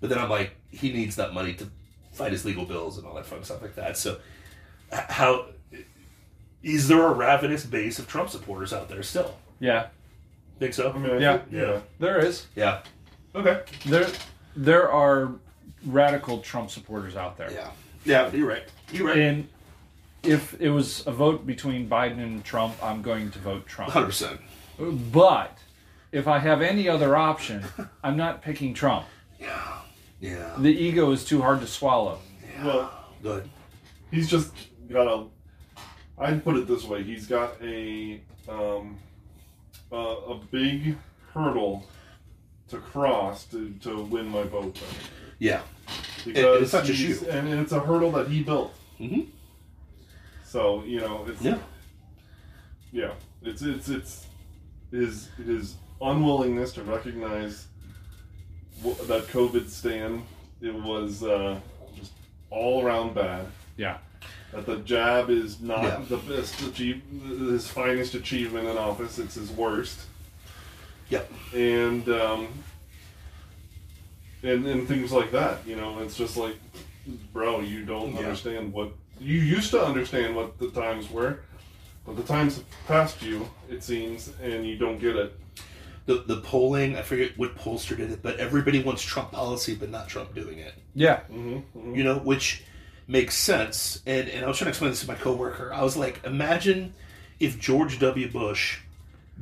But 0.00 0.10
then 0.10 0.18
I'm 0.18 0.28
like, 0.30 0.56
he 0.70 0.92
needs 0.92 1.16
that 1.16 1.32
money 1.32 1.54
to 1.54 1.68
fight 2.12 2.32
his 2.32 2.44
legal 2.44 2.64
bills 2.64 2.98
and 2.98 3.06
all 3.06 3.14
that 3.14 3.26
fun 3.26 3.44
stuff 3.44 3.62
like 3.62 3.76
that. 3.76 3.96
So, 3.96 4.18
how 4.90 5.46
is 6.62 6.88
there 6.88 7.06
a 7.06 7.12
ravenous 7.12 7.64
base 7.64 7.98
of 7.98 8.08
Trump 8.08 8.28
supporters 8.30 8.72
out 8.72 8.88
there 8.88 9.02
still? 9.02 9.36
Yeah, 9.60 9.86
Think 10.62 10.74
so? 10.74 10.92
I 10.92 10.96
mean, 10.98 11.10
I 11.10 11.18
Yeah. 11.18 11.36
think- 11.38 11.48
yeah. 11.50 11.78
there 11.98 12.24
is. 12.24 12.46
Yeah, 12.54 12.82
Okay. 13.34 13.62
There 13.84 14.06
there 14.54 14.92
are 14.92 15.32
radical 15.84 16.38
Trump 16.38 16.70
supporters 16.70 17.16
out 17.16 17.36
there. 17.36 17.50
yeah, 17.50 17.70
yeah. 18.04 18.30
You're 18.30 18.46
right. 18.48 18.62
You're 18.92 19.08
right. 19.08 19.16
And 19.16 19.48
if 20.22 20.54
it 20.60 20.70
was 20.70 21.04
a 21.04 21.10
vote 21.10 21.44
between 21.48 21.88
Biden 21.88 22.18
and 22.22 22.44
Trump, 22.44 22.76
I'm 22.80 23.02
going 23.02 23.32
to 23.32 23.40
vote 23.40 23.66
Trump. 23.66 23.90
Hundred 23.90 24.06
percent. 24.06 24.40
But 24.78 25.58
if 26.12 26.28
I 26.28 26.38
have 26.38 26.62
any 26.62 26.88
other 26.88 27.16
option, 27.16 27.64
I'm 28.04 28.16
not 28.16 28.40
picking 28.40 28.72
Trump. 28.72 29.06
Yeah, 29.40 29.78
yeah. 30.20 30.54
The 30.58 30.70
ego 30.70 31.10
is 31.10 31.24
too 31.24 31.42
hard 31.42 31.60
to 31.62 31.66
swallow. 31.66 32.20
Well, 32.62 32.92
Good. 33.20 33.48
he's 34.12 34.30
just 34.30 34.52
got 34.88 35.08
a. 35.08 35.24
I'd 36.18 36.44
put 36.44 36.54
it 36.54 36.68
this 36.68 36.84
way: 36.84 37.02
he's 37.02 37.26
got 37.26 37.60
a 37.60 38.20
um, 38.48 38.98
a, 39.92 39.96
a 39.96 40.40
big 40.50 40.96
hurdle 41.34 41.84
to 42.68 42.78
cross 42.78 43.44
to, 43.46 43.70
to 43.82 44.02
win 44.04 44.28
my 44.28 44.42
vote. 44.44 44.74
Then. 44.74 44.84
Yeah. 45.38 45.60
Because 46.24 46.62
it's 46.62 46.70
such 46.70 46.86
just 46.86 47.00
he's- 47.00 47.22
you. 47.22 47.28
and 47.28 47.48
it's 47.48 47.72
a 47.72 47.80
hurdle 47.80 48.10
that 48.12 48.28
he 48.28 48.42
built. 48.42 48.72
Mhm. 49.00 49.26
So 50.44 50.82
you 50.84 51.00
know, 51.00 51.24
it's 51.28 51.42
Yeah. 51.42 51.58
yeah, 52.92 53.12
it's 53.42 53.62
it's 53.62 53.88
it's 53.88 54.26
his 54.90 55.28
his 55.44 55.76
unwillingness 56.00 56.72
to 56.74 56.82
recognize 56.82 57.66
wh- 58.84 59.00
that 59.08 59.26
COVID 59.28 59.68
stand. 59.68 60.22
It 60.60 60.74
was 60.74 61.22
uh, 61.24 61.58
just 61.96 62.12
all 62.50 62.84
around 62.84 63.14
bad. 63.14 63.46
Yeah. 63.76 63.98
That 64.52 64.66
the 64.66 64.76
jab 64.78 65.30
is 65.30 65.60
not 65.60 65.82
Yeah. 65.82 66.02
the 66.08 66.18
best 66.18 66.60
achieve 66.62 67.02
his 67.26 67.66
finest 67.68 68.14
achievement 68.14 68.68
in 68.68 68.76
office. 68.76 69.18
It's 69.18 69.34
his 69.34 69.50
worst 69.50 70.00
Yep. 71.08 71.32
and 71.54 72.08
um, 72.08 72.48
and 74.42 74.66
and 74.66 74.86
things 74.88 75.12
like 75.12 75.30
that. 75.32 75.66
You 75.66 75.76
know, 75.76 76.00
it's 76.00 76.16
just 76.16 76.36
like, 76.36 76.56
bro, 77.32 77.60
you 77.60 77.84
don't 77.84 78.12
Yeah. 78.12 78.20
understand 78.20 78.72
what 78.72 78.92
you 79.20 79.38
used 79.38 79.70
to 79.70 79.82
understand 79.82 80.34
what 80.36 80.58
the 80.58 80.70
times 80.70 81.10
were, 81.10 81.40
but 82.04 82.16
the 82.16 82.22
times 82.24 82.56
have 82.56 82.64
passed 82.88 83.22
you, 83.22 83.48
it 83.70 83.82
seems, 83.84 84.32
and 84.42 84.66
you 84.66 84.76
don't 84.76 84.98
get 84.98 85.16
it. 85.16 85.38
The 86.06 86.24
the 86.26 86.38
polling, 86.40 86.96
I 86.96 87.02
forget 87.02 87.38
what 87.38 87.56
pollster 87.56 87.96
did 87.96 88.10
it, 88.10 88.22
but 88.22 88.36
everybody 88.38 88.82
wants 88.82 89.02
Trump 89.02 89.30
policy, 89.32 89.74
but 89.76 89.88
not 89.90 90.08
Trump 90.08 90.34
doing 90.34 90.58
it. 90.58 90.74
Yeah. 90.94 91.20
Mm-hmm, 91.32 91.94
you 91.94 92.02
know, 92.04 92.18
which 92.18 92.64
makes 93.06 93.36
sense. 93.36 94.00
And, 94.06 94.28
and 94.28 94.44
I 94.44 94.48
was 94.48 94.58
trying 94.58 94.66
to 94.66 94.70
explain 94.70 94.90
this 94.90 95.00
to 95.02 95.08
my 95.08 95.14
coworker. 95.14 95.72
I 95.72 95.82
was 95.82 95.96
like, 95.96 96.20
imagine 96.24 96.94
if 97.40 97.58
George 97.58 97.98
W. 97.98 98.30
Bush 98.30 98.78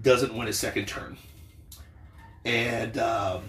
doesn't 0.00 0.34
win 0.34 0.46
his 0.46 0.58
second 0.58 0.86
term, 0.86 1.16
and 2.44 2.96
um, 2.98 3.42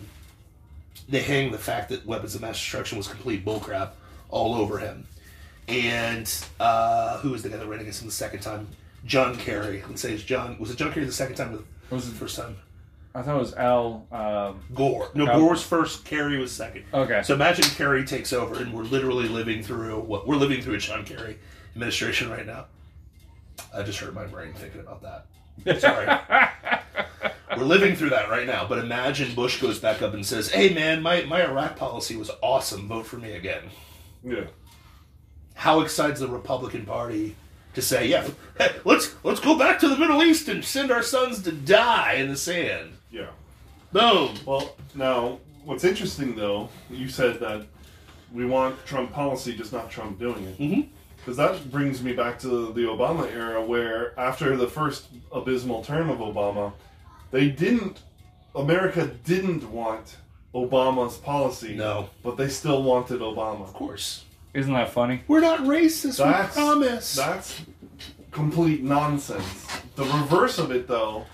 they 1.08 1.22
hang 1.22 1.52
the 1.52 1.58
fact 1.58 1.90
that 1.90 2.06
weapons 2.06 2.36
of 2.36 2.42
mass 2.42 2.56
destruction 2.58 2.98
was 2.98 3.08
complete 3.08 3.46
bullcrap 3.46 3.92
all 4.30 4.56
over 4.56 4.78
him. 4.80 5.06
And 5.68 6.30
uh, 6.60 7.20
who 7.20 7.32
was 7.32 7.44
the 7.44 7.50
guy 7.50 7.58
that 7.58 7.66
ran 7.68 7.80
against 7.80 8.02
him 8.02 8.08
the 8.08 8.14
second 8.14 8.42
time? 8.42 8.68
John 9.06 9.38
Kerry. 9.38 9.84
Let's 9.88 10.02
say 10.02 10.14
it's 10.14 10.24
John. 10.24 10.58
Was 10.60 10.72
it 10.72 10.78
John 10.78 10.92
Kerry 10.92 11.06
the 11.06 11.12
second 11.12 11.36
time? 11.36 11.54
Or 11.54 11.58
the, 11.58 11.64
Was 11.96 12.08
it- 12.08 12.12
the 12.12 12.16
first 12.18 12.36
time? 12.36 12.58
I 13.14 13.22
thought 13.22 13.36
it 13.36 13.40
was 13.40 13.54
Al. 13.56 14.08
Um, 14.12 14.62
Gore. 14.74 15.12
No, 15.14 15.28
Al- 15.28 15.40
Gore 15.40 15.50
was 15.52 15.64
first. 15.64 16.06
Kerry 16.06 16.38
was 16.40 16.52
second. 16.52 16.86
okay. 16.94 17.22
So 17.24 17.34
imagine 17.34 17.66
Kerry 17.66 18.06
takes 18.06 18.32
over, 18.32 18.56
and 18.62 18.74
we're 18.74 18.84
literally 18.84 19.28
living 19.28 19.62
through 19.64 20.00
what 20.02 20.28
we're 20.28 20.36
living 20.38 20.62
through 20.62 20.76
a 20.76 20.78
John 20.78 21.04
Kerry 21.04 21.38
administration 21.76 22.30
right 22.30 22.46
now. 22.46 22.66
I 23.76 23.84
just 23.84 24.00
hurt 24.00 24.14
my 24.14 24.26
brain 24.26 24.54
thinking 24.54 24.82
about 24.82 25.02
that. 25.04 25.82
Sorry. 25.82 26.08
we're 27.58 27.66
living 27.66 27.96
through 27.96 28.10
that 28.12 28.30
right 28.30 28.48
now. 28.48 28.66
But 28.68 28.80
imagine 28.80 29.36
Bush 29.36 29.62
goes 29.62 29.78
back 29.80 30.02
up 30.02 30.14
and 30.14 30.26
says, 30.26 30.50
"Hey, 30.50 30.74
man, 30.74 31.02
my 31.02 31.24
my 31.24 31.44
Iraq 31.44 31.76
policy 31.76 32.16
was 32.16 32.32
awesome. 32.42 32.88
Vote 32.88 33.06
for 33.06 33.18
me 33.18 33.34
again." 33.34 33.64
Yeah. 34.24 34.46
How 35.54 35.82
excites 35.82 36.20
the 36.20 36.28
Republican 36.28 36.86
Party 36.86 37.36
to 37.74 37.82
say, 37.82 38.08
"Yeah, 38.08 38.26
hey, 38.58 38.76
let's 38.86 39.16
let's 39.24 39.42
go 39.42 39.58
back 39.58 39.80
to 39.80 39.90
the 39.90 39.98
Middle 39.98 40.24
East 40.24 40.48
and 40.48 40.64
send 40.64 40.92
our 40.92 41.04
sons 41.04 41.42
to 41.44 41.52
die 41.52 42.14
in 42.14 42.30
the 42.30 42.38
sand." 42.38 42.94
Yeah. 43.12 43.28
Boom. 43.92 44.36
Well, 44.46 44.76
now 44.96 45.40
what's 45.66 45.84
interesting 45.84 46.36
though, 46.36 46.70
you 46.90 47.10
said 47.10 47.40
that 47.40 47.66
we 48.34 48.46
want 48.46 48.84
Trump 48.86 49.12
policy, 49.12 49.54
just 49.56 49.74
not 49.74 49.90
Trump 49.92 50.18
doing 50.20 50.44
it. 50.46 50.58
Mhm. 50.58 50.88
Because 51.18 51.38
that 51.38 51.70
brings 51.70 52.02
me 52.02 52.14
back 52.14 52.40
to 52.40 52.48
the 52.74 52.82
Obama 52.82 53.32
era, 53.32 53.64
where 53.64 54.18
after 54.20 54.56
the 54.58 54.68
first 54.68 55.06
abysmal 55.32 55.84
term 55.84 56.10
of 56.10 56.20
Obama, 56.20 56.74
they 57.32 57.50
didn't. 57.50 58.00
America 58.56 59.06
didn't 59.24 59.70
want 59.72 60.18
Obama's 60.56 61.18
policy. 61.18 61.76
No. 61.76 62.10
but 62.24 62.38
they 62.38 62.50
still 62.50 62.84
wanted 62.84 63.22
Obama. 63.22 63.62
Of 63.62 63.74
course, 63.74 64.26
Isn't 64.54 64.74
that 64.74 64.90
funny? 64.90 65.22
we're 65.28 65.40
not 65.42 65.60
racist. 65.60 66.18
That's 66.18 66.56
we 66.56 66.62
promise. 66.62 67.16
That's 67.16 67.62
complete 68.32 68.84
nonsense. 68.84 69.68
The 69.96 70.04
reverse 70.06 70.58
of 70.58 70.72
it, 70.72 70.88
though, 70.88 71.26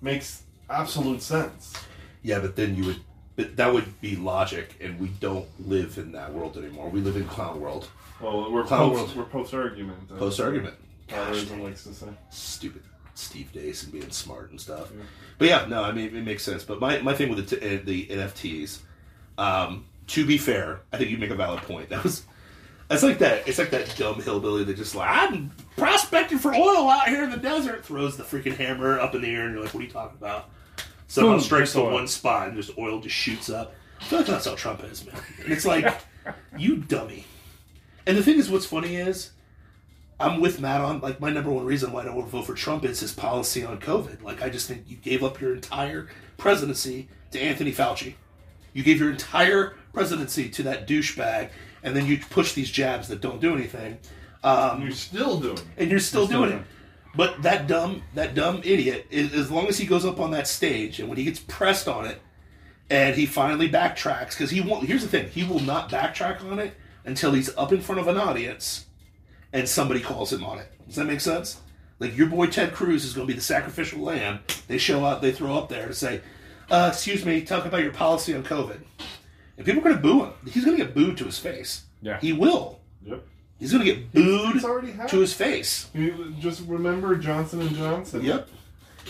makes 0.00 0.42
absolute 0.70 1.22
sense. 1.22 1.74
Yeah, 2.22 2.38
but 2.40 2.56
then 2.56 2.76
you 2.76 2.84
would. 2.86 3.00
But 3.36 3.56
that 3.56 3.72
would 3.72 4.00
be 4.00 4.16
logic, 4.16 4.74
and 4.80 4.98
we 4.98 5.08
don't 5.08 5.46
live 5.68 5.98
in 5.98 6.12
that 6.12 6.32
world 6.32 6.56
anymore. 6.56 6.88
We 6.88 7.00
live 7.00 7.16
in 7.16 7.26
clown 7.26 7.60
world. 7.60 7.86
Well, 8.20 8.50
we're 8.50 8.64
Clown 8.64 8.90
post, 8.92 9.14
world. 9.14 9.16
we're 9.16 9.24
post 9.30 9.52
argument. 9.54 10.08
Post 10.18 10.40
argument. 10.40 10.74
Gosh, 11.06 11.26
Taoism 11.28 11.62
likes 11.62 11.84
to 11.84 11.92
say. 11.92 12.06
stupid 12.30 12.82
Steve 13.14 13.50
Deace 13.52 13.82
and 13.84 13.92
being 13.92 14.10
smart 14.10 14.50
and 14.50 14.60
stuff. 14.60 14.90
But 15.38 15.48
yeah, 15.48 15.66
no, 15.68 15.84
I 15.84 15.92
mean 15.92 16.16
it 16.16 16.24
makes 16.24 16.42
sense. 16.42 16.64
But 16.64 16.80
my, 16.80 16.98
my 17.00 17.12
thing 17.14 17.28
with 17.28 17.46
the, 17.48 17.56
t- 17.56 17.76
uh, 17.76 17.80
the 17.84 18.06
NFTs, 18.06 18.78
um, 19.36 19.84
to 20.08 20.24
be 20.24 20.38
fair, 20.38 20.80
I 20.92 20.96
think 20.96 21.10
you 21.10 21.18
make 21.18 21.30
a 21.30 21.34
valid 21.36 21.60
point. 21.62 21.90
That 21.90 22.02
was. 22.04 22.24
It's 22.88 23.02
like 23.02 23.18
that. 23.18 23.46
It's 23.48 23.58
like 23.58 23.70
that 23.70 23.94
dumb 23.98 24.22
hillbilly 24.22 24.64
that 24.64 24.76
just 24.76 24.94
like 24.94 25.10
I'm 25.10 25.50
prospecting 25.76 26.38
for 26.38 26.54
oil 26.54 26.88
out 26.88 27.08
here 27.08 27.24
in 27.24 27.30
the 27.30 27.36
desert. 27.36 27.84
Throws 27.84 28.16
the 28.16 28.22
freaking 28.22 28.56
hammer 28.56 28.98
up 28.98 29.14
in 29.14 29.20
the 29.22 29.28
air, 29.28 29.44
and 29.44 29.54
you're 29.54 29.64
like, 29.64 29.74
"What 29.74 29.80
are 29.82 29.86
you 29.86 29.92
talking 29.92 30.16
about?" 30.18 30.48
Somehow 31.08 31.32
Boom, 31.34 31.40
strikes 31.40 31.72
the 31.72 31.80
oil. 31.80 31.92
one 31.92 32.06
spot, 32.08 32.48
and 32.48 32.56
just 32.56 32.76
oil 32.78 33.00
just 33.00 33.14
shoots 33.14 33.48
up. 33.50 33.74
I 34.00 34.04
feel 34.04 34.18
like 34.20 34.28
that's 34.28 34.44
how 34.46 34.54
Trump 34.54 34.82
is, 34.84 35.06
man. 35.06 35.16
And 35.42 35.52
it's 35.52 35.64
like, 35.64 35.94
you 36.58 36.76
dummy. 36.76 37.24
And 38.06 38.16
the 38.16 38.22
thing 38.22 38.38
is, 38.38 38.50
what's 38.50 38.66
funny 38.66 38.96
is, 38.96 39.30
I'm 40.18 40.40
with 40.40 40.60
Matt 40.60 40.80
on 40.80 41.00
like 41.00 41.20
my 41.20 41.30
number 41.30 41.50
one 41.50 41.64
reason 41.66 41.92
why 41.92 42.02
I 42.02 42.04
don't 42.06 42.14
want 42.16 42.26
to 42.28 42.32
vote 42.32 42.46
for 42.46 42.54
Trump 42.54 42.84
is 42.84 43.00
his 43.00 43.12
policy 43.12 43.64
on 43.64 43.78
COVID. 43.78 44.22
Like 44.22 44.42
I 44.42 44.48
just 44.48 44.66
think 44.66 44.84
you 44.88 44.96
gave 44.96 45.22
up 45.22 45.40
your 45.40 45.54
entire 45.54 46.08
presidency 46.38 47.08
to 47.32 47.40
Anthony 47.40 47.72
Fauci. 47.72 48.14
You 48.72 48.82
gave 48.82 48.98
your 49.00 49.10
entire 49.10 49.74
presidency 49.92 50.48
to 50.50 50.62
that 50.64 50.86
douchebag, 50.88 51.50
and 51.82 51.94
then 51.96 52.06
you 52.06 52.18
push 52.30 52.52
these 52.54 52.70
jabs 52.70 53.08
that 53.08 53.20
don't 53.20 53.40
do 53.40 53.54
anything. 53.54 53.98
And 54.44 54.82
you're 54.82 54.92
still 54.92 55.40
doing 55.40 55.56
it. 55.58 55.64
and 55.76 55.90
you're 55.90 55.98
still 55.98 56.20
You're 56.22 56.26
still 56.28 56.38
doing 56.40 56.50
doing 56.50 56.62
it. 56.62 56.66
But 57.16 57.42
that 57.42 57.66
dumb, 57.66 58.02
that 58.14 58.34
dumb 58.34 58.60
idiot, 58.62 59.06
is, 59.10 59.32
as 59.32 59.50
long 59.50 59.68
as 59.68 59.78
he 59.78 59.86
goes 59.86 60.04
up 60.04 60.20
on 60.20 60.30
that 60.32 60.46
stage 60.46 61.00
and 61.00 61.08
when 61.08 61.16
he 61.16 61.24
gets 61.24 61.40
pressed 61.40 61.88
on 61.88 62.04
it, 62.04 62.20
and 62.90 63.16
he 63.16 63.26
finally 63.26 63.68
backtracks, 63.68 64.30
because 64.30 64.50
he 64.50 64.60
won't. 64.60 64.86
Here's 64.86 65.02
the 65.02 65.08
thing: 65.08 65.28
he 65.30 65.42
will 65.42 65.60
not 65.60 65.90
backtrack 65.90 66.44
on 66.44 66.58
it 66.58 66.74
until 67.04 67.32
he's 67.32 67.56
up 67.56 67.72
in 67.72 67.80
front 67.80 68.00
of 68.00 68.06
an 68.08 68.16
audience, 68.16 68.86
and 69.52 69.68
somebody 69.68 70.00
calls 70.00 70.32
him 70.32 70.44
on 70.44 70.58
it. 70.58 70.70
Does 70.86 70.96
that 70.96 71.06
make 71.06 71.20
sense? 71.20 71.60
Like 71.98 72.16
your 72.16 72.28
boy 72.28 72.46
Ted 72.46 72.74
Cruz 72.74 73.04
is 73.04 73.14
going 73.14 73.26
to 73.26 73.32
be 73.32 73.36
the 73.36 73.42
sacrificial 73.44 74.00
lamb. 74.00 74.40
They 74.68 74.78
show 74.78 75.04
up, 75.04 75.22
they 75.22 75.32
throw 75.32 75.56
up 75.56 75.68
there 75.68 75.88
to 75.88 75.94
say, 75.94 76.20
uh, 76.70 76.90
"Excuse 76.92 77.24
me, 77.24 77.40
talk 77.42 77.64
about 77.64 77.82
your 77.82 77.92
policy 77.92 78.34
on 78.34 78.44
COVID," 78.44 78.78
and 79.56 79.66
people 79.66 79.80
are 79.80 79.84
going 79.84 79.96
to 79.96 80.02
boo 80.02 80.24
him. 80.24 80.32
He's 80.44 80.64
going 80.64 80.76
to 80.76 80.84
get 80.84 80.94
booed 80.94 81.16
to 81.18 81.24
his 81.24 81.38
face. 81.38 81.84
Yeah. 82.02 82.20
he 82.20 82.32
will. 82.32 82.80
Yep. 83.04 83.26
He's 83.58 83.72
going 83.72 83.84
to 83.84 83.90
get 83.94 84.12
booed 84.12 84.56
It's 84.56 84.64
already 84.64 84.90
happened. 84.92 85.08
to 85.10 85.20
his 85.20 85.32
face. 85.32 85.88
You 85.94 86.34
just 86.40 86.62
remember 86.66 87.16
Johnson 87.16 87.60
and 87.62 87.74
Johnson. 87.74 88.22
Yep. 88.22 88.48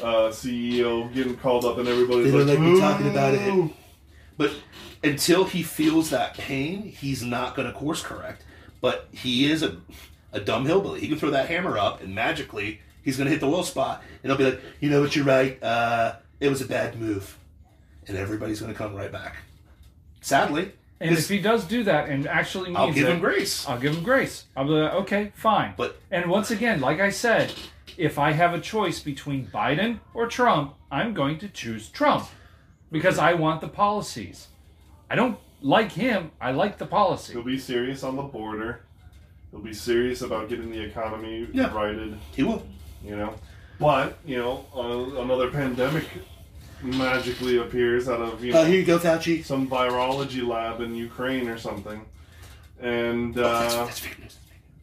Uh, 0.03 0.28
CEO 0.30 1.12
getting 1.14 1.36
called 1.36 1.64
up 1.64 1.78
and 1.78 1.88
everybody's 1.88 2.26
They 2.32 2.38
don't 2.38 2.47
like, 2.47 2.59
like 2.59 2.68
me 2.68 2.80
talking 2.80 3.09
about 3.11 3.34
it. 3.34 3.70
But 4.38 4.53
until 5.03 5.44
he 5.44 5.62
feels 5.62 6.11
that 6.11 6.34
pain, 6.36 6.82
he's 6.82 7.22
not 7.22 7.57
going 7.57 7.66
to 7.66 7.72
course 7.74 8.03
correct. 8.03 8.44
But 8.80 9.09
he 9.11 9.51
is 9.51 9.62
a, 9.62 9.78
a 10.32 10.40
dumb 10.40 10.66
hillbilly. 10.66 11.01
He 11.01 11.09
can 11.09 11.18
throw 11.18 11.30
that 11.30 11.49
hammer 11.49 11.78
up, 11.78 12.03
and 12.03 12.14
magically 12.14 12.80
he's 13.03 13.16
going 13.16 13.24
to 13.24 13.30
hit 13.30 13.40
the 13.40 13.49
low 13.49 13.62
spot, 13.62 14.03
and 14.22 14.30
he'll 14.30 14.36
be 14.38 14.44
like, 14.44 14.61
"You 14.80 14.90
know 14.90 15.01
what? 15.01 15.16
You're 15.16 15.24
right. 15.24 15.61
Uh, 15.62 16.16
it 16.40 16.51
was 16.51 16.61
a 16.61 16.66
bad 16.66 17.01
move," 17.01 17.38
and 18.07 18.18
everybody's 18.18 18.61
going 18.61 18.70
to 18.70 18.76
come 18.76 18.94
right 18.94 19.11
back. 19.11 19.36
Sadly, 20.20 20.72
And 21.01 21.11
'cause 21.11 21.24
if 21.24 21.28
he 21.28 21.38
does 21.40 21.64
do 21.66 21.82
that 21.84 22.09
and 22.09 22.26
actually 22.26 22.68
means 22.70 22.78
I'll 22.78 22.92
give 22.92 23.07
it, 23.09 23.12
him 23.12 23.20
grace. 23.20 23.68
I'll 23.68 23.78
give 23.78 23.94
him 23.97 24.03
grace. 24.03 24.47
I'll 24.57 24.64
be 24.64 24.70
like, 24.70 24.94
okay, 24.94 25.32
fine. 25.34 25.74
But- 25.76 26.01
and 26.11 26.30
once 26.30 26.51
again, 26.51 26.80
like 26.80 27.01
I 27.01 27.11
said, 27.11 27.53
if 27.99 28.18
I 28.18 28.32
have 28.32 28.55
a 28.55 28.61
choice 28.61 29.01
between 29.01 29.47
Biden 29.49 30.01
or 30.14 30.26
Trump, 30.26 30.74
I'm 30.90 31.12
going 31.14 31.38
to 31.40 31.49
choose 31.49 31.88
Trump 31.90 32.26
because 32.90 33.18
I 33.18 33.34
want 33.34 33.61
the 33.61 33.68
policies. 33.68 34.49
I 35.11 35.16
don't 35.16 35.38
like 35.61 35.92
him. 35.92 36.30
I 36.40 36.53
like 36.53 36.78
the 36.78 36.86
policy. 36.86 37.32
He'll 37.34 37.42
be 37.42 37.59
serious 37.59 38.03
on 38.03 38.16
the 38.16 38.22
border. 38.22 38.80
He'll 39.51 39.61
be 39.61 39.72
serious 39.74 40.22
about 40.22 40.49
getting 40.49 40.70
the 40.70 40.80
economy 40.82 41.47
Yeah. 41.53 41.72
righted. 41.74 42.18
He 42.34 42.42
will. 42.42 42.66
You 43.05 43.16
know, 43.16 43.34
but 43.78 44.18
you 44.24 44.38
know, 44.38 44.64
uh, 44.74 45.20
another 45.22 45.51
pandemic 45.51 46.05
magically 46.83 47.59
appears 47.59 48.09
out 48.09 48.20
of 48.20 48.43
you 48.45 48.53
know 48.53 48.61
Uh, 48.61 48.64
here 48.64 48.81
you 48.81 48.85
go, 48.85 48.99
Fauci. 48.99 49.45
some 49.45 49.68
virology 49.68 50.47
lab 50.47 50.81
in 50.81 50.95
Ukraine 50.95 51.49
or 51.49 51.59
something, 51.59 52.05
and 52.81 53.37
Oh, 53.39 53.43
that's, 53.43 53.74
uh, 53.74 53.85
that's 53.87 53.99
fake 53.99 54.18
news. 54.18 54.37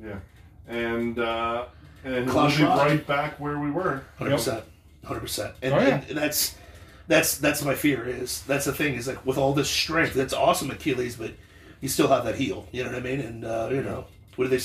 yeah, 0.04 0.20
and 0.68 1.20
uh, 1.20 1.66
and 2.04 2.26
we'll 2.34 2.50
be 2.50 2.64
right 2.64 3.06
back 3.06 3.40
where 3.40 3.60
we 3.60 3.72
were. 3.72 4.04
Hundred 4.18 4.32
percent, 4.32 4.64
hundred 5.06 5.22
percent, 5.22 5.54
and 5.62 5.74
Oh, 5.74 6.14
that's 6.14 6.56
that's 7.08 7.38
that's 7.38 7.64
my 7.64 7.76
fear 7.76 8.08
is 8.08 8.42
that's 8.44 8.66
the 8.66 8.74
thing 8.74 8.96
is 8.96 9.08
like 9.08 9.26
with 9.26 9.38
all 9.38 9.54
this 9.54 9.70
strength, 9.70 10.14
that's 10.14 10.34
awesome 10.34 10.72
Achilles, 10.72 11.16
but 11.16 11.32
you 11.82 11.90
still 11.90 12.08
have 12.08 12.24
that 12.26 12.36
heel. 12.36 12.68
You 12.72 12.84
know 12.84 12.92
what 12.92 12.98
I 13.00 13.02
mean? 13.02 13.20
And 13.20 13.46
uh, 13.46 13.70
you 13.72 13.82
know 13.84 14.06
what 14.36 14.50
do 14.50 14.58
they? 14.58 14.64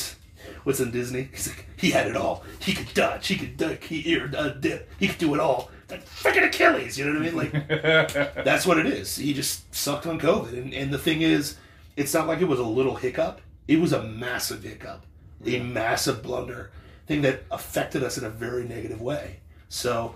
What's 0.63 0.79
in 0.81 0.93
Disney? 0.93 1.29
He's 1.33 1.49
like 1.49 1.67
he 1.77 1.91
had 1.91 2.07
it 2.07 2.17
all. 2.17 2.45
He 2.61 2.73
could 2.73 2.95
dodge. 2.95 3.27
He 3.27 3.37
could 3.37 3.57
duck. 3.57 3.83
He 3.83 4.09
ear 4.13 4.31
uh, 4.37 4.51
dip. 4.51 4.89
He 4.99 5.09
could 5.09 5.19
do 5.19 5.35
it 5.35 5.41
all. 5.41 5.71
That 5.89 6.05
freaking 6.05 6.47
Achilles. 6.47 6.99
You 6.99 7.07
know 7.07 7.19
what 7.19 7.23
I 7.23 7.25
mean? 7.25 7.37
Like 7.37 7.69
that's 8.45 8.67
what 8.67 8.79
it 8.79 8.87
is. 8.87 9.17
He 9.17 9.33
just 9.35 9.75
sucked 9.75 10.07
on 10.07 10.21
COVID, 10.21 10.53
and 10.53 10.73
and 10.73 10.93
the 10.93 10.99
thing 10.99 11.23
is, 11.23 11.57
it's 11.97 12.15
not 12.15 12.27
like 12.27 12.41
it 12.41 12.49
was 12.49 12.61
a 12.61 12.65
little 12.65 12.97
hiccup. 12.97 13.41
It 13.67 13.81
was 13.81 13.93
a 13.93 14.03
massive 14.03 14.63
hiccup, 14.63 15.05
a 15.45 15.61
massive 15.61 16.23
blunder, 16.23 16.71
thing 17.07 17.23
that 17.23 17.43
affected 17.51 18.03
us 18.03 18.19
in 18.19 18.25
a 18.25 18.31
very 18.31 18.65
negative 18.65 19.01
way. 19.01 19.41
So, 19.69 20.15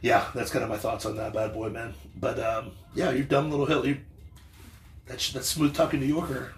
yeah, 0.00 0.26
that's 0.34 0.50
kind 0.50 0.62
of 0.62 0.70
my 0.70 0.78
thoughts 0.78 1.04
on 1.04 1.16
that 1.16 1.34
bad 1.34 1.52
boy, 1.52 1.70
man. 1.70 1.94
But 2.16 2.38
um, 2.38 2.72
yeah, 2.94 3.10
you 3.10 3.24
dumb 3.24 3.50
little 3.50 3.66
hill. 3.66 3.86
You, 3.86 3.98
that 5.06 5.18
that 5.34 5.44
smooth 5.44 5.74
talking 5.74 6.00
New 6.00 6.06
Yorker 6.06 6.52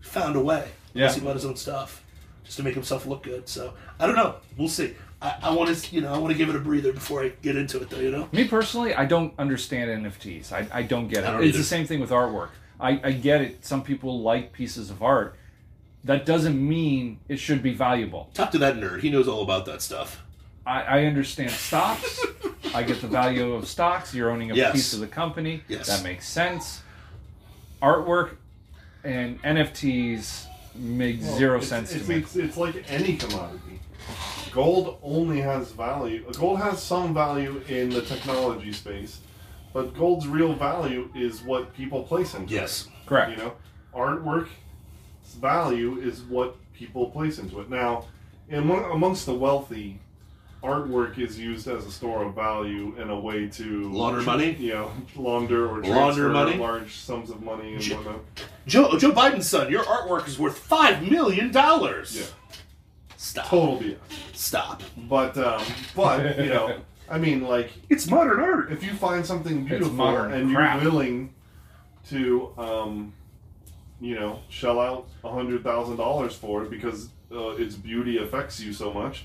found 0.00 0.36
a 0.36 0.40
way. 0.40 0.70
Yeah. 0.94 1.08
See 1.08 1.20
about 1.20 1.34
his 1.34 1.44
own 1.44 1.56
stuff, 1.56 2.02
just 2.42 2.56
to 2.56 2.62
make 2.62 2.74
himself 2.74 3.06
look 3.06 3.22
good. 3.22 3.48
So 3.48 3.74
I 3.98 4.06
don't 4.06 4.16
know. 4.16 4.36
We'll 4.56 4.68
see. 4.68 4.94
I, 5.22 5.34
I 5.44 5.50
want 5.54 5.74
to, 5.74 5.94
you 5.94 6.00
know, 6.02 6.12
I 6.12 6.18
want 6.18 6.32
to 6.32 6.38
give 6.38 6.48
it 6.48 6.56
a 6.56 6.58
breather 6.60 6.92
before 6.92 7.22
I 7.22 7.30
get 7.42 7.56
into 7.56 7.80
it, 7.80 7.88
though. 7.90 7.98
You 8.00 8.10
know. 8.10 8.28
Me 8.32 8.46
personally, 8.46 8.94
I 8.94 9.06
don't 9.06 9.32
understand 9.38 10.04
NFTs. 10.04 10.52
I, 10.52 10.66
I 10.72 10.82
don't 10.82 11.08
get 11.08 11.24
it. 11.24 11.26
Don't 11.26 11.36
it's 11.42 11.48
either. 11.48 11.58
the 11.58 11.64
same 11.64 11.86
thing 11.86 12.00
with 12.00 12.10
artwork. 12.10 12.50
I, 12.78 13.00
I 13.02 13.12
get 13.12 13.40
it. 13.40 13.64
Some 13.64 13.82
people 13.82 14.20
like 14.20 14.52
pieces 14.52 14.90
of 14.90 15.02
art. 15.02 15.36
That 16.04 16.24
doesn't 16.26 16.56
mean 16.56 17.18
it 17.28 17.38
should 17.38 17.62
be 17.62 17.72
valuable. 17.74 18.30
Talk 18.34 18.50
to 18.52 18.58
that 18.58 18.76
nerd. 18.76 19.00
He 19.00 19.10
knows 19.10 19.26
all 19.26 19.42
about 19.42 19.66
that 19.66 19.82
stuff. 19.82 20.22
I, 20.64 20.82
I 20.82 21.04
understand 21.06 21.50
stocks. 21.50 22.20
I 22.74 22.82
get 22.82 23.00
the 23.00 23.08
value 23.08 23.54
of 23.54 23.66
stocks. 23.66 24.14
You're 24.14 24.30
owning 24.30 24.50
a 24.50 24.54
Yes. 24.54 24.72
piece 24.72 24.92
of 24.92 25.00
the 25.00 25.06
company. 25.08 25.62
Yes. 25.68 25.86
That 25.86 26.04
makes 26.04 26.28
sense. 26.28 26.82
Artwork 27.82 28.36
and 29.04 29.40
NFTs 29.42 30.44
make 30.74 31.20
zero 31.22 31.56
It's- 31.56 31.68
sense 31.68 31.92
it's, 31.92 32.04
to 32.04 32.10
me. 32.10 32.16
It's, 32.18 32.36
it's 32.36 32.56
like 32.56 32.84
any 32.90 33.16
commodity. 33.16 33.75
Gold 34.56 34.98
only 35.02 35.42
has 35.42 35.70
value. 35.72 36.24
Gold 36.32 36.60
has 36.60 36.82
some 36.82 37.12
value 37.12 37.62
in 37.68 37.90
the 37.90 38.00
technology 38.00 38.72
space, 38.72 39.20
but 39.74 39.94
gold's 39.94 40.26
real 40.26 40.54
value 40.54 41.10
is 41.14 41.42
what 41.42 41.74
people 41.74 42.04
place 42.04 42.32
into 42.32 42.54
it. 42.54 42.56
Yes. 42.56 42.88
Correct. 43.04 43.32
You 43.32 43.36
know, 43.36 43.52
artwork's 43.94 44.48
value 45.38 46.00
is 46.00 46.22
what 46.22 46.56
people 46.72 47.10
place 47.10 47.38
into 47.38 47.60
it. 47.60 47.68
Now, 47.68 48.06
among, 48.50 48.90
amongst 48.92 49.26
the 49.26 49.34
wealthy, 49.34 50.00
artwork 50.62 51.18
is 51.18 51.38
used 51.38 51.68
as 51.68 51.84
a 51.84 51.92
store 51.92 52.24
of 52.24 52.34
value 52.34 52.94
and 52.98 53.10
a 53.10 53.18
way 53.18 53.48
to 53.48 53.92
Launder 53.92 54.22
money? 54.22 54.52
You 54.58 54.72
know, 54.72 54.90
launder 55.16 55.66
or 55.68 55.82
Launder 55.82 55.88
transfer 55.92 56.28
money? 56.30 56.56
large 56.56 56.94
sums 56.96 57.28
of 57.28 57.42
money 57.42 57.74
and 57.74 57.82
J- 57.82 57.94
whatnot. 57.94 58.20
Joe 58.66 58.96
Joe 58.98 59.12
Biden's 59.12 59.46
son, 59.46 59.70
your 59.70 59.84
artwork 59.84 60.26
is 60.26 60.38
worth 60.38 60.56
five 60.56 61.02
million 61.08 61.52
dollars. 61.52 62.16
Yeah, 62.16 62.24
Stop. 63.16 63.46
total 63.46 63.78
BS. 63.78 63.96
Stop. 64.34 64.82
But 65.08 65.36
um, 65.38 65.64
but 65.94 66.38
you 66.38 66.50
know, 66.50 66.78
I 67.10 67.18
mean, 67.18 67.42
like 67.42 67.70
It's 67.88 68.08
modern 68.08 68.40
art. 68.40 68.72
if 68.72 68.82
you 68.82 68.92
find 68.94 69.24
something 69.24 69.64
beautiful 69.64 69.92
modern 69.94 70.32
and 70.32 70.54
crap. 70.54 70.82
you're 70.82 70.90
willing 70.90 71.32
to, 72.08 72.52
um, 72.58 73.12
you 74.00 74.14
know, 74.14 74.40
shell 74.48 74.78
out 74.80 75.08
a 75.24 75.30
hundred 75.30 75.62
thousand 75.64 75.96
dollars 75.96 76.34
for 76.34 76.64
it 76.64 76.70
because 76.70 77.08
uh, 77.32 77.50
its 77.50 77.74
beauty 77.74 78.18
affects 78.18 78.60
you 78.60 78.72
so 78.72 78.92
much, 78.92 79.24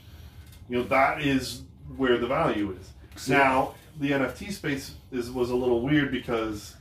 you 0.69 0.77
know 0.77 0.83
that 0.83 1.21
is 1.21 1.63
where 1.97 2.17
the 2.17 2.27
value 2.27 2.75
is. 2.79 3.27
Now 3.27 3.73
the 3.99 4.11
NFT 4.11 4.51
space 4.53 4.95
is 5.11 5.29
was 5.31 5.49
a 5.49 5.55
little 5.55 5.81
weird 5.81 6.11
because 6.11 6.75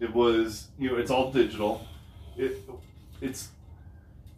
it 0.00 0.12
was 0.12 0.68
you 0.78 0.90
know 0.90 0.96
it's 0.98 1.10
all 1.10 1.32
digital. 1.32 1.86
It 2.36 2.58
it's 3.20 3.48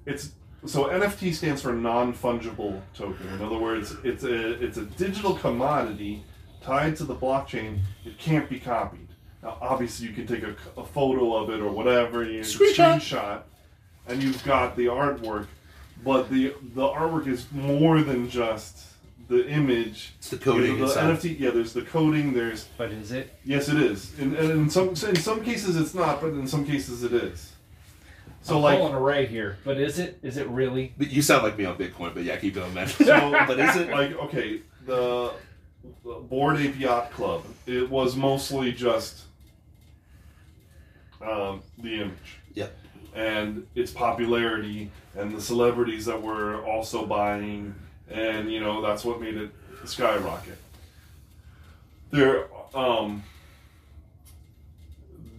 it's 0.05 0.31
so 0.67 0.85
NFT 0.87 1.35
stands 1.35 1.63
for 1.63 1.73
non 1.73 2.13
fungible 2.15 2.81
token. 2.95 3.29
In 3.35 3.43
other 3.43 3.59
words, 3.59 3.95
it's 4.05 4.25
a 4.25 4.63
it's 4.65 4.77
a 4.79 4.85
digital 4.85 5.35
commodity 5.35 6.23
tied 6.63 6.97
to 6.97 7.05
the 7.05 7.15
blockchain. 7.15 7.79
It 8.05 8.19
can't 8.19 8.49
be 8.49 8.59
copied. 8.61 9.09
Now, 9.43 9.59
obviously, 9.61 10.07
you 10.09 10.13
can 10.13 10.27
take 10.27 10.43
a, 10.43 10.55
a 10.77 10.85
photo 10.85 11.35
of 11.37 11.51
it 11.51 11.61
or 11.61 11.71
whatever, 11.71 12.25
you 12.25 12.41
Screenshot. 12.41 12.97
screenshot, 12.97 13.43
and 14.09 14.23
you've 14.23 14.43
got 14.45 14.77
the 14.77 14.87
artwork. 14.87 15.47
But 16.05 16.29
the 16.31 16.55
the 16.75 16.87
artwork 16.89 17.27
is 17.27 17.47
more 17.53 18.03
than 18.03 18.29
just 18.29 18.85
the 19.29 19.49
image. 19.49 20.13
It's 20.19 20.31
the 20.31 20.37
coding 20.39 20.73
You 20.73 20.79
know, 20.79 20.89
the 20.89 21.01
inside. 21.11 21.17
NFT, 21.33 21.41
yeah. 21.41 21.51
There's 21.51 21.73
the 21.73 21.83
coding. 21.83 22.33
There's 22.35 22.65
But 22.77 22.91
is 22.93 23.13
it? 23.13 23.35
yes, 23.45 23.69
it 23.69 23.79
is. 23.81 24.17
And, 24.19 24.37
and 24.37 24.51
in 24.51 24.71
some 24.71 24.91
in 24.91 25.17
some 25.17 25.43
cases 25.43 25.77
it's 25.77 25.95
not, 25.95 26.21
but 26.21 26.29
in 26.29 26.47
some 26.47 26.65
cases 26.67 27.03
it 27.03 27.13
is. 27.13 27.53
So 28.47 28.57
I'm 28.59 28.63
like 28.63 28.79
pulling 28.79 28.95
a 28.95 29.01
Ray 29.01 29.27
here, 29.27 29.59
but 29.65 29.77
is 29.79 29.99
it? 29.99 30.19
Is 30.23 30.37
it 30.37 30.47
really? 30.49 30.95
But 30.97 31.11
you 31.11 31.21
sound 31.21 31.43
like 31.43 31.59
me 31.59 31.65
on 31.65 31.77
Bitcoin, 31.77 32.15
but 32.15 32.23
yeah, 32.23 32.37
keep 32.37 32.55
going, 32.55 32.73
man. 32.75 32.87
So, 32.87 33.05
but 33.47 33.59
is 33.59 33.75
it? 33.77 33.91
like 33.91 34.13
okay, 34.13 34.61
the, 34.87 35.33
the 36.05 36.15
Bored 36.15 36.59
Ape 36.59 36.79
Yacht 36.79 37.11
Club. 37.11 37.45
It 37.67 37.91
was 37.91 38.15
mostly 38.15 38.71
just 38.73 39.25
um, 41.21 41.63
the 41.79 42.03
image 42.03 42.39
Yep. 42.55 42.77
and 43.15 43.67
its 43.75 43.91
popularity 43.91 44.91
and 45.17 45.37
the 45.37 45.41
celebrities 45.41 46.05
that 46.07 46.23
were 46.23 46.65
also 46.65 47.05
buying, 47.05 47.75
and 48.09 48.51
you 48.53 48.61
know 48.61 48.81
that's 48.81 49.05
what 49.05 49.21
made 49.21 49.37
it 49.37 49.51
skyrocket. 49.87 50.59
There, 52.13 52.47
um, 52.75 53.25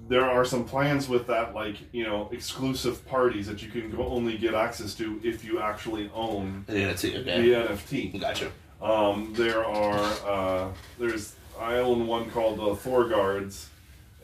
there 0.07 0.25
are 0.25 0.45
some 0.45 0.63
plans 0.65 1.07
with 1.09 1.27
that, 1.27 1.53
like 1.53 1.75
you 1.91 2.03
know, 2.05 2.29
exclusive 2.31 3.05
parties 3.07 3.47
that 3.47 3.61
you 3.61 3.69
can 3.69 3.89
go 3.91 4.07
only 4.07 4.37
get 4.37 4.53
access 4.53 4.93
to 4.95 5.19
if 5.23 5.43
you 5.43 5.59
actually 5.59 6.09
own 6.13 6.65
Yeah, 6.67 6.89
it's 6.89 7.03
it. 7.03 7.25
the 7.25 7.31
NFT. 7.31 8.19
Gotcha. 8.19 8.51
Um, 8.81 9.33
there 9.35 9.65
are 9.65 9.99
uh, 10.25 10.67
there's 10.99 11.35
I 11.59 11.75
own 11.77 12.05
one 12.07 12.29
called 12.29 12.59
uh, 12.59 12.75
Thor 12.75 13.07
Guards, 13.09 13.69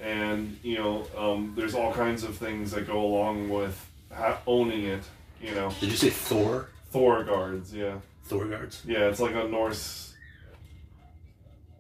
and 0.02 0.58
you 0.64 0.78
know 0.78 1.08
um, 1.18 1.54
there's 1.56 1.74
all 1.76 1.92
kinds 1.94 2.24
of 2.24 2.38
things 2.38 2.72
that 2.72 2.86
go 2.88 3.04
along 3.04 3.50
with 3.50 3.76
ha- 4.12 4.40
owning 4.48 4.86
it. 4.86 5.04
You 5.42 5.56
know, 5.56 5.72
Did 5.82 5.90
you 5.90 5.98
say 5.98 6.10
Thor? 6.10 6.70
Thor 6.92 7.24
guards. 7.24 7.74
Yeah, 7.74 7.96
Thor 8.26 8.46
guards. 8.46 8.82
yeah. 8.86 9.08
It's 9.10 9.20
like 9.20 9.34
a 9.36 9.48
Norse. 9.48 10.13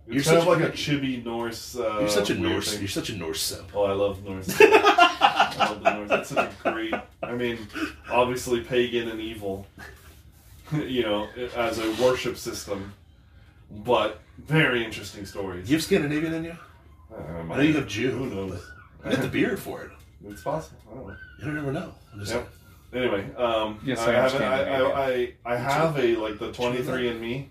You're 0.07 0.17
It's 0.17 0.25
kind 0.27 0.37
of 0.39 0.43
such 0.43 0.53
like 0.59 0.63
a- 0.63 0.67
a 0.67 0.71
chibi 0.71 1.23
Norse. 1.23 1.77
Uh, 1.77 1.97
You're 1.99 2.09
such 2.09 2.29
a 2.29 2.35
Norse. 2.35 2.71
thing. 2.71 2.79
You're 2.81 2.87
such 2.89 3.09
a 3.09 3.15
Norse 3.15 3.41
simp. 3.41 3.69
Oh, 3.73 3.83
I 3.83 3.93
love 3.93 4.23
Norse. 4.23 4.49
I 4.59 5.55
love 5.59 5.83
the 5.83 5.93
Norse. 5.93 6.09
That's 6.09 6.29
such 6.29 6.51
a 6.65 6.71
great. 6.71 6.93
I 7.21 7.31
mean, 7.33 7.57
obviously 8.11 8.61
pagan 8.61 9.07
and 9.09 9.21
evil. 9.21 9.65
you 10.73 11.03
know, 11.03 11.27
as 11.55 11.79
a 11.79 11.91
worship 12.03 12.35
system, 12.37 12.93
but 13.71 14.19
very 14.39 14.83
interesting 14.83 15.25
stories. 15.25 15.69
You 15.69 15.77
have 15.77 15.83
Scandinavian 15.83 16.33
in 16.33 16.43
you? 16.45 16.57
Um, 17.15 17.51
I 17.51 17.57
know 17.57 17.61
you 17.61 17.73
have 17.73 17.87
Jew. 17.87 18.11
Who 18.11 18.25
knows? 18.27 18.61
but 19.01 19.09
You 19.11 19.15
got 19.17 19.21
the 19.23 19.29
beard 19.31 19.59
for 19.59 19.83
it. 19.83 19.91
It's 20.27 20.41
possible. 20.41 20.79
I 20.91 20.95
don't 20.95 21.07
know. 21.07 21.15
You 21.39 21.45
don't 21.45 21.57
ever 21.57 21.71
know. 21.71 21.93
Yep. 22.25 22.49
Anyway, 22.93 23.35
um, 23.35 23.79
Yes, 23.83 23.99
I, 23.99 24.11
I 24.11 24.13
have 24.13 24.35
am 24.35 24.41
I, 24.41 24.63
I, 24.63 25.09
I, 25.09 25.33
I 25.45 25.55
have 25.57 25.97
a 25.97 26.15
like 26.15 26.39
the 26.39 26.51
twenty 26.51 26.81
three 26.83 27.09
and 27.09 27.19
Me, 27.19 27.49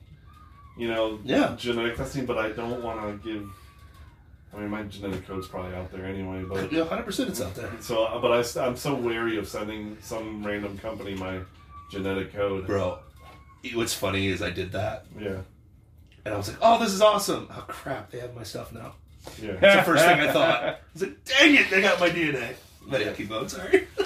you 0.76 0.88
know, 0.88 1.18
Yeah. 1.24 1.54
genetic 1.58 1.96
testing, 1.96 2.26
but 2.26 2.38
I 2.38 2.50
don't 2.50 2.82
want 2.82 3.00
to 3.22 3.28
give. 3.28 3.48
I 4.54 4.58
mean, 4.60 4.68
my 4.68 4.82
genetic 4.82 5.26
code's 5.26 5.48
probably 5.48 5.74
out 5.74 5.90
there 5.92 6.04
anyway, 6.04 6.44
but. 6.44 6.70
Yeah, 6.70 6.84
100% 6.84 7.28
it's 7.28 7.40
out 7.40 7.54
there. 7.54 7.70
so 7.80 8.04
uh, 8.04 8.20
but 8.20 8.32
I, 8.32 8.66
I'm 8.66 8.76
so 8.76 8.94
wary 8.94 9.38
of 9.38 9.48
sending 9.48 9.96
some 10.02 10.44
random 10.46 10.76
company 10.78 11.14
my 11.14 11.40
genetic 11.90 12.34
code. 12.34 12.66
Bro, 12.66 12.98
what's 13.74 13.94
funny 13.94 14.26
is 14.28 14.42
I 14.42 14.50
did 14.50 14.72
that, 14.72 15.06
Yeah, 15.18 15.38
and 16.24 16.34
I 16.34 16.36
was 16.36 16.48
like, 16.48 16.58
oh, 16.60 16.78
this 16.82 16.92
is 16.92 17.00
awesome. 17.02 17.48
Oh, 17.50 17.64
crap, 17.68 18.10
they 18.10 18.18
have 18.20 18.34
my 18.34 18.42
stuff 18.42 18.72
now. 18.72 18.94
yeah. 19.40 19.52
That's 19.60 19.86
the 19.86 19.92
first 19.92 20.04
thing 20.04 20.20
I 20.20 20.32
thought. 20.32 20.64
I 20.64 20.76
was 20.92 21.02
like, 21.02 21.24
dang 21.24 21.54
it, 21.54 21.70
they 21.70 21.80
got 21.80 21.98
my 22.00 22.10
DNA. 22.10 22.54
But 22.88 23.00
yeah, 23.00 23.12
keep 23.12 23.28
going, 23.28 23.48
sorry. 23.48 23.86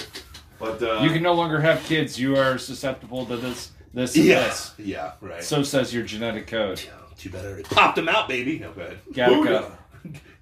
But 0.59 0.83
uh, 0.83 1.01
You 1.03 1.11
can 1.11 1.23
no 1.23 1.35
longer 1.35 1.61
have 1.61 1.85
kids. 1.85 2.19
You 2.19 2.37
are 2.39 2.57
susceptible 2.57 3.27
to 3.27 3.37
this, 3.37 3.73
this, 3.97 4.15
and 4.15 4.25
Yeah. 4.25 4.45
this. 4.45 4.73
Yeah, 4.79 5.13
right. 5.21 5.43
So 5.43 5.63
says 5.65 5.93
your 5.93 6.05
genetic 6.05 6.47
code. 6.47 6.81
Yeah, 6.85 6.93
too 7.19 7.31
bad 7.31 7.45
I 7.45 7.49
already 7.49 7.63
popped 7.65 7.97
them 7.97 8.09
out, 8.09 8.29
baby. 8.29 8.59
No, 8.61 8.71
go 8.73 8.83
ahead. 8.83 8.99
Gattaca. 9.13 9.73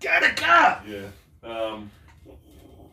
Gattaca! 0.00 0.80
yeah. 0.86 1.48
Um, 1.48 1.90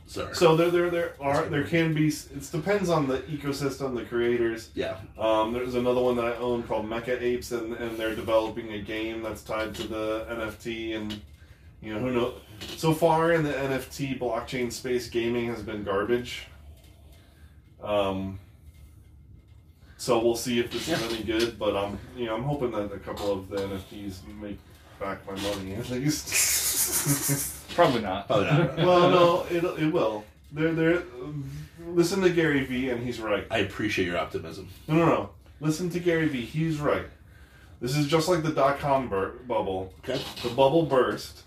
Sorry. 0.07 0.36
so 0.36 0.57
there, 0.57 0.70
there, 0.70 0.89
there 0.89 1.14
are 1.22 1.45
there 1.45 1.64
can 1.64 1.93
be. 1.93 2.07
It 2.09 2.49
depends 2.51 2.89
on 2.89 3.07
the 3.07 3.20
ecosystem, 3.20 3.95
the 3.95 4.03
creators. 4.03 4.70
yeah. 4.76 4.97
Um, 5.18 5.53
there's 5.53 5.76
another 5.76 6.01
one 6.01 6.16
that 6.18 6.26
I 6.26 6.36
own 6.36 6.64
called 6.64 6.86
Mecha 6.86 7.22
Apes, 7.22 7.51
and, 7.53 7.74
and 7.74 7.97
they're 7.97 8.16
developing 8.16 8.74
a 8.74 8.80
game 8.80 9.22
that's 9.22 9.41
tied 9.41 9.74
to 9.76 9.88
the 9.88 10.26
NFT, 10.30 10.95
and 10.97 11.22
you 11.82 11.93
know 11.93 11.99
who 11.99 12.12
knows. 12.12 12.34
So 12.78 12.93
far 12.93 13.32
in 13.32 13.43
the 13.43 13.53
NFT 13.53 14.20
blockchain 14.20 14.72
space, 14.72 15.09
gaming 15.09 15.47
has 15.47 15.62
been 15.64 15.84
garbage. 15.86 16.45
Um, 17.82 18.39
so 20.02 20.18
we'll 20.18 20.36
see 20.36 20.60
if 20.60 20.72
this 20.72 20.88
is 20.88 20.99
any 21.14 21.22
good, 21.22 21.60
but 21.60 21.76
I'm 21.76 21.99
you 22.18 22.26
know 22.26 22.36
I'm 22.36 22.41
hoping 22.41 22.72
that 22.72 22.91
a 22.91 22.97
couple 22.97 23.32
of 23.32 23.49
the 23.49 23.58
NFTs 23.58 24.16
make 24.41 24.58
back 24.99 25.20
my 25.28 25.39
money 25.39 25.76
at 25.76 25.88
least. 25.91 27.70
Probably 27.76 28.02
not. 28.02 28.26
Probably 28.28 28.47
not. 28.47 28.78
well, 28.78 29.10
no, 29.12 29.45
it 29.52 29.64
it 29.80 29.93
will. 29.93 30.24
They're 30.52 30.74
they're. 30.74 31.04
Listen 31.86 32.20
to 32.22 32.32
Gary 32.32 32.64
Vee, 32.64 32.89
and 32.89 33.04
he's 33.04 33.20
right. 33.20 33.45
I 33.52 33.60
appreciate 33.60 34.06
your 34.08 34.18
optimism. 34.18 34.70
No, 34.88 34.95
no, 34.95 35.06
no. 35.06 35.30
Listen 35.60 35.89
to 35.91 35.99
Gary 35.99 36.28
Vee. 36.28 36.45
He's 36.45 36.80
right. 36.80 37.06
This 37.80 37.95
is 37.95 38.08
just 38.08 38.28
like 38.28 38.41
the 38.41 38.52
dot 38.52 38.80
com 38.80 39.08
bur- 39.08 39.34
bubble. 39.47 39.93
Okay. 40.04 40.20
The 40.41 40.49
bubble 40.49 40.84
burst 40.88 41.43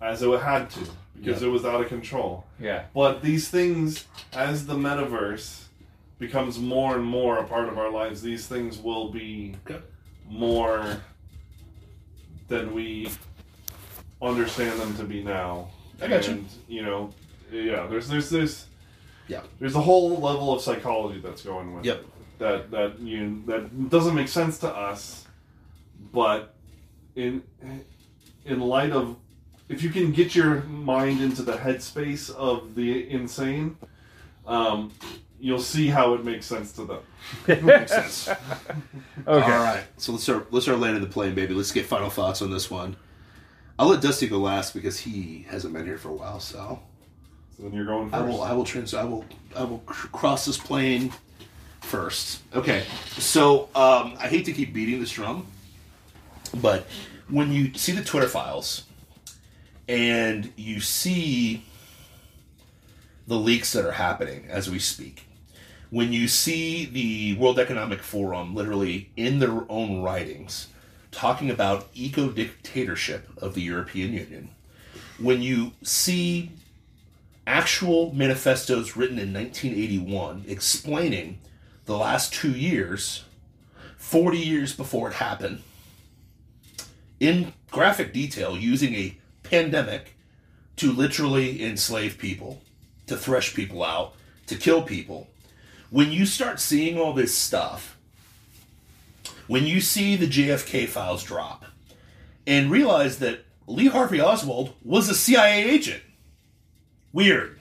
as 0.00 0.22
it 0.22 0.40
had 0.40 0.70
to 0.70 0.80
because 1.16 1.42
Yeah. 1.42 1.48
it 1.48 1.50
was 1.50 1.64
out 1.64 1.80
of 1.80 1.88
control. 1.88 2.44
Yeah. 2.60 2.84
But 2.94 3.22
these 3.22 3.48
things, 3.48 4.06
as 4.32 4.66
the 4.66 4.74
metaverse 4.76 5.64
becomes 6.20 6.58
more 6.58 6.94
and 6.94 7.04
more 7.04 7.38
a 7.38 7.44
part 7.44 7.66
of 7.68 7.78
our 7.78 7.90
lives, 7.90 8.22
these 8.22 8.46
things 8.46 8.78
will 8.78 9.08
be 9.10 9.56
Okay. 9.66 9.82
more 10.28 10.98
than 12.46 12.72
we 12.74 13.10
understand 14.22 14.78
them 14.78 14.94
to 14.96 15.04
be 15.04 15.22
now. 15.24 15.68
I 16.00 16.06
got 16.08 16.26
you. 16.28 16.34
and, 16.34 16.48
you. 16.68 16.82
know, 16.82 17.10
yeah. 17.50 17.86
There's 17.88 18.06
there's 18.08 18.30
there's 18.30 18.66
Yeah. 19.28 19.40
there's 19.58 19.74
a 19.74 19.80
whole 19.80 20.10
level 20.20 20.52
of 20.54 20.60
psychology 20.60 21.20
that's 21.20 21.42
going 21.42 21.74
with 21.74 21.84
Yep. 21.86 21.98
it 22.00 22.06
that 22.38 22.70
that 22.70 23.00
you 23.00 23.42
that 23.46 23.88
doesn't 23.90 24.14
make 24.14 24.28
sense 24.28 24.58
to 24.58 24.68
us, 24.68 25.26
but 26.12 26.54
in 27.16 27.42
in 28.44 28.60
light 28.60 28.90
of 28.92 29.16
if 29.70 29.82
you 29.82 29.90
can 29.90 30.12
get 30.12 30.34
your 30.34 30.62
mind 30.64 31.20
into 31.22 31.42
the 31.42 31.52
headspace 31.52 32.30
of 32.34 32.74
the 32.74 33.08
insane, 33.08 33.76
um, 34.46 34.90
you'll 35.40 35.58
see 35.60 35.88
how 35.88 36.14
it 36.14 36.24
makes 36.24 36.46
sense 36.46 36.72
to 36.72 36.84
them. 36.84 37.00
Makes 37.66 37.92
sense. 37.92 38.28
Okay. 38.28 38.38
All 39.26 39.40
right. 39.40 39.84
So 39.96 40.12
let's 40.12 40.24
start. 40.24 40.52
Let's 40.52 40.66
start 40.66 40.78
landing 40.78 41.02
the 41.02 41.08
plane, 41.08 41.34
baby. 41.34 41.54
Let's 41.54 41.72
get 41.72 41.86
final 41.86 42.10
thoughts 42.10 42.42
on 42.42 42.50
this 42.50 42.70
one. 42.70 42.96
I'll 43.78 43.88
let 43.88 44.00
Dusty 44.02 44.28
go 44.28 44.38
last 44.38 44.74
because 44.74 44.98
he 45.00 45.46
hasn't 45.48 45.72
been 45.72 45.86
here 45.86 45.98
for 45.98 46.08
a 46.10 46.14
while. 46.14 46.40
So 46.40 46.80
So 47.56 47.62
then 47.64 47.72
you're 47.72 47.86
going 47.86 48.10
first. 48.10 48.22
I 48.22 48.26
will. 48.26 48.42
I 48.42 48.52
will 48.52 48.64
trans. 48.64 48.94
I 48.94 49.04
will. 49.04 49.24
I 49.56 49.64
will 49.64 49.78
cr- 49.80 50.08
cross 50.08 50.44
this 50.44 50.58
plane 50.58 51.12
first. 51.80 52.40
Okay. 52.54 52.84
So 53.16 53.64
um, 53.74 54.16
I 54.18 54.28
hate 54.28 54.44
to 54.46 54.52
keep 54.52 54.72
beating 54.74 55.00
this 55.00 55.12
drum, 55.12 55.46
but 56.60 56.86
when 57.28 57.52
you 57.52 57.72
see 57.74 57.92
the 57.92 58.02
Twitter 58.04 58.28
files 58.28 58.84
and 59.88 60.52
you 60.56 60.80
see 60.80 61.64
the 63.26 63.36
leaks 63.36 63.72
that 63.72 63.84
are 63.84 63.92
happening 63.92 64.46
as 64.48 64.68
we 64.68 64.78
speak, 64.78 65.24
when 65.90 66.12
you 66.12 66.28
see 66.28 66.86
the 66.86 67.34
World 67.40 67.58
Economic 67.58 68.00
Forum 68.00 68.54
literally 68.54 69.10
in 69.16 69.40
their 69.40 69.64
own 69.68 70.02
writings 70.02 70.68
talking 71.10 71.50
about 71.50 71.88
eco 71.94 72.30
dictatorship 72.30 73.28
of 73.38 73.54
the 73.54 73.62
European 73.62 74.12
Union, 74.12 74.50
when 75.18 75.42
you 75.42 75.72
see 75.82 76.52
actual 77.46 78.14
manifestos 78.14 78.96
written 78.96 79.18
in 79.18 79.32
1981 79.32 80.44
explaining 80.46 81.38
the 81.86 81.96
last 81.96 82.32
two 82.32 82.52
years, 82.52 83.24
40 83.96 84.38
years 84.38 84.72
before 84.74 85.08
it 85.08 85.14
happened, 85.14 85.60
in 87.18 87.52
graphic 87.70 88.12
detail 88.12 88.56
using 88.56 88.94
a 88.94 89.16
pandemic 89.42 90.16
to 90.76 90.92
literally 90.92 91.62
enslave 91.62 92.16
people, 92.16 92.62
to 93.06 93.16
thresh 93.16 93.54
people 93.54 93.82
out, 93.82 94.14
to 94.46 94.54
kill 94.54 94.82
people. 94.82 95.28
When 95.90 96.12
you 96.12 96.26
start 96.26 96.60
seeing 96.60 96.98
all 96.98 97.12
this 97.12 97.36
stuff, 97.36 97.98
when 99.46 99.66
you 99.66 99.80
see 99.80 100.16
the 100.16 100.28
JFK 100.28 100.88
files 100.88 101.24
drop, 101.24 101.64
and 102.46 102.70
realize 102.70 103.18
that 103.18 103.44
Lee 103.66 103.88
Harvey 103.88 104.20
Oswald 104.20 104.74
was 104.84 105.08
a 105.08 105.14
CIA 105.14 105.62
agent. 105.64 106.02
Weird. 107.12 107.60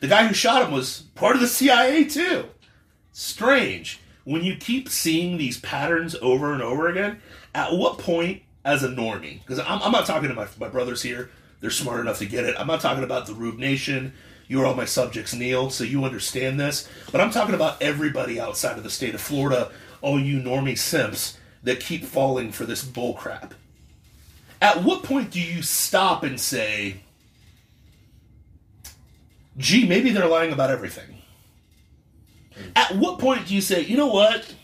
The 0.00 0.08
guy 0.08 0.26
who 0.26 0.34
shot 0.34 0.62
him 0.62 0.72
was 0.72 1.02
part 1.14 1.36
of 1.36 1.40
the 1.40 1.48
CIA 1.48 2.04
too. 2.04 2.46
Strange. 3.12 4.00
When 4.24 4.42
you 4.42 4.56
keep 4.56 4.88
seeing 4.88 5.38
these 5.38 5.60
patterns 5.60 6.16
over 6.20 6.52
and 6.52 6.62
over 6.62 6.88
again, 6.88 7.20
at 7.54 7.72
what 7.72 7.98
point, 7.98 8.42
as 8.64 8.82
a 8.82 8.88
normie, 8.88 9.40
because 9.40 9.60
I'm, 9.60 9.80
I'm 9.80 9.92
not 9.92 10.06
talking 10.06 10.28
to 10.28 10.34
my, 10.34 10.48
my 10.58 10.68
brothers 10.68 11.00
here, 11.00 11.30
they're 11.60 11.70
smart 11.70 12.00
enough 12.00 12.18
to 12.18 12.26
get 12.26 12.44
it. 12.44 12.56
I'm 12.58 12.66
not 12.66 12.80
talking 12.80 13.04
about 13.04 13.26
the 13.26 13.34
Rube 13.34 13.58
Nation. 13.58 14.12
You're 14.48 14.66
all 14.66 14.74
my 14.74 14.84
subjects, 14.84 15.34
Neil, 15.34 15.70
so 15.70 15.84
you 15.84 16.04
understand 16.04 16.60
this. 16.60 16.88
But 17.10 17.20
I'm 17.20 17.30
talking 17.30 17.54
about 17.54 17.82
everybody 17.82 18.38
outside 18.38 18.76
of 18.76 18.84
the 18.84 18.90
state 18.90 19.14
of 19.14 19.20
Florida, 19.20 19.72
all 20.02 20.20
you 20.20 20.40
normie 20.40 20.78
simps 20.78 21.38
that 21.62 21.80
keep 21.80 22.04
falling 22.04 22.52
for 22.52 22.64
this 22.64 22.84
bullcrap. 22.84 23.52
At 24.62 24.84
what 24.84 25.02
point 25.02 25.30
do 25.30 25.40
you 25.40 25.62
stop 25.62 26.22
and 26.22 26.40
say, 26.40 27.00
gee, 29.58 29.86
maybe 29.86 30.10
they're 30.10 30.28
lying 30.28 30.52
about 30.52 30.70
everything? 30.70 31.22
At 32.74 32.96
what 32.96 33.18
point 33.18 33.48
do 33.48 33.54
you 33.54 33.60
say, 33.60 33.82
you 33.82 33.96
know 33.96 34.06
what? 34.06 34.54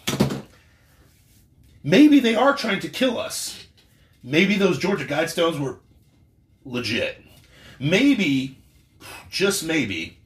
Maybe 1.82 2.20
they 2.20 2.34
are 2.34 2.56
trying 2.56 2.80
to 2.80 2.88
kill 2.88 3.18
us. 3.18 3.66
Maybe 4.22 4.56
those 4.56 4.78
Georgia 4.78 5.04
Guidestones 5.04 5.58
were 5.58 5.80
legit. 6.64 7.20
Maybe, 7.80 8.58
just 9.32 9.64
maybe, 9.64 10.18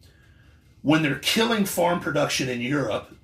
when 0.82 1.02
they're 1.02 1.20
killing 1.20 1.64
farm 1.64 2.00
production 2.00 2.48
in 2.48 2.60
Europe, 2.60 3.16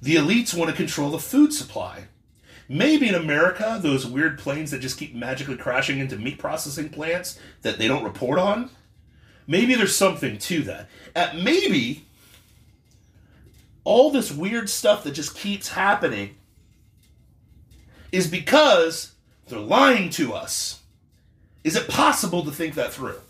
the 0.00 0.14
elites 0.14 0.54
want 0.54 0.70
to 0.70 0.76
control 0.76 1.10
the 1.10 1.18
food 1.18 1.52
supply. 1.52 2.04
Maybe 2.68 3.08
in 3.08 3.14
America, 3.14 3.80
those 3.82 4.06
weird 4.06 4.38
planes 4.38 4.70
that 4.70 4.80
just 4.80 4.98
keep 4.98 5.14
magically 5.14 5.56
crashing 5.56 5.98
into 5.98 6.16
meat 6.16 6.38
processing 6.38 6.90
plants 6.90 7.40
that 7.62 7.78
they 7.78 7.88
don't 7.88 8.04
report 8.04 8.38
on, 8.38 8.70
maybe 9.46 9.74
there's 9.74 9.96
something 9.96 10.36
to 10.38 10.62
that. 10.64 10.88
At 11.16 11.36
maybe 11.36 12.04
all 13.84 14.10
this 14.10 14.30
weird 14.30 14.68
stuff 14.68 15.02
that 15.04 15.12
just 15.12 15.34
keeps 15.34 15.68
happening 15.68 16.36
is 18.12 18.26
because 18.26 19.12
they're 19.46 19.58
lying 19.58 20.10
to 20.10 20.34
us. 20.34 20.82
Is 21.64 21.76
it 21.76 21.88
possible 21.88 22.44
to 22.44 22.50
think 22.50 22.74
that 22.74 22.92
through? 22.92 23.20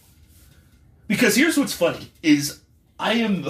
Because 1.09 1.35
here's 1.35 1.59
what's 1.59 1.73
funny 1.73 2.13
is 2.23 2.61
I 2.99 3.15
am 3.15 3.45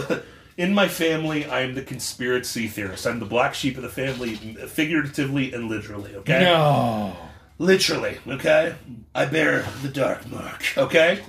In 0.58 0.74
my 0.74 0.88
family, 0.88 1.46
I 1.46 1.60
am 1.60 1.74
the 1.74 1.82
conspiracy 1.82 2.66
theorist. 2.66 3.06
I'm 3.06 3.20
the 3.20 3.24
black 3.24 3.54
sheep 3.54 3.76
of 3.76 3.84
the 3.84 3.88
family, 3.88 4.34
figuratively 4.34 5.52
and 5.52 5.68
literally. 5.68 6.16
Okay. 6.16 6.40
No. 6.40 7.16
Literally, 7.58 8.18
okay? 8.26 8.74
I 9.14 9.26
bear 9.26 9.64
the 9.82 9.88
dark 9.88 10.28
mark, 10.28 10.64
okay? 10.76 11.22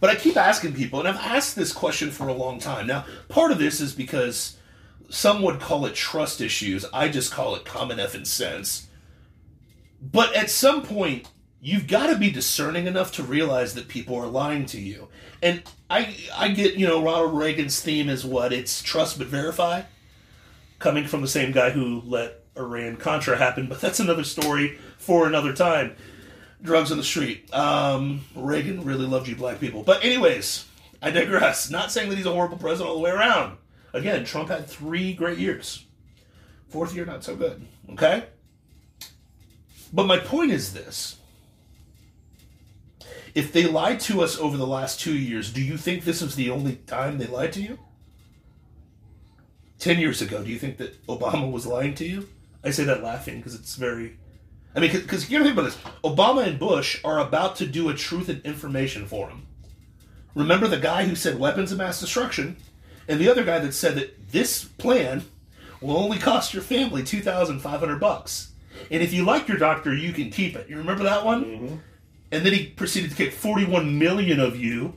but 0.00 0.10
I 0.10 0.16
keep 0.16 0.36
asking 0.36 0.74
people, 0.74 0.98
and 0.98 1.08
I've 1.08 1.16
asked 1.16 1.54
this 1.54 1.72
question 1.72 2.10
for 2.10 2.26
a 2.26 2.32
long 2.32 2.58
time. 2.58 2.88
Now, 2.88 3.04
part 3.28 3.52
of 3.52 3.58
this 3.58 3.80
is 3.80 3.92
because 3.92 4.56
some 5.08 5.40
would 5.42 5.60
call 5.60 5.86
it 5.86 5.94
trust 5.94 6.40
issues. 6.40 6.84
I 6.92 7.08
just 7.08 7.32
call 7.32 7.54
it 7.54 7.64
common 7.64 7.98
effing 7.98 8.26
sense. 8.26 8.88
But 10.02 10.34
at 10.34 10.50
some 10.50 10.82
point, 10.82 11.28
you've 11.64 11.86
got 11.86 12.08
to 12.08 12.16
be 12.16 12.30
discerning 12.30 12.86
enough 12.86 13.10
to 13.10 13.22
realize 13.22 13.72
that 13.72 13.88
people 13.88 14.14
are 14.16 14.26
lying 14.26 14.66
to 14.66 14.78
you. 14.78 15.08
And 15.42 15.62
I, 15.88 16.14
I 16.36 16.48
get, 16.48 16.74
you 16.74 16.86
know, 16.86 17.02
Ronald 17.02 17.38
Reagan's 17.38 17.80
theme 17.80 18.10
is 18.10 18.22
what? 18.22 18.52
It's 18.52 18.82
trust 18.82 19.16
but 19.16 19.28
verify. 19.28 19.82
Coming 20.78 21.06
from 21.06 21.22
the 21.22 21.26
same 21.26 21.52
guy 21.52 21.70
who 21.70 22.02
let 22.04 22.42
Iran 22.54 22.96
Contra 22.96 23.38
happen, 23.38 23.66
but 23.66 23.80
that's 23.80 23.98
another 23.98 24.24
story 24.24 24.78
for 24.98 25.26
another 25.26 25.54
time. 25.54 25.96
Drugs 26.60 26.92
on 26.92 26.98
the 26.98 27.04
street. 27.04 27.52
Um, 27.54 28.26
Reagan 28.36 28.84
really 28.84 29.06
loved 29.06 29.26
you 29.26 29.34
black 29.34 29.58
people. 29.58 29.82
But, 29.82 30.04
anyways, 30.04 30.66
I 31.00 31.10
digress. 31.10 31.70
Not 31.70 31.90
saying 31.90 32.10
that 32.10 32.16
he's 32.16 32.26
a 32.26 32.32
horrible 32.32 32.58
president 32.58 32.90
all 32.90 32.96
the 32.96 33.02
way 33.02 33.10
around. 33.10 33.56
Again, 33.94 34.26
Trump 34.26 34.50
had 34.50 34.66
three 34.66 35.14
great 35.14 35.38
years. 35.38 35.86
Fourth 36.68 36.94
year, 36.94 37.06
not 37.06 37.24
so 37.24 37.34
good. 37.36 37.66
Okay? 37.92 38.24
But 39.94 40.06
my 40.06 40.18
point 40.18 40.50
is 40.50 40.74
this. 40.74 41.16
If 43.34 43.52
they 43.52 43.64
lied 43.64 44.00
to 44.00 44.22
us 44.22 44.38
over 44.38 44.56
the 44.56 44.66
last 44.66 45.00
two 45.00 45.16
years, 45.16 45.52
do 45.52 45.60
you 45.60 45.76
think 45.76 46.04
this 46.04 46.22
was 46.22 46.36
the 46.36 46.50
only 46.50 46.76
time 46.76 47.18
they 47.18 47.26
lied 47.26 47.52
to 47.54 47.62
you? 47.62 47.78
Ten 49.78 49.98
years 49.98 50.22
ago, 50.22 50.42
do 50.44 50.50
you 50.50 50.58
think 50.58 50.76
that 50.78 51.04
Obama 51.06 51.50
was 51.50 51.66
lying 51.66 51.94
to 51.96 52.04
you? 52.04 52.28
I 52.62 52.70
say 52.70 52.84
that 52.84 53.02
laughing 53.02 53.38
because 53.38 53.54
it's 53.54 53.74
very. 53.74 54.16
I 54.74 54.80
mean, 54.80 54.92
because 54.92 55.28
you 55.28 55.38
gotta 55.38 55.50
think 55.50 55.58
about 55.58 55.70
this. 55.70 55.92
Obama 56.04 56.46
and 56.46 56.58
Bush 56.58 57.00
are 57.04 57.18
about 57.18 57.56
to 57.56 57.66
do 57.66 57.88
a 57.88 57.94
truth 57.94 58.28
and 58.28 58.40
information 58.44 59.06
forum. 59.06 59.46
Remember 60.34 60.66
the 60.66 60.78
guy 60.78 61.04
who 61.04 61.14
said 61.14 61.38
weapons 61.38 61.72
of 61.72 61.78
mass 61.78 62.00
destruction, 62.00 62.56
and 63.08 63.20
the 63.20 63.28
other 63.28 63.44
guy 63.44 63.58
that 63.58 63.72
said 63.72 63.96
that 63.96 64.30
this 64.30 64.64
plan 64.64 65.24
will 65.80 65.96
only 65.96 66.18
cost 66.18 66.54
your 66.54 66.62
family 66.62 67.02
two 67.02 67.20
thousand 67.20 67.60
five 67.60 67.80
hundred 67.80 67.98
bucks, 67.98 68.52
and 68.90 69.02
if 69.02 69.12
you 69.12 69.24
like 69.24 69.48
your 69.48 69.58
doctor, 69.58 69.92
you 69.92 70.12
can 70.12 70.30
keep 70.30 70.56
it. 70.56 70.68
You 70.68 70.78
remember 70.78 71.02
that 71.02 71.24
one? 71.24 71.44
Mm-hmm. 71.44 71.76
And 72.34 72.44
then 72.44 72.52
he 72.52 72.66
proceeded 72.66 73.10
to 73.10 73.16
kick 73.16 73.32
forty-one 73.32 73.98
million 73.98 74.40
of 74.40 74.56
you 74.56 74.94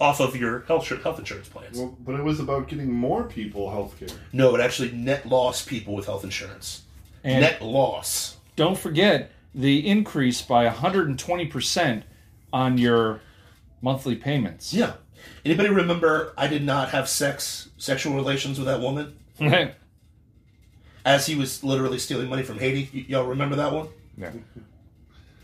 off 0.00 0.20
of 0.20 0.36
your 0.36 0.60
health 0.60 0.88
health 0.88 1.18
insurance 1.18 1.48
plans. 1.48 1.78
Well, 1.78 1.96
but 2.00 2.14
it 2.14 2.24
was 2.24 2.40
about 2.40 2.68
getting 2.68 2.90
more 2.92 3.24
people 3.24 3.70
health 3.70 3.98
care. 3.98 4.08
No, 4.32 4.54
it 4.54 4.60
actually 4.60 4.92
net 4.92 5.26
loss 5.28 5.64
people 5.64 5.94
with 5.94 6.06
health 6.06 6.24
insurance. 6.24 6.82
And 7.24 7.40
net 7.42 7.60
loss. 7.60 8.36
don't 8.54 8.78
forget 8.78 9.32
the 9.54 9.86
increase 9.88 10.40
by 10.40 10.68
120% 10.68 12.02
on 12.52 12.78
your 12.78 13.20
monthly 13.82 14.14
payments. 14.14 14.72
Yeah. 14.72 14.92
Anybody 15.44 15.68
remember 15.68 16.32
I 16.38 16.46
did 16.46 16.64
not 16.64 16.90
have 16.90 17.08
sex, 17.08 17.68
sexual 17.76 18.14
relations 18.14 18.58
with 18.58 18.66
that 18.68 18.80
woman 18.80 19.16
yeah. 19.38 19.72
as 21.04 21.26
he 21.26 21.34
was 21.34 21.64
literally 21.64 21.98
stealing 21.98 22.28
money 22.28 22.44
from 22.44 22.58
Haiti? 22.58 22.88
Y- 22.94 23.04
y'all 23.08 23.26
remember 23.26 23.56
that 23.56 23.72
one? 23.72 23.88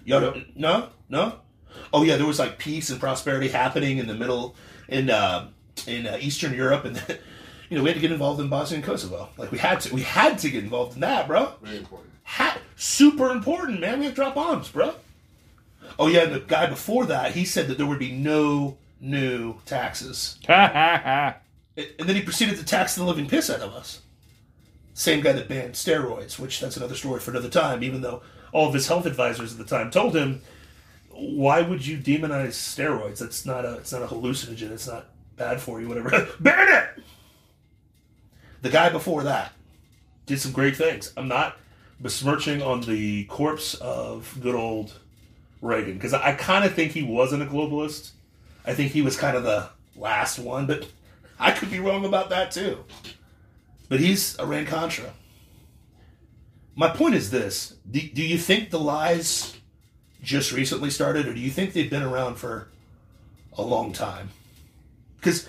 Y'all 0.04 0.20
don't, 0.20 0.56
no, 0.56 0.88
no. 1.08 1.38
Oh 1.92 2.02
yeah, 2.02 2.16
there 2.16 2.26
was 2.26 2.38
like 2.38 2.58
peace 2.58 2.90
and 2.90 3.00
prosperity 3.00 3.48
happening 3.48 3.98
in 3.98 4.06
the 4.06 4.14
middle 4.14 4.54
in 4.88 5.10
uh, 5.10 5.48
in 5.86 6.06
uh, 6.06 6.18
Eastern 6.20 6.54
Europe, 6.54 6.84
and 6.84 7.02
you 7.70 7.76
know 7.76 7.82
we 7.82 7.88
had 7.88 7.96
to 7.96 8.00
get 8.00 8.12
involved 8.12 8.40
in 8.40 8.48
Bosnia 8.48 8.76
and 8.76 8.84
Kosovo. 8.84 9.28
Like 9.36 9.50
we 9.50 9.58
had 9.58 9.80
to, 9.80 9.94
we 9.94 10.02
had 10.02 10.38
to 10.40 10.50
get 10.50 10.62
involved 10.62 10.94
in 10.94 11.00
that, 11.00 11.26
bro. 11.26 11.52
Very 11.62 11.78
important. 11.78 12.10
Ha- 12.24 12.58
super 12.76 13.30
important, 13.30 13.80
man. 13.80 13.98
We 13.98 14.06
have 14.06 14.14
to 14.14 14.16
drop 14.16 14.34
bombs, 14.34 14.68
bro. 14.68 14.94
Oh 15.98 16.06
yeah, 16.06 16.22
and 16.22 16.34
the 16.34 16.40
guy 16.40 16.66
before 16.66 17.06
that, 17.06 17.32
he 17.32 17.44
said 17.44 17.68
that 17.68 17.78
there 17.78 17.86
would 17.86 17.98
be 17.98 18.12
no 18.12 18.78
new 19.00 19.56
taxes. 19.66 20.38
And 21.76 22.08
then 22.08 22.14
he 22.14 22.22
proceeded 22.22 22.56
to 22.58 22.64
tax 22.64 22.94
the 22.94 23.02
living 23.02 23.26
piss 23.26 23.50
out 23.50 23.58
of 23.58 23.74
us. 23.74 24.02
Same 24.92 25.20
guy 25.20 25.32
that 25.32 25.48
banned 25.48 25.74
steroids, 25.74 26.38
which 26.38 26.60
that's 26.60 26.76
another 26.76 26.94
story 26.94 27.18
for 27.18 27.32
another 27.32 27.48
time, 27.48 27.82
even 27.82 28.00
though 28.00 28.22
all 28.54 28.68
of 28.68 28.72
his 28.72 28.86
health 28.86 29.04
advisors 29.04 29.52
at 29.52 29.58
the 29.58 29.64
time 29.64 29.90
told 29.90 30.16
him, 30.16 30.40
why 31.10 31.60
would 31.60 31.84
you 31.84 31.98
demonize 31.98 32.54
steroids? 32.54 33.18
That's 33.18 33.44
not 33.44 33.64
a 33.64 33.74
it's 33.74 33.92
not 33.92 34.02
a 34.02 34.06
hallucinogen, 34.06 34.70
it's 34.70 34.86
not 34.86 35.06
bad 35.36 35.60
for 35.60 35.80
you, 35.80 35.88
whatever. 35.88 36.10
Ban 36.40 36.68
it! 36.68 37.04
The 38.62 38.70
guy 38.70 38.88
before 38.88 39.24
that 39.24 39.52
did 40.26 40.40
some 40.40 40.52
great 40.52 40.76
things. 40.76 41.12
I'm 41.16 41.28
not 41.28 41.56
besmirching 42.00 42.62
on 42.62 42.80
the 42.82 43.24
corpse 43.24 43.74
of 43.74 44.38
good 44.40 44.54
old 44.54 44.94
Reagan, 45.60 45.94
because 45.94 46.14
I, 46.14 46.30
I 46.30 46.32
kind 46.34 46.64
of 46.64 46.74
think 46.74 46.92
he 46.92 47.02
wasn't 47.02 47.42
a 47.42 47.46
globalist. 47.46 48.12
I 48.64 48.74
think 48.74 48.92
he 48.92 49.02
was 49.02 49.16
kind 49.16 49.36
of 49.36 49.42
the 49.42 49.68
last 49.96 50.38
one, 50.38 50.66
but 50.66 50.86
I 51.40 51.50
could 51.50 51.70
be 51.70 51.80
wrong 51.80 52.04
about 52.04 52.30
that 52.30 52.52
too. 52.52 52.84
But 53.88 54.00
he's 54.00 54.38
a 54.38 54.42
Iran 54.42 54.66
Contra. 54.66 55.12
My 56.76 56.88
point 56.88 57.14
is 57.14 57.30
this: 57.30 57.76
do, 57.90 58.00
do 58.00 58.22
you 58.22 58.38
think 58.38 58.70
the 58.70 58.80
lies 58.80 59.56
just 60.22 60.52
recently 60.52 60.90
started, 60.90 61.26
or 61.26 61.34
do 61.34 61.40
you 61.40 61.50
think 61.50 61.72
they've 61.72 61.90
been 61.90 62.02
around 62.02 62.36
for 62.36 62.68
a 63.56 63.62
long 63.62 63.92
time? 63.92 64.30
Because 65.16 65.48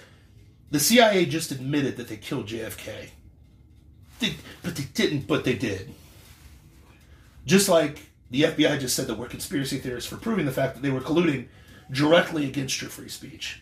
the 0.72 0.80
CIA 0.80 1.26
just 1.26 1.52
admitted 1.52 1.98
that 1.98 2.08
they 2.08 2.18
killed 2.18 2.48
JFK, 2.48 3.10
they, 4.20 4.36
but 4.64 4.76
they 4.76 4.86
didn't. 4.94 5.28
But 5.28 5.44
they 5.44 5.56
did. 5.56 5.94
Just 7.46 7.70
like 7.70 8.00
the 8.32 8.44
FBI 8.44 8.80
just 8.80 8.96
said 8.96 9.08
that 9.08 9.18
we're 9.18 9.28
conspiracy 9.28 9.78
theorists 9.78 10.10
for 10.10 10.18
proving 10.18 10.46
the 10.46 10.52
fact 10.52 10.76
that 10.76 10.82
they 10.82 10.90
were 10.90 11.02
colluding 11.02 11.48
directly 11.92 12.46
against 12.46 12.82
your 12.82 12.90
free 12.90 13.10
speech. 13.10 13.62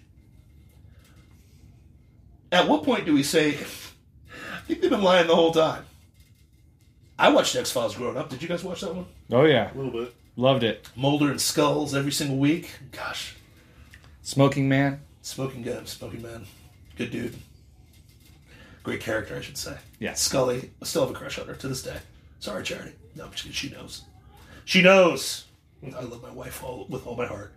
At 2.52 2.68
what 2.70 2.84
point 2.84 3.06
do 3.06 3.14
we 3.14 3.24
say, 3.24 3.50
I 3.50 4.60
think 4.68 4.82
they've 4.82 4.90
been 4.90 5.02
lying 5.02 5.28
the 5.28 5.36
whole 5.36 5.52
time? 5.52 5.86
I 7.18 7.30
watched 7.30 7.56
X 7.56 7.72
Files 7.72 7.96
growing 7.96 8.18
up. 8.18 8.30
Did 8.30 8.42
you 8.42 8.48
guys 8.48 8.64
watch 8.64 8.82
that 8.82 8.94
one? 8.96 9.06
Oh, 9.32 9.46
yeah. 9.46 9.72
A 9.74 9.76
little 9.78 9.92
bit. 9.92 10.14
Loved 10.36 10.64
it. 10.64 10.90
Mulder 10.96 11.30
and 11.30 11.40
Skulls 11.40 11.94
every 11.94 12.12
single 12.12 12.38
week. 12.38 12.72
Gosh, 12.92 13.36
Smoking 14.24 14.68
Man. 14.68 15.02
smoking 15.22 15.62
gun, 15.62 15.86
smoking 15.86 16.22
man, 16.22 16.46
good 16.98 17.12
dude, 17.12 17.36
great 18.84 19.00
character, 19.02 19.36
I 19.36 19.42
should 19.42 19.58
say. 19.58 19.78
Yeah. 20.00 20.14
Scully, 20.14 20.72
I 20.82 20.86
still 20.86 21.02
have 21.06 21.12
a 21.12 21.18
crush 21.18 21.38
on 21.38 21.48
her 21.48 21.56
to 21.56 21.68
this 21.68 21.84
day. 21.84 21.98
Sorry, 22.40 22.64
Charity. 22.64 22.94
No, 23.16 23.26
I'm 23.26 23.32
just 23.32 23.44
kidding. 23.44 23.54
She 23.54 23.70
knows. 23.70 24.04
She 24.66 24.82
knows. 24.82 25.46
I 25.86 26.02
love 26.02 26.24
my 26.24 26.32
wife 26.32 26.64
all, 26.64 26.86
with 26.90 27.06
all 27.06 27.16
my 27.16 27.26
heart. 27.28 27.54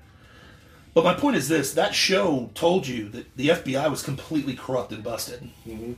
But 0.93 1.05
my 1.05 1.15
point 1.15 1.37
is 1.37 1.49
this: 1.49 1.73
that 1.75 1.95
show 1.95 2.51
told 2.55 2.87
you 2.87 3.09
that 3.11 3.37
the 3.37 3.49
FBI 3.49 3.89
was 3.91 4.03
completely 4.03 4.55
corrupt 4.55 4.93
and 4.93 5.03
busted. 5.05 5.49
Mm-hmm. 5.67 5.93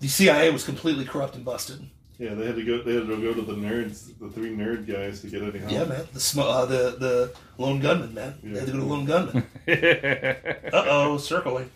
The 0.00 0.08
CIA 0.08 0.50
was 0.50 0.64
completely 0.64 1.04
corrupt 1.04 1.36
and 1.36 1.44
busted. 1.44 1.88
Yeah, 2.22 2.34
they 2.34 2.46
had 2.46 2.54
to 2.54 2.62
go. 2.62 2.80
They 2.82 2.94
had 2.94 3.08
to 3.08 3.20
go 3.20 3.34
to 3.34 3.42
the 3.42 3.54
nerds, 3.54 4.16
the 4.20 4.30
three 4.30 4.50
nerd 4.50 4.86
guys, 4.86 5.22
to 5.22 5.26
get 5.26 5.42
any 5.42 5.58
help. 5.58 5.72
Yeah, 5.72 5.84
man. 5.84 6.06
The 6.12 6.20
sm- 6.20 6.38
uh, 6.38 6.66
the 6.66 6.94
the 6.96 7.34
lone 7.58 7.80
gunman, 7.80 8.14
man. 8.14 8.38
Yeah. 8.44 8.52
They 8.52 8.58
had 8.60 8.66
to 8.66 8.72
go 8.74 8.78
to 8.78 8.84
lone 8.84 9.04
gunman. 9.06 9.44
uh 10.72 10.84
oh, 10.86 11.18
circling. 11.18 11.68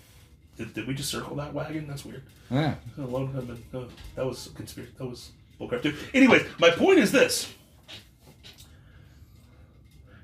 Did, 0.57 0.73
did 0.73 0.87
we 0.87 0.95
just 0.95 1.11
circle 1.11 1.35
that 1.37 1.53
wagon? 1.53 1.89
That's 1.89 2.05
weird. 2.05 2.23
Yeah. 2.49 2.77
Oh, 2.97 3.03
lone 3.03 3.33
gunman. 3.33 3.61
Oh, 3.75 3.89
that 4.15 4.25
was 4.25 4.47
a 4.47 4.51
conspiracy. 4.51 4.93
That 4.99 5.07
was 5.07 5.33
bullcrap 5.61 5.83
too. 5.83 5.97
Anyways, 6.15 6.47
my 6.61 6.71
point 6.71 7.01
is 7.01 7.11
this: 7.11 7.53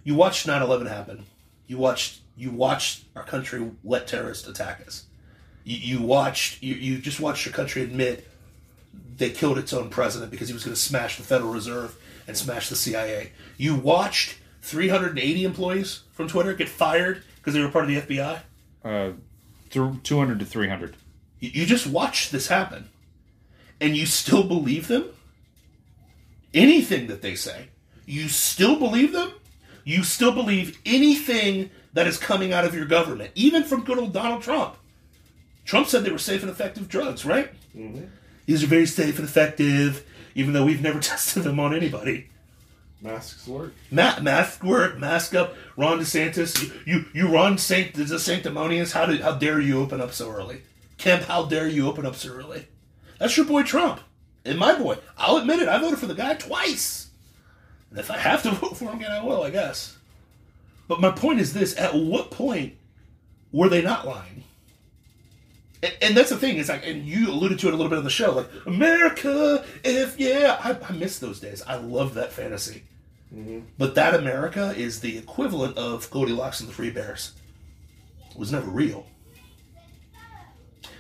you 0.05 0.15
watched 0.15 0.47
9-11 0.47 0.89
happen. 0.89 1.27
You 1.67 1.79
watched 1.79 2.21
you 2.37 2.53
watched 2.53 3.07
our 3.17 3.25
country 3.25 3.73
let 3.83 4.07
terrorists 4.07 4.47
attack 4.47 4.87
us. 4.87 5.07
You, 5.65 5.99
you 5.99 6.07
watched 6.07 6.63
you, 6.63 6.77
you 6.77 6.99
just 6.99 7.19
watched 7.19 7.45
your 7.45 7.55
country 7.55 7.83
admit 7.83 8.29
they 9.17 9.31
killed 9.31 9.59
its 9.59 9.73
own 9.73 9.91
president 9.91 10.31
because 10.31 10.49
he 10.49 10.55
was 10.55 10.65
going 10.65 10.75
to 10.75 10.81
smash 10.81 11.17
the 11.17 11.23
Federal 11.23 11.53
Reserve 11.53 11.97
and 12.27 12.37
smash 12.37 12.69
the 12.69 12.77
CIA. 12.77 13.33
You 13.57 13.75
watched 13.75 14.39
380 14.63 15.45
employees 15.45 16.03
from 16.13 16.29
Twitter 16.29 16.55
get 16.55 16.69
fired 16.69 17.23
because 17.37 17.55
they 17.55 17.61
were 17.61 17.69
part 17.69 17.85
of 17.85 17.91
the 17.91 18.01
FBI. 18.01 18.41
Uh, 18.85 19.13
th- 19.71 20.03
200 20.03 20.39
to 20.39 20.45
300. 20.45 20.97
You, 21.41 21.51
you 21.53 21.67
just 21.67 21.87
watched 21.87 22.33
this 22.33 22.49
happen, 22.49 22.89
and 23.81 23.97
you 23.97 24.07
still 24.07 24.45
believe 24.45 24.89
them. 24.89 25.07
Anything 26.55 27.07
that 27.07 27.23
they 27.23 27.35
say, 27.35 27.69
you 28.07 28.29
still 28.29 28.79
believe 28.79 29.13
them. 29.13 29.33
You 29.85 30.05
still 30.05 30.33
believe 30.33 30.79
anything 30.87 31.71
that 31.93 32.07
is 32.07 32.19
coming 32.19 32.53
out 32.53 32.65
of 32.65 32.75
your 32.75 32.85
government, 32.85 33.33
even 33.35 33.65
from 33.65 33.83
good 33.85 33.99
old 33.99 34.13
Donald 34.13 34.43
Trump. 34.43 34.77
Trump 35.65 35.87
said 35.89 36.05
they 36.05 36.13
were 36.13 36.19
safe 36.19 36.43
and 36.43 36.51
effective 36.51 36.89
drugs, 36.89 37.25
right? 37.25 37.51
These 38.47 38.65
are 38.65 38.69
very 38.69 38.87
safe 38.87 39.19
and 39.19 39.29
effective, 39.29 40.07
even 40.35 40.53
though 40.53 40.65
we've 40.65 40.83
never 40.83 41.01
tested 41.01 41.45
them 41.45 41.61
on 41.61 41.75
anybody. 41.75 42.29
Masks 43.01 43.47
work. 43.49 43.73
Ma- 43.91 44.21
mask 44.21 44.63
work, 44.63 44.99
mask 44.99 45.35
up. 45.35 45.55
Ron 45.77 45.99
DeSantis, 45.99 46.63
you 46.63 46.73
you, 46.87 47.05
you 47.13 47.29
Ron 47.29 47.59
Saint 47.59 47.95
the 47.95 48.19
sanctimonious. 48.19 48.93
How 48.93 49.07
did 49.07 49.21
how 49.21 49.33
dare 49.33 49.61
you 49.61 49.81
open 49.81 50.01
up 50.01 50.13
so 50.13 50.31
early? 50.31 50.63
Kemp, 50.99 51.25
how 51.25 51.45
dare 51.45 51.67
you 51.67 51.89
open 51.89 52.07
up 52.07 52.15
so 52.15 52.31
early? 52.31 52.69
That's 53.19 53.37
your 53.37 53.47
boy 53.47 53.65
Trump. 53.65 54.01
And 54.45 54.59
my 54.59 54.77
boy. 54.79 54.99
I'll 55.17 55.37
admit 55.37 55.61
it, 55.61 55.69
I 55.69 55.79
voted 55.79 55.99
for 55.99 56.07
the 56.07 56.15
guy 56.15 56.35
twice. 56.35 57.11
And 57.91 57.99
if 57.99 58.11
I 58.11 58.19
have 58.19 58.43
to 58.45 58.51
vote 58.53 58.77
for 58.77 58.87
him 58.87 58.99
again, 58.99 59.11
I 59.11 59.25
will, 59.25 59.43
I 59.43 59.51
guess. 59.51 59.97
But 60.87 61.01
my 61.01 61.11
point 61.11 61.41
is 61.41 61.53
this 61.53 61.79
at 61.79 61.95
what 61.95 62.31
point 62.31 62.75
were 63.51 63.69
they 63.69 63.83
not 63.83 64.07
lying? 64.07 64.42
And, 65.83 65.95
and 66.01 66.17
that's 66.17 66.31
the 66.31 66.37
thing, 66.37 66.57
is 66.57 66.69
like, 66.69 66.87
and 66.87 67.05
you 67.05 67.31
alluded 67.31 67.59
to 67.61 67.69
it 67.69 67.75
a 67.75 67.77
little 67.77 67.91
bit 67.91 67.99
on 67.99 68.05
the 68.05 68.11
show, 68.11 68.33
like, 68.33 68.49
America, 68.67 69.65
if, 69.83 70.19
yeah, 70.19 70.59
I, 70.63 70.77
I 70.89 70.93
miss 70.93 71.19
those 71.19 71.41
days. 71.41 71.63
I 71.67 71.77
love 71.77 72.15
that 72.15 72.33
fantasy. 72.33 72.85
Mm-hmm. 73.35 73.61
But 73.79 73.95
that 73.95 74.15
America 74.15 74.75
is 74.77 75.01
the 75.01 75.19
equivalent 75.19 75.77
of 75.77 76.11
Goldilocks 76.11 76.61
and 76.61 76.69
the 76.69 76.75
Three 76.75 76.91
Bears. 76.91 77.33
It 78.31 78.39
was 78.39 78.53
never 78.53 78.71
real. 78.71 79.07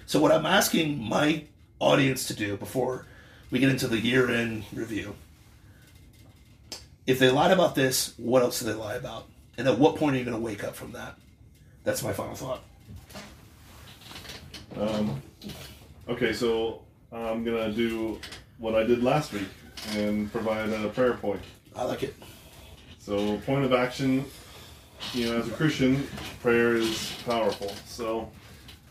So, 0.06 0.20
what 0.20 0.32
I'm 0.32 0.46
asking 0.46 0.98
my 0.98 1.44
audience 1.78 2.26
to 2.26 2.34
do 2.34 2.56
before 2.56 3.06
we 3.50 3.58
get 3.58 3.70
into 3.70 3.86
the 3.86 3.98
year 3.98 4.30
end 4.30 4.64
review 4.72 5.14
if 7.06 7.18
they 7.18 7.30
lied 7.30 7.50
about 7.50 7.74
this, 7.74 8.14
what 8.16 8.42
else 8.42 8.60
did 8.60 8.68
they 8.68 8.74
lie 8.74 8.94
about? 8.94 9.26
And 9.58 9.68
at 9.68 9.78
what 9.78 9.96
point 9.96 10.16
are 10.16 10.18
you 10.18 10.24
going 10.24 10.36
to 10.36 10.42
wake 10.42 10.64
up 10.64 10.74
from 10.74 10.92
that? 10.92 11.16
That's 11.84 12.02
my 12.02 12.12
final 12.12 12.34
thought. 12.34 12.62
Um, 14.78 15.22
okay, 16.08 16.32
so 16.32 16.82
I'm 17.12 17.44
gonna 17.44 17.72
do 17.72 18.18
what 18.58 18.74
I 18.74 18.84
did 18.84 19.02
last 19.02 19.32
week 19.32 19.48
and 19.96 20.30
provide 20.30 20.70
a 20.70 20.88
prayer 20.88 21.14
point. 21.14 21.40
I 21.74 21.84
like 21.84 22.02
it. 22.02 22.14
So, 22.98 23.36
point 23.38 23.64
of 23.64 23.72
action, 23.72 24.24
you 25.12 25.26
know, 25.26 25.36
as 25.38 25.48
a 25.48 25.50
Christian, 25.52 26.06
prayer 26.40 26.76
is 26.76 27.12
powerful. 27.26 27.72
So, 27.86 28.30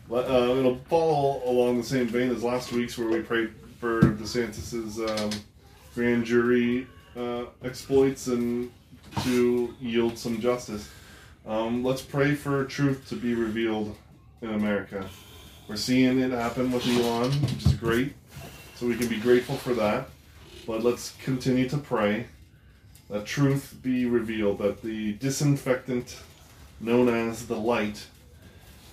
let- 0.08 0.30
uh, 0.30 0.54
it'll 0.56 0.78
follow 0.90 1.42
along 1.46 1.78
the 1.78 1.84
same 1.86 2.06
vein 2.08 2.30
as 2.30 2.42
last 2.42 2.72
week's, 2.72 2.98
where 2.98 3.08
we 3.08 3.20
prayed 3.20 3.50
for 3.80 4.00
DeSantis's 4.02 4.98
um, 5.00 5.30
grand 5.94 6.24
jury 6.24 6.86
uh, 7.16 7.44
exploits 7.64 8.26
and 8.26 8.70
to 9.22 9.74
yield 9.80 10.18
some 10.18 10.40
justice. 10.40 10.88
Um, 11.46 11.82
let's 11.82 12.02
pray 12.02 12.34
for 12.34 12.64
truth 12.66 13.08
to 13.08 13.16
be 13.16 13.34
revealed 13.34 13.96
in 14.42 14.50
America. 14.50 15.08
We're 15.68 15.76
seeing 15.76 16.20
it 16.20 16.32
happen 16.32 16.72
with 16.72 16.86
Elon, 16.86 17.32
which 17.42 17.66
is 17.66 17.74
great. 17.74 18.14
So 18.76 18.86
we 18.86 18.96
can 18.96 19.08
be 19.08 19.18
grateful 19.18 19.56
for 19.56 19.74
that. 19.74 20.08
But 20.66 20.82
let's 20.82 21.14
continue 21.22 21.68
to 21.68 21.78
pray 21.78 22.26
that 23.08 23.26
truth 23.26 23.76
be 23.82 24.06
revealed, 24.06 24.58
that 24.58 24.82
the 24.82 25.12
disinfectant 25.14 26.18
known 26.80 27.08
as 27.08 27.46
the 27.46 27.56
light 27.56 28.06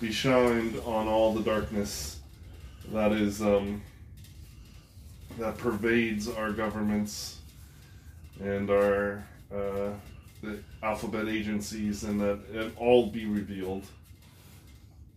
be 0.00 0.12
shined 0.12 0.78
on 0.86 1.08
all 1.08 1.34
the 1.34 1.42
darkness 1.42 2.20
that 2.92 3.12
is 3.12 3.40
um, 3.42 3.82
that 5.38 5.56
pervades 5.58 6.28
our 6.28 6.52
governments 6.52 7.38
and 8.40 8.70
our 8.70 9.24
uh, 9.54 9.90
the 10.42 10.58
alphabet 10.82 11.28
agencies, 11.28 12.04
and 12.04 12.20
that 12.20 12.38
it 12.52 12.72
all 12.78 13.06
be 13.06 13.26
revealed, 13.26 13.84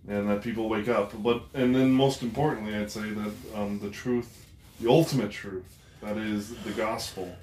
and 0.08 0.30
that 0.30 0.42
people 0.42 0.70
wake 0.70 0.88
up. 0.88 1.12
But 1.22 1.44
and 1.54 1.76
then 1.76 1.92
most 1.92 2.22
importantly, 2.22 2.76
I'd 2.76 2.92
say 2.92 3.10
that 3.10 3.34
um, 3.56 3.80
the 3.80 3.90
truth, 3.90 4.46
the 4.80 4.90
ultimate 4.90 5.32
truth, 5.32 5.78
that 6.02 6.18
is 6.18 6.56
the 6.64 6.72
gospel, 6.72 7.34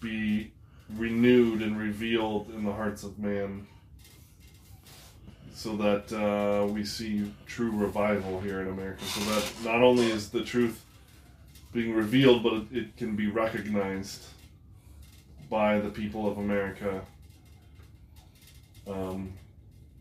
be 0.00 0.52
renewed 0.96 1.62
and 1.62 1.78
revealed 1.78 2.50
in 2.50 2.64
the 2.64 2.72
hearts 2.72 3.02
of 3.02 3.18
man 3.18 3.66
so 5.54 5.76
that 5.76 6.12
uh, 6.12 6.66
we 6.66 6.84
see 6.84 7.32
true 7.46 7.70
revival 7.70 8.40
here 8.40 8.60
in 8.62 8.68
America. 8.68 9.04
So 9.04 9.20
that 9.30 9.52
not 9.64 9.82
only 9.82 10.10
is 10.10 10.30
the 10.30 10.42
truth 10.42 10.84
being 11.72 11.94
revealed, 11.94 12.42
but 12.42 12.64
it, 12.72 12.96
can 12.96 13.16
be 13.16 13.28
recognized 13.28 14.24
by 15.48 15.78
the 15.78 15.88
people 15.88 16.30
of 16.30 16.38
America. 16.38 17.02
Um, 18.88 19.32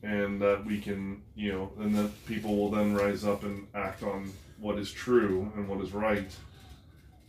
and 0.04 0.42
that 0.42 0.66
we 0.66 0.80
can, 0.80 1.22
you 1.36 1.52
know, 1.52 1.72
and 1.80 1.96
that 1.96 2.26
people 2.26 2.56
will 2.56 2.72
then 2.72 2.94
rise 2.94 3.24
up 3.24 3.44
and 3.44 3.68
act 3.76 4.04
on 4.04 4.32
what 4.60 4.78
is 4.78 4.92
true 4.92 5.52
and 5.56 5.68
what 5.68 5.82
is 5.82 5.92
right 5.92 6.32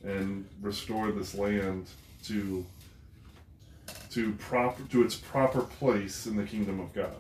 and 0.05 0.47
restore 0.61 1.13
this 1.13 1.35
land 1.35 1.87
to 2.25 2.65
to 4.11 4.33
proper 4.35 4.83
to 4.85 5.03
its 5.03 5.15
proper 5.15 5.63
place 5.63 6.27
in 6.27 6.37
the 6.37 6.45
kingdom 6.45 6.81
of 6.81 6.93
God. 6.93 7.15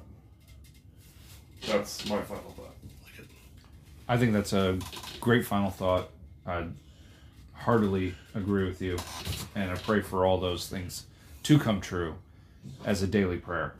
That's 1.66 2.08
my 2.08 2.20
final 2.22 2.50
thought. 2.52 2.74
I 4.08 4.18
think 4.18 4.32
that's 4.32 4.52
a 4.52 4.78
great 5.20 5.46
final 5.46 5.70
thought. 5.70 6.10
I 6.46 6.66
heartily 7.52 8.14
agree 8.34 8.64
with 8.66 8.82
you, 8.82 8.98
and 9.54 9.70
I 9.70 9.76
pray 9.76 10.00
for 10.00 10.26
all 10.26 10.38
those 10.38 10.68
things 10.68 11.06
to 11.44 11.58
come 11.58 11.80
true 11.80 12.16
as 12.84 13.02
a 13.02 13.06
daily 13.06 13.38
prayer. 13.38 13.74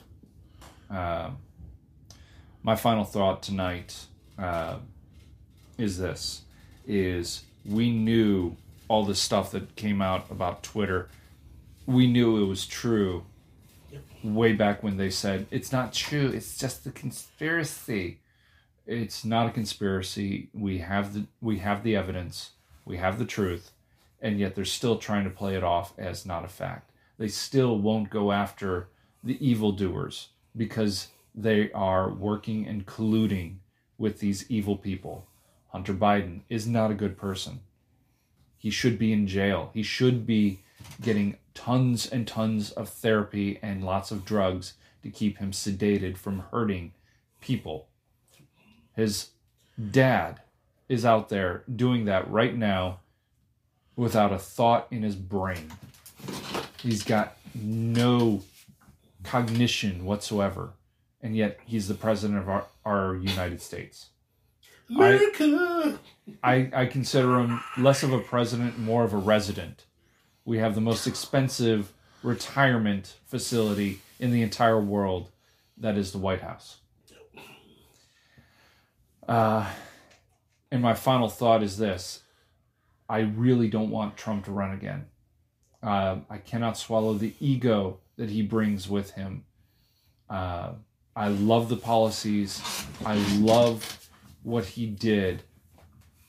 Um 0.91 1.39
my 2.63 2.77
final 2.77 3.05
thought 3.05 3.43
tonight 3.43 4.07
uh, 4.39 4.77
is 5.79 5.99
this: 5.99 6.43
is 6.87 7.45
we 7.65 7.91
knew 7.91 8.57
all 8.89 9.05
the 9.05 9.15
stuff 9.15 9.51
that 9.53 9.77
came 9.77 10.03
out 10.03 10.31
about 10.31 10.63
Twitter. 10.63 11.09
We 11.87 12.07
knew 12.07 12.43
it 12.43 12.47
was 12.47 12.67
true 12.67 13.25
way 14.23 14.53
back 14.53 14.83
when 14.83 14.97
they 14.97 15.11
said 15.11 15.47
it's 15.51 15.73
not 15.73 15.93
true. 15.93 16.29
It's 16.29 16.57
just 16.57 16.87
a 16.87 16.91
conspiracy 16.91 18.19
it's 18.87 19.25
not 19.25 19.47
a 19.47 19.51
conspiracy. 19.51 20.49
We 20.53 20.79
have 20.79 21.15
the 21.15 21.27
we 21.41 21.59
have 21.59 21.83
the 21.83 21.97
evidence, 21.97 22.51
we 22.85 22.97
have 22.97 23.19
the 23.19 23.25
truth, 23.25 23.71
and 24.21 24.39
yet 24.39 24.55
they're 24.55 24.65
still 24.65 24.99
trying 24.99 25.25
to 25.25 25.31
play 25.31 25.55
it 25.57 25.65
off 25.65 25.93
as 25.99 26.27
not 26.27 26.45
a 26.45 26.49
fact. 26.49 26.91
They 27.19 27.29
still 27.29 27.79
won't 27.79 28.11
go 28.11 28.33
after 28.33 28.89
the 29.23 29.39
evildoers 29.47 30.29
because 30.57 31.09
they 31.35 31.71
are 31.73 32.11
working 32.11 32.67
and 32.67 32.87
colluding 32.87 33.57
with 33.99 34.19
these 34.19 34.51
evil 34.51 34.77
people. 34.77 35.27
Hunter 35.69 35.95
Biden 35.95 36.41
is 36.49 36.67
not 36.67 36.91
a 36.91 36.95
good 36.95 37.17
person. 37.17 37.61
He 38.59 38.71
should 38.71 38.99
be 38.99 39.13
in 39.13 39.27
jail. 39.27 39.71
He 39.73 39.83
should 39.83 40.27
be 40.27 40.61
getting 41.01 41.37
tons 41.55 42.07
and 42.07 42.27
tons 42.27 42.71
of 42.71 42.89
therapy 42.89 43.59
and 43.63 43.85
lots 43.85 44.11
of 44.11 44.25
drugs 44.25 44.75
to 45.03 45.11
keep 45.11 45.39
him 45.39 45.51
sedated 45.51 46.17
from 46.17 46.45
hurting 46.51 46.93
people. 47.41 47.89
His 48.95 49.31
dad 49.91 50.41
is 50.89 51.05
out 51.05 51.29
there 51.29 51.65
doing 51.75 52.05
that 52.05 52.31
right 52.31 52.55
now 52.55 53.01
without 53.97 54.33
a 54.33 54.39
thought 54.39 54.87
in 54.91 55.03
his 55.03 55.17
brain. 55.17 55.73
He's 56.83 57.03
got 57.03 57.37
no 57.55 58.43
cognition 59.25 60.05
whatsoever, 60.05 60.71
and 61.23 61.37
yet 61.37 61.61
he's 61.65 61.89
the 61.89 61.95
president 61.95 62.41
of 62.41 62.49
our, 62.49 62.67
our 62.85 63.17
United 63.17 63.63
States. 63.63 64.09
America! 64.91 65.99
I, 66.43 66.71
I 66.75 66.87
consider 66.87 67.39
him 67.41 67.61
less 67.79 68.03
of 68.03 68.13
a 68.13 68.19
president, 68.19 68.79
more 68.79 69.05
of 69.05 69.13
a 69.13 69.19
resident. 69.19 69.87
We 70.45 70.59
have 70.59 70.75
the 70.75 70.81
most 70.81 71.07
expensive 71.07 71.93
retirement 72.23 73.17
facility 73.27 74.01
in 74.19 74.33
the 74.33 74.43
entire 74.43 74.81
world. 74.81 75.31
That 75.77 75.97
is 75.97 76.13
the 76.13 76.19
White 76.19 76.43
House. 76.43 76.79
Uh, 79.27 79.71
and 80.71 80.83
my 80.83 80.95
final 80.95 81.29
thought 81.29 81.63
is 81.63 81.79
this 81.79 82.23
I 83.09 83.21
really 83.21 83.69
don't 83.69 83.91
want 83.91 84.17
Trump 84.17 84.45
to 84.47 84.53
run 84.53 84.73
again. 84.73 85.07
Uh, 85.83 86.19
I 86.31 86.39
cannot 86.39 86.79
swallow 86.79 87.15
the 87.15 87.35
ego 87.41 87.99
that 88.17 88.31
he 88.31 88.43
brings 88.43 88.89
with 88.89 89.13
him. 89.13 89.45
Uh, 90.31 90.73
I 91.15 91.29
love 91.29 91.69
the 91.69 91.77
policies. 91.77 92.63
I 93.05 93.17
love 93.37 94.09
what 94.43 94.65
he 94.65 94.87
did 94.87 95.43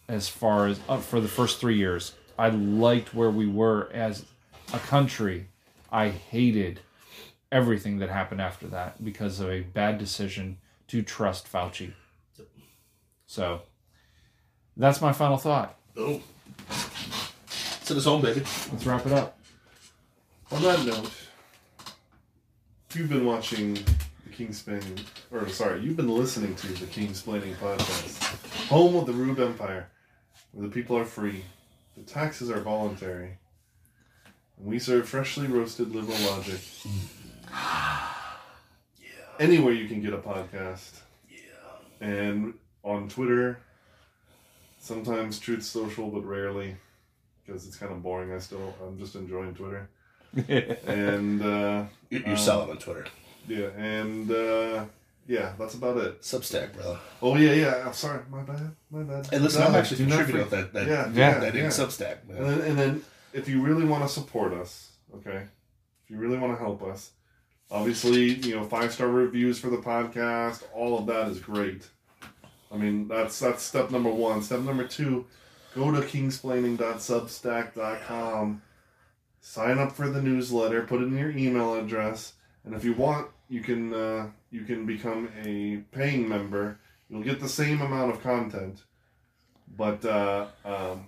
as 0.08 0.28
far 0.28 0.68
as 0.68 0.80
uh, 0.90 0.98
for 0.98 1.22
the 1.22 1.28
first 1.28 1.60
three 1.60 1.78
years. 1.78 2.14
I 2.38 2.50
liked 2.50 3.14
where 3.14 3.30
we 3.30 3.48
were 3.48 3.90
as 3.94 4.26
a 4.74 4.80
country. 4.80 5.48
I 5.92 6.10
hated 6.10 6.82
everything 7.52 8.00
that 8.00 8.10
happened 8.10 8.42
after 8.42 8.68
that 8.68 9.04
because 9.04 9.40
of 9.40 9.50
a 9.50 9.62
bad 9.62 9.98
decision 9.98 10.58
to 10.88 11.02
trust 11.02 11.52
Fauci. 11.52 11.94
So 13.26 13.62
that's 14.76 15.02
my 15.02 15.14
final 15.14 15.38
thought. 15.38 15.78
Oh. 15.96 16.22
Send 17.84 17.98
us 18.00 18.06
home, 18.06 18.22
baby. 18.22 18.42
Let's 18.42 18.86
wrap 18.86 19.06
it 19.06 19.12
up. 19.14 19.38
On 20.52 20.62
that 20.62 20.86
note, 20.86 21.12
you've 22.94 23.10
been 23.10 23.26
watching 23.26 23.78
King's 24.34 24.64
or 25.32 25.48
sorry, 25.50 25.82
you've 25.82 25.96
been 25.98 26.10
listening 26.10 26.56
to 26.56 26.68
the 26.68 26.86
Kingsplaining 26.88 27.56
podcast, 27.56 28.68
home 28.68 28.96
of 28.96 29.06
the 29.06 29.14
Rube 29.14 29.40
Empire, 29.40 29.90
where 30.52 30.68
the 30.68 30.74
people 30.74 30.98
are 30.98 31.06
free, 31.06 31.44
the 31.98 32.04
taxes 32.04 32.50
are 32.50 32.60
voluntary, 32.60 33.38
and 34.58 34.66
we 34.68 34.80
serve 34.80 35.08
freshly 35.08 35.48
roasted 35.48 35.94
liberal 35.96 36.18
logic. 36.32 36.60
Anywhere 39.40 39.74
you 39.74 39.88
can 39.88 40.02
get 40.02 40.14
a 40.14 40.18
podcast. 40.18 41.00
Yeah. 41.30 41.38
And 42.02 42.54
on 42.84 43.10
Twitter. 43.10 43.60
Sometimes 44.80 45.40
Truth 45.40 45.64
Social, 45.64 46.10
but 46.10 46.22
rarely 46.26 46.76
because 47.46 47.66
it's 47.66 47.78
kind 47.78 47.92
of 47.94 48.04
boring. 48.04 48.34
I 48.34 48.40
still 48.40 48.76
I'm 48.86 48.98
just 49.00 49.16
enjoying 49.16 49.54
Twitter. 49.56 49.88
and 50.88 51.42
uh, 51.42 51.86
You- 52.10 52.20
You're 52.26 52.36
Um, 52.38 52.70
on 52.72 52.78
Twitter. 52.78 53.06
Yeah, 53.48 53.68
and 53.78 54.30
uh, 54.32 54.86
yeah, 55.28 55.54
that's 55.58 55.74
about 55.76 55.98
it. 55.98 56.22
Substack, 56.22 56.74
brother. 56.74 57.00
Oh 57.22 57.36
yeah, 57.36 57.54
yeah. 57.54 57.84
I'm 57.86 57.94
sorry, 57.94 58.20
my 58.30 58.42
bad, 58.44 58.76
my 58.92 59.04
bad. 59.04 59.28
Hey, 59.28 59.40
listen, 59.40 59.62
No, 59.62 59.68
I'm 59.68 59.76
actually 59.76 59.98
contributing 60.06 60.50
that. 60.50 60.74
that 60.74 60.88
Yeah, 60.88 61.10
Yeah. 61.14 61.40
that 61.40 61.56
in 61.56 61.64
yeah. 61.64 61.70
Substack. 61.70 62.18
And 62.30 62.46
then, 62.46 62.62
and 62.62 62.78
then 62.78 63.02
if 63.34 63.48
you 63.48 63.62
really 63.62 63.86
want 63.86 64.04
to 64.04 64.10
support 64.10 64.52
us, 64.54 64.92
okay, 65.16 65.44
if 66.04 66.10
you 66.10 66.18
really 66.18 66.38
want 66.38 66.54
to 66.54 66.58
help 66.60 66.84
us, 66.84 67.12
obviously, 67.72 68.34
you 68.34 68.56
know, 68.56 68.64
five 68.64 68.92
star 68.94 69.08
reviews 69.08 69.60
for 69.60 69.70
the 69.70 69.78
podcast, 69.78 70.64
all 70.74 70.98
of 71.00 71.06
that 71.08 71.28
is 71.30 71.40
great. 71.40 71.88
I 72.72 72.78
mean, 72.78 73.08
that's 73.08 73.40
that's 73.40 73.64
step 73.64 73.90
number 73.92 74.10
one. 74.12 74.42
Step 74.42 74.60
number 74.62 74.86
two, 74.88 75.26
go 75.76 75.92
to 75.92 76.02
kingsplaining.substack.com, 76.02 78.62
sign 79.42 79.78
up 79.80 79.92
for 79.94 80.10
the 80.10 80.22
newsletter, 80.22 80.84
put 80.84 81.02
in 81.02 81.18
your 81.18 81.32
email 81.32 81.74
address, 81.76 82.34
and 82.66 82.74
if 82.76 82.84
you 82.84 82.94
want, 82.94 83.28
you 83.50 83.62
can 83.62 83.94
uh, 83.94 84.28
you 84.52 84.64
can 84.64 84.86
become 84.86 85.30
a 85.44 85.78
paying 85.96 86.28
member. 86.28 86.80
You'll 87.10 87.24
get 87.24 87.40
the 87.40 87.50
same 87.50 87.82
amount 87.82 88.12
of 88.12 88.22
content, 88.24 88.82
but 89.78 90.04
uh, 90.06 90.48
um, 90.66 91.06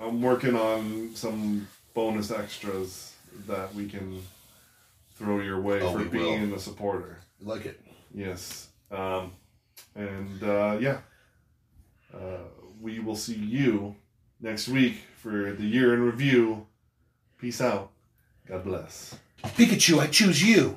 I'm 0.00 0.22
working 0.22 0.54
on 0.56 1.10
some 1.14 1.66
bonus 1.94 2.30
extras 2.30 3.14
that 3.46 3.74
we 3.74 3.88
can 3.88 4.22
throw 5.16 5.40
your 5.40 5.60
way 5.60 5.80
Oh, 5.82 5.92
for 5.92 6.04
being 6.04 6.52
a 6.52 6.58
supporter. 6.58 7.18
like 7.42 7.66
it. 7.66 7.80
Yes. 8.14 8.68
Um, 8.90 9.32
and 9.94 10.42
uh, 10.42 10.78
yeah, 10.80 10.98
uh, 12.14 12.44
we 12.80 13.00
will 13.00 13.16
see 13.16 13.34
you 13.34 13.96
next 14.40 14.68
week 14.68 15.02
for 15.16 15.52
the 15.52 15.64
year 15.66 15.92
in 15.94 16.02
review. 16.02 16.66
Peace 17.38 17.60
out. 17.60 17.90
God 18.46 18.64
bless. 18.64 19.14
Pikachu, 19.42 20.00
I 20.00 20.06
choose 20.08 20.42
you. 20.42 20.76